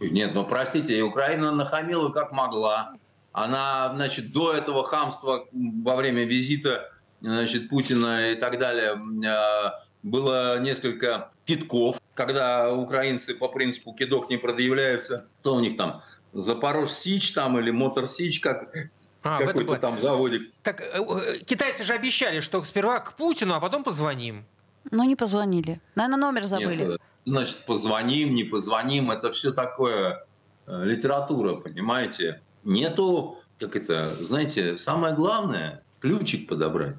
Нет, 0.00 0.34
ну 0.34 0.44
простите, 0.44 1.00
Украина 1.02 1.52
нахамила 1.52 2.10
как 2.10 2.32
могла. 2.32 2.94
Она, 3.32 3.92
значит, 3.94 4.32
до 4.32 4.52
этого 4.52 4.82
хамства 4.82 5.46
во 5.52 5.94
время 5.94 6.24
визита 6.24 6.90
значит, 7.20 7.68
Путина 7.68 8.32
и 8.32 8.34
так 8.34 8.58
далее 8.58 8.98
э, 9.24 9.70
было 10.02 10.58
несколько 10.60 11.30
китков, 11.44 12.00
когда 12.18 12.74
украинцы 12.74 13.32
по 13.32 13.46
принципу 13.48 13.92
кидок 13.92 14.28
не 14.28 14.38
предъявляются. 14.38 15.26
Что 15.40 15.54
у 15.54 15.60
них 15.60 15.76
там? 15.76 16.02
Запорожсич 16.32 17.32
там 17.32 17.56
или 17.60 17.70
Моторсич, 17.70 18.40
как 18.40 18.74
А, 19.22 19.38
какой-то 19.38 19.76
там 19.76 20.00
заводик. 20.00 20.52
Так 20.64 20.80
э, 20.80 20.98
э, 20.98 21.38
китайцы 21.44 21.84
же 21.84 21.92
обещали, 21.92 22.40
что 22.40 22.64
сперва 22.64 22.98
к 22.98 23.16
Путину, 23.16 23.54
а 23.54 23.60
потом 23.60 23.84
позвоним. 23.84 24.44
Ну, 24.90 25.04
не 25.04 25.14
позвонили. 25.14 25.80
Наверное, 25.94 26.18
номер 26.18 26.44
забыли. 26.44 26.84
Нет, 26.84 27.00
значит, 27.24 27.58
позвоним, 27.66 28.34
не 28.34 28.42
позвоним, 28.42 29.12
это 29.12 29.30
все 29.30 29.52
такое 29.52 30.26
э, 30.66 30.84
литература, 30.84 31.54
понимаете? 31.54 32.40
Нету, 32.64 33.38
как 33.60 33.76
это, 33.76 34.16
знаете, 34.24 34.76
самое 34.76 35.14
главное, 35.14 35.84
ключик 36.00 36.48
подобрать. 36.48 36.98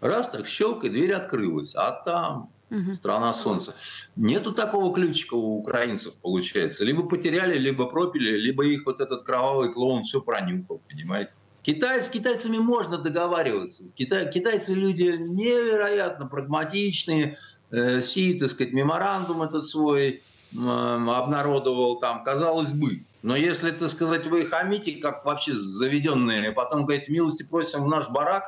Раз 0.00 0.28
так 0.28 0.46
щелк, 0.46 0.84
и 0.84 0.90
дверь 0.90 1.14
открылась, 1.14 1.74
а 1.74 1.90
там 1.90 2.50
Мгм. 2.70 2.92
страна 2.94 3.32
солнца. 3.32 3.74
Нету 4.16 4.52
такого 4.52 4.94
ключика 4.94 5.34
у 5.34 5.58
украинцев, 5.58 6.14
получается. 6.20 6.84
Либо 6.84 7.08
потеряли, 7.08 7.58
либо 7.58 7.86
пропили, 7.86 8.36
либо 8.36 8.64
их 8.66 8.86
вот 8.86 9.00
этот 9.00 9.24
кровавый 9.24 9.72
клоун 9.72 10.02
все 10.02 10.20
пронюхал, 10.20 10.82
понимаете? 10.88 11.32
Китай, 11.62 12.02
с 12.02 12.08
китайцами 12.08 12.58
можно 12.58 12.98
договариваться. 12.98 13.84
Китай, 13.94 14.30
китайцы 14.30 14.74
люди 14.74 15.16
невероятно 15.18 16.26
прагматичные. 16.26 17.36
Э, 17.70 18.00
Си, 18.00 18.38
так 18.38 18.50
сказать, 18.50 18.72
меморандум 18.72 19.42
этот 19.42 19.66
свой 19.66 20.22
м, 20.54 21.10
обнародовал 21.10 21.98
там, 21.98 22.22
казалось 22.24 22.70
бы. 22.70 23.06
Но 23.22 23.36
если, 23.36 23.70
так 23.72 23.90
сказать, 23.90 24.26
вы 24.26 24.46
хамите, 24.46 24.92
как 25.00 25.24
вообще 25.24 25.52
заведенные, 25.54 26.52
потом 26.52 26.86
говорите, 26.86 27.12
милости 27.12 27.42
просим 27.42 27.84
в 27.84 27.88
наш 27.88 28.08
барак, 28.08 28.44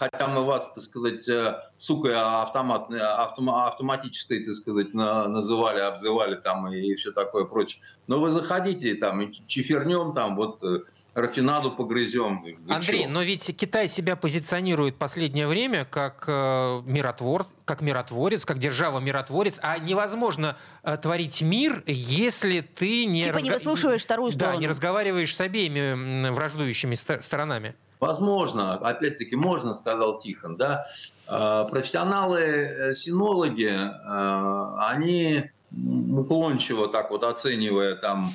хотя 0.00 0.28
мы 0.28 0.44
вас, 0.46 0.72
так 0.72 0.82
сказать, 0.82 1.28
э, 1.28 1.60
сукой 1.76 2.14
автомат, 2.16 2.90
автома- 2.90 3.66
автоматической, 3.66 4.42
так 4.42 4.54
сказать, 4.54 4.94
на- 4.94 5.28
называли, 5.28 5.80
обзывали 5.80 6.36
там 6.36 6.72
и, 6.72 6.94
все 6.94 7.12
такое 7.12 7.44
прочее. 7.44 7.82
Но 8.06 8.18
вы 8.18 8.30
заходите 8.30 8.94
там 8.94 9.20
и 9.20 9.32
чифернем 9.46 10.14
там, 10.14 10.36
вот 10.36 10.62
э, 10.64 10.80
рафинаду 11.14 11.70
погрызем. 11.70 12.42
Вы 12.42 12.56
Андрей, 12.74 13.04
чё? 13.04 13.10
но 13.10 13.22
ведь 13.22 13.54
Китай 13.56 13.88
себя 13.88 14.16
позиционирует 14.16 14.96
последнее 14.96 15.46
время 15.46 15.84
как 15.84 16.24
э, 16.26 16.80
миротвор, 16.86 17.44
как 17.66 17.82
миротворец, 17.82 18.46
как 18.46 18.58
держава-миротворец, 18.58 19.60
а 19.62 19.78
невозможно 19.78 20.56
э, 20.82 20.96
творить 20.96 21.42
мир, 21.42 21.82
если 21.86 22.60
ты 22.62 23.04
не 23.04 23.22
Типа 23.22 23.36
не 23.38 23.50
разга- 23.50 23.54
выслушиваешь 23.58 24.02
вторую 24.02 24.32
Да, 24.32 24.38
сторону. 24.38 24.60
не 24.60 24.66
разговариваешь 24.66 25.34
с 25.36 25.40
обеими 25.42 26.30
враждующими 26.30 26.94
ст- 26.94 27.22
сторонами. 27.22 27.74
Возможно, 28.00 28.74
опять-таки 28.74 29.36
можно, 29.36 29.72
сказал 29.74 30.18
Тихон, 30.18 30.56
да. 30.56 30.84
Э, 31.28 31.66
Профессионалы-синологи, 31.70 33.68
э, 33.68 34.76
они 34.78 35.50
м, 35.70 36.18
уклончиво 36.18 36.88
так 36.88 37.10
вот 37.10 37.22
оценивая 37.24 37.96
там 37.96 38.32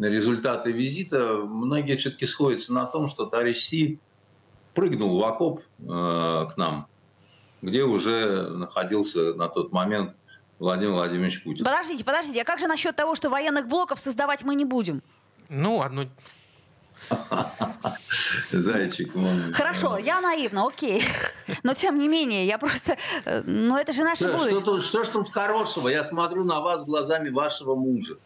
результаты 0.00 0.72
визита, 0.72 1.36
многие 1.36 1.96
все-таки 1.96 2.24
сходятся 2.26 2.72
на 2.72 2.86
том, 2.86 3.06
что 3.06 3.26
товарищ 3.26 3.58
Си 3.58 3.98
прыгнул 4.72 5.20
в 5.20 5.24
окоп 5.24 5.60
э, 5.80 5.82
к 5.84 6.54
нам, 6.56 6.86
где 7.60 7.82
уже 7.84 8.48
находился 8.48 9.34
на 9.34 9.48
тот 9.48 9.72
момент 9.72 10.14
Владимир 10.58 10.92
Владимирович 10.92 11.42
Путин. 11.44 11.64
Подождите, 11.66 12.02
подождите, 12.02 12.40
а 12.40 12.44
как 12.44 12.58
же 12.60 12.66
насчет 12.66 12.96
того, 12.96 13.14
что 13.14 13.28
военных 13.28 13.68
блоков 13.68 14.00
создавать 14.00 14.42
мы 14.42 14.54
не 14.54 14.64
будем? 14.64 15.02
Ну, 15.50 15.82
одно... 15.82 16.06
Зайчик. 18.52 19.14
он, 19.16 19.52
Хорошо, 19.52 19.98
я 19.98 20.20
наивна, 20.20 20.66
окей. 20.66 21.04
Но 21.62 21.74
тем 21.74 21.98
не 21.98 22.08
менее, 22.08 22.46
я 22.46 22.58
просто... 22.58 22.96
э, 23.24 23.42
Ну, 23.46 23.76
это 23.76 23.92
же 23.92 24.04
наше 24.04 24.24
Что, 24.24 24.28
что, 24.28 24.38
будущее. 24.38 24.60
тут, 24.60 24.84
что 24.84 25.04
ж 25.04 25.08
тут 25.08 25.30
хорошего? 25.32 25.88
Я 25.88 26.04
смотрю 26.04 26.44
на 26.44 26.60
вас 26.60 26.84
глазами 26.84 27.30
вашего 27.30 27.74
мужа. 27.74 28.16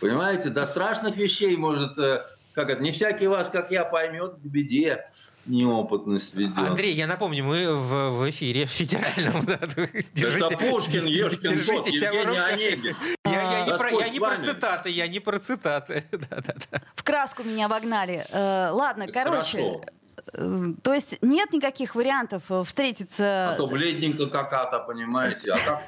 Понимаете, 0.00 0.48
до 0.50 0.66
страшных 0.66 1.16
вещей 1.16 1.56
может, 1.56 1.98
э, 1.98 2.24
как 2.54 2.70
это, 2.70 2.82
не 2.82 2.92
всякий 2.92 3.26
вас, 3.26 3.48
как 3.48 3.70
я, 3.70 3.84
поймет 3.84 4.34
к 4.34 4.44
беде 4.44 5.06
неопытность 5.48 6.34
ведет. 6.34 6.58
Андрей, 6.58 6.94
я 6.94 7.06
напомню, 7.06 7.44
мы 7.44 7.74
в, 7.74 8.10
в 8.10 8.30
эфире 8.30 8.66
федеральном. 8.66 9.44
да, 9.46 9.58
держите- 10.14 10.46
Это 10.54 10.58
Пушкин, 10.58 11.06
Ешкин, 11.06 11.64
кот, 11.64 11.86
Евгений. 11.86 12.38
Онегин. 12.38 12.96
Я, 13.24 13.58
я 13.60 13.66
не 13.66 13.78
про, 13.78 13.90
я 13.90 14.08
не 14.08 14.42
цитаты, 14.42 14.90
я 14.90 15.06
не 15.08 15.20
про 15.20 15.38
цитаты. 15.38 16.04
Да, 16.12 16.40
да, 16.40 16.54
да. 16.70 16.80
В 16.94 17.02
краску 17.02 17.42
меня 17.42 17.66
обогнали. 17.66 18.26
Э, 18.30 18.70
Ладно, 18.70 19.06
короче... 19.08 19.58
Хорошо. 19.58 19.84
э, 20.34 20.66
То 20.82 20.92
есть 20.94 21.18
нет 21.22 21.52
никаких 21.52 21.94
вариантов 21.94 22.42
э, 22.50 22.62
встретиться 22.64 23.50
А 23.50 23.56
то 23.56 23.66
бледненько 23.66 24.26
какая-то, 24.26 24.80
понимаете, 24.80 25.52
а 25.52 25.58
так 25.58 25.82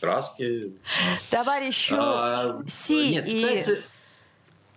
краски. 0.00 0.72
товарищу 1.30 1.96
А, 1.98 2.56
Си 2.66 3.10
Нет, 3.14 3.28
и... 3.28 3.42
китайцы, 3.42 3.82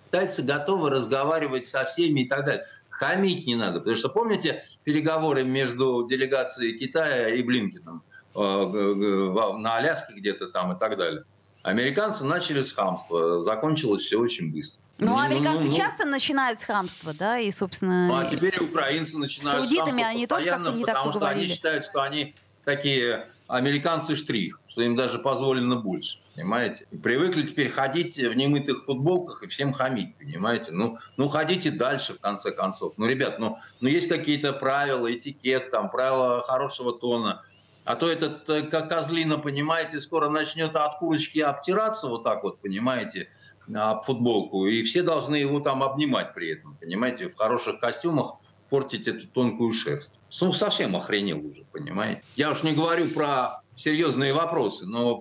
китайцы 0.06 0.42
готовы 0.44 0.90
разговаривать 0.90 1.68
со 1.68 1.86
всеми 1.86 2.22
и 2.22 2.28
так 2.28 2.46
далее. 2.46 2.66
Хамить 3.06 3.48
не 3.48 3.56
надо, 3.56 3.80
потому 3.80 3.98
что 3.98 4.10
помните 4.10 4.64
переговоры 4.84 5.44
между 5.44 6.08
делегацией 6.08 6.78
Китая 6.78 7.30
и 7.30 7.42
Блинкиным 7.42 8.04
э, 8.36 8.38
г- 8.38 9.32
в- 9.32 9.58
на 9.58 9.78
Аляске 9.78 10.14
где-то 10.14 10.50
там 10.50 10.74
и 10.74 10.78
так 10.78 10.98
далее. 10.98 11.24
Американцы 11.64 12.24
начали 12.26 12.62
с 12.62 12.72
хамства, 12.72 13.42
закончилось 13.42 14.04
все 14.04 14.20
очень 14.20 14.52
быстро. 14.54 14.80
Ну, 15.00 15.16
Не, 15.16 15.26
американцы 15.26 15.66
ну, 15.66 15.72
ну, 15.72 15.78
часто 15.78 16.06
начинают 16.06 16.62
с 16.62 16.64
хамства, 16.64 17.12
да, 17.16 17.40
и, 17.40 17.50
собственно... 17.50 18.08
Ну, 18.08 18.16
а 18.18 18.26
теперь 18.26 18.54
и 18.56 18.64
украинцы 18.64 19.18
начинают 19.18 19.52
С 19.68 19.72
аудитами 19.72 20.04
хамство 20.04 20.08
они 20.10 20.28
тоже 20.28 20.46
как-то 20.46 20.72
не 20.72 20.86
так 20.86 20.96
потому 20.96 21.12
что 21.14 21.28
они 21.28 21.48
считают, 21.48 21.86
что 21.86 22.04
они 22.04 22.36
такие 22.66 23.26
американцы 23.52 24.16
штрих, 24.16 24.62
что 24.68 24.82
им 24.82 24.96
даже 24.96 25.20
позволено 25.20 25.76
больше, 25.76 26.20
понимаете? 26.36 26.88
И 26.92 26.98
привыкли 26.98 27.44
теперь 27.44 27.70
ходить 27.70 28.16
в 28.16 28.34
немытых 28.34 28.86
футболках 28.86 29.44
и 29.44 29.48
всем 29.48 29.74
хамить, 29.74 30.16
понимаете? 30.16 30.72
Ну, 30.72 30.98
ну 31.18 31.28
ходите 31.28 31.70
дальше, 31.70 32.14
в 32.14 32.20
конце 32.20 32.52
концов. 32.52 32.94
Ну, 32.96 33.06
ребят, 33.06 33.40
ну, 33.40 33.58
ну 33.82 33.90
есть 33.90 34.08
какие-то 34.08 34.54
правила, 34.54 35.14
этикет, 35.14 35.70
там, 35.70 35.92
правила 35.92 36.42
хорошего 36.44 36.94
тона. 36.94 37.44
А 37.84 37.96
то 37.96 38.10
этот, 38.10 38.48
э, 38.50 38.62
как 38.64 38.90
козлина, 38.90 39.38
понимаете, 39.38 40.00
скоро 40.00 40.30
начнет 40.30 40.76
от 40.76 41.00
курочки 41.00 41.40
обтираться 41.40 42.08
вот 42.08 42.24
так 42.24 42.44
вот, 42.44 42.62
понимаете, 42.62 43.28
об 43.74 44.04
футболку. 44.04 44.66
И 44.68 44.84
все 44.84 45.02
должны 45.02 45.36
его 45.36 45.60
там 45.60 45.84
обнимать 45.84 46.34
при 46.34 46.54
этом, 46.54 46.78
понимаете, 46.80 47.28
в 47.28 47.36
хороших 47.36 47.80
костюмах 47.80 48.38
портить 48.72 49.06
эту 49.08 49.28
тонкую 49.28 49.74
шерсть. 49.74 50.14
Ну, 50.42 50.54
совсем 50.54 50.96
охренел 50.96 51.46
уже, 51.46 51.66
понимаете? 51.74 52.24
Я 52.38 52.52
уж 52.52 52.64
не 52.64 52.72
говорю 52.72 53.10
про 53.10 53.62
серьезные 53.76 54.34
вопросы, 54.34 54.86
но 54.86 55.18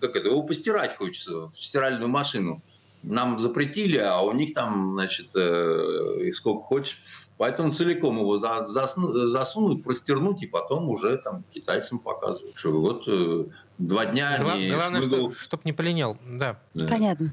как 0.00 0.14
это, 0.16 0.28
его 0.28 0.42
постирать 0.42 0.94
хочется 0.96 1.48
в 1.48 1.54
стиральную 1.56 2.08
машину. 2.10 2.62
Нам 3.02 3.38
запретили, 3.38 3.96
а 3.96 4.20
у 4.20 4.32
них 4.32 4.52
там, 4.54 4.92
значит, 4.94 5.28
э, 5.34 6.30
сколько 6.34 6.60
хочешь. 6.62 7.00
Поэтому 7.38 7.72
целиком 7.72 8.18
его 8.18 8.38
засунуть, 8.38 9.82
простернуть 9.82 10.42
и 10.42 10.46
потом 10.46 10.88
уже 10.88 11.16
там 11.18 11.42
китайцам 11.54 11.98
показывать. 11.98 12.56
Что 12.56 12.70
вот 12.72 13.04
э, 13.06 13.44
два 13.78 14.06
дня 14.06 14.38
Гла- 14.40 14.56
не 14.56 14.70
Главное, 14.70 15.00
шмыгал. 15.02 15.32
что, 15.32 15.40
чтоб 15.40 15.64
не 15.64 15.72
поленел. 15.72 16.18
Да. 16.26 16.60
да. 16.74 16.86
Понятно. 16.86 17.32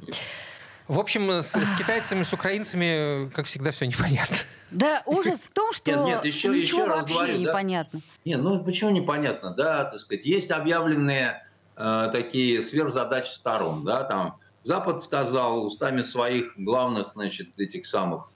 В 0.88 1.00
общем, 1.00 1.30
с, 1.30 1.54
с 1.54 1.78
китайцами, 1.78 2.24
с 2.24 2.34
украинцами, 2.34 3.30
как 3.30 3.46
всегда, 3.46 3.72
все 3.72 3.86
непонятно. 3.86 4.38
Да, 4.72 5.04
ужас 5.06 5.40
в 5.42 5.50
том, 5.52 5.74
что 5.74 5.92
нет, 5.92 6.06
нет, 6.06 6.26
еще, 6.26 6.50
ничего 6.50 6.58
еще 6.58 6.86
раз 6.86 7.02
вообще 7.02 7.14
говорю, 7.14 7.38
непонятно. 7.40 8.00
Да? 8.00 8.06
Нет, 8.26 8.42
ну 8.42 8.64
почему 8.64 8.90
непонятно? 8.92 9.54
Да, 9.54 9.86
так 9.86 10.00
сказать, 10.00 10.26
есть 10.26 10.50
объявленные 10.50 11.44
э, 11.76 12.10
такие 12.12 12.64
сверхзадачи 12.64 13.32
сторон, 13.32 13.84
да, 13.84 14.04
там 14.04 14.38
Запад 14.64 15.04
сказал 15.04 15.66
устами 15.66 16.04
своих 16.04 16.54
главных, 16.58 17.12
значит, 17.14 17.58
этих 17.58 17.88
самых, 17.88 18.30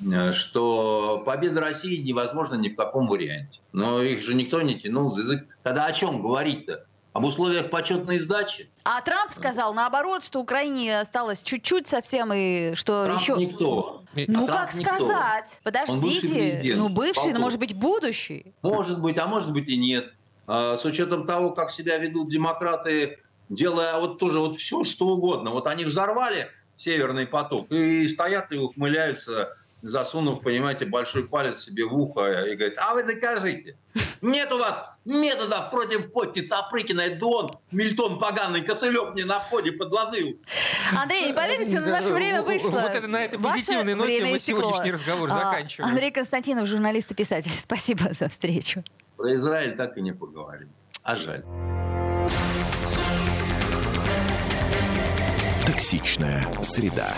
э, 0.00 0.32
что 0.32 1.22
победа 1.26 1.60
России 1.60 2.00
невозможна 2.00 2.54
ни 2.54 2.68
в 2.68 2.76
каком 2.76 3.08
варианте. 3.08 3.60
Но 3.72 4.00
их 4.02 4.22
же 4.22 4.34
никто 4.34 4.62
не 4.62 4.78
тянул 4.78 5.10
за 5.10 5.22
язык. 5.22 5.46
Тогда 5.62 5.86
о 5.86 5.92
чем 5.92 6.22
говорить-то? 6.22 6.86
Об 7.12 7.24
условиях 7.24 7.68
почетной 7.68 8.18
сдачи. 8.18 8.70
А 8.84 9.00
Трамп 9.02 9.32
сказал 9.32 9.74
наоборот, 9.74 10.24
что 10.24 10.40
Украине 10.40 11.00
осталось 11.00 11.42
чуть-чуть 11.42 11.86
совсем 11.86 12.32
и 12.32 12.74
что 12.74 13.04
Трамп 13.04 13.20
еще... 13.20 13.36
никто. 13.36 14.02
Ну 14.14 14.44
а 14.44 14.46
как 14.46 14.74
никто. 14.74 14.94
сказать? 14.94 15.60
Подождите. 15.62 16.28
Бывший 16.28 16.74
ну 16.74 16.88
бывший, 16.88 17.32
но 17.32 17.40
может 17.40 17.58
быть 17.58 17.74
будущий. 17.74 18.54
Может 18.62 19.00
быть, 19.00 19.18
а 19.18 19.26
может 19.26 19.52
быть 19.52 19.68
и 19.68 19.76
нет. 19.76 20.12
А, 20.46 20.76
с 20.76 20.84
учетом 20.84 21.26
того, 21.26 21.50
как 21.50 21.70
себя 21.70 21.98
ведут 21.98 22.30
демократы, 22.30 23.18
делая 23.50 23.98
вот 23.98 24.18
тоже 24.18 24.38
вот 24.38 24.56
все, 24.56 24.84
что 24.84 25.08
угодно. 25.08 25.50
Вот 25.50 25.66
они 25.66 25.84
взорвали 25.84 26.48
Северный 26.76 27.26
поток 27.26 27.70
и 27.70 28.08
стоят 28.08 28.50
и 28.52 28.56
ухмыляются 28.56 29.56
засунув, 29.82 30.42
понимаете, 30.42 30.86
большой 30.86 31.26
палец 31.26 31.64
себе 31.64 31.84
в 31.84 31.94
ухо 31.94 32.44
и 32.44 32.54
говорит, 32.54 32.78
а 32.78 32.94
вы 32.94 33.02
докажите. 33.02 33.76
Нет 34.22 34.52
у 34.52 34.58
вас 34.58 34.96
методов 35.04 35.70
против 35.70 36.10
Кости 36.10 36.46
Сапрыкина. 36.46 37.00
Это 37.00 37.26
он, 37.26 37.50
Мильтон 37.72 38.18
поганый, 38.20 38.62
косылек 38.62 39.14
мне 39.14 39.24
на 39.24 39.40
входе 39.40 39.72
подложил. 39.72 40.38
Андрей, 40.96 41.26
не 41.26 41.32
поверите, 41.32 41.80
но 41.80 41.88
наше 41.88 42.12
время 42.12 42.42
вышло. 42.42 42.70
Вот 42.70 42.94
это 42.94 43.08
на 43.08 43.24
этой 43.24 43.38
позитивной 43.38 43.94
ноте 43.94 44.24
мы 44.24 44.38
сегодняшний 44.38 44.92
разговор 44.92 45.28
а, 45.30 45.34
заканчиваем. 45.34 45.90
Андрей 45.90 46.12
Константинов, 46.12 46.68
журналист 46.68 47.10
и 47.10 47.14
писатель. 47.14 47.50
Спасибо 47.62 48.14
за 48.14 48.28
встречу. 48.28 48.84
Про 49.16 49.34
Израиль 49.34 49.74
так 49.74 49.96
и 49.98 50.00
не 50.00 50.12
поговорим. 50.12 50.70
А 51.02 51.16
жаль. 51.16 51.44
Токсичная 55.66 56.46
среда. 56.62 57.12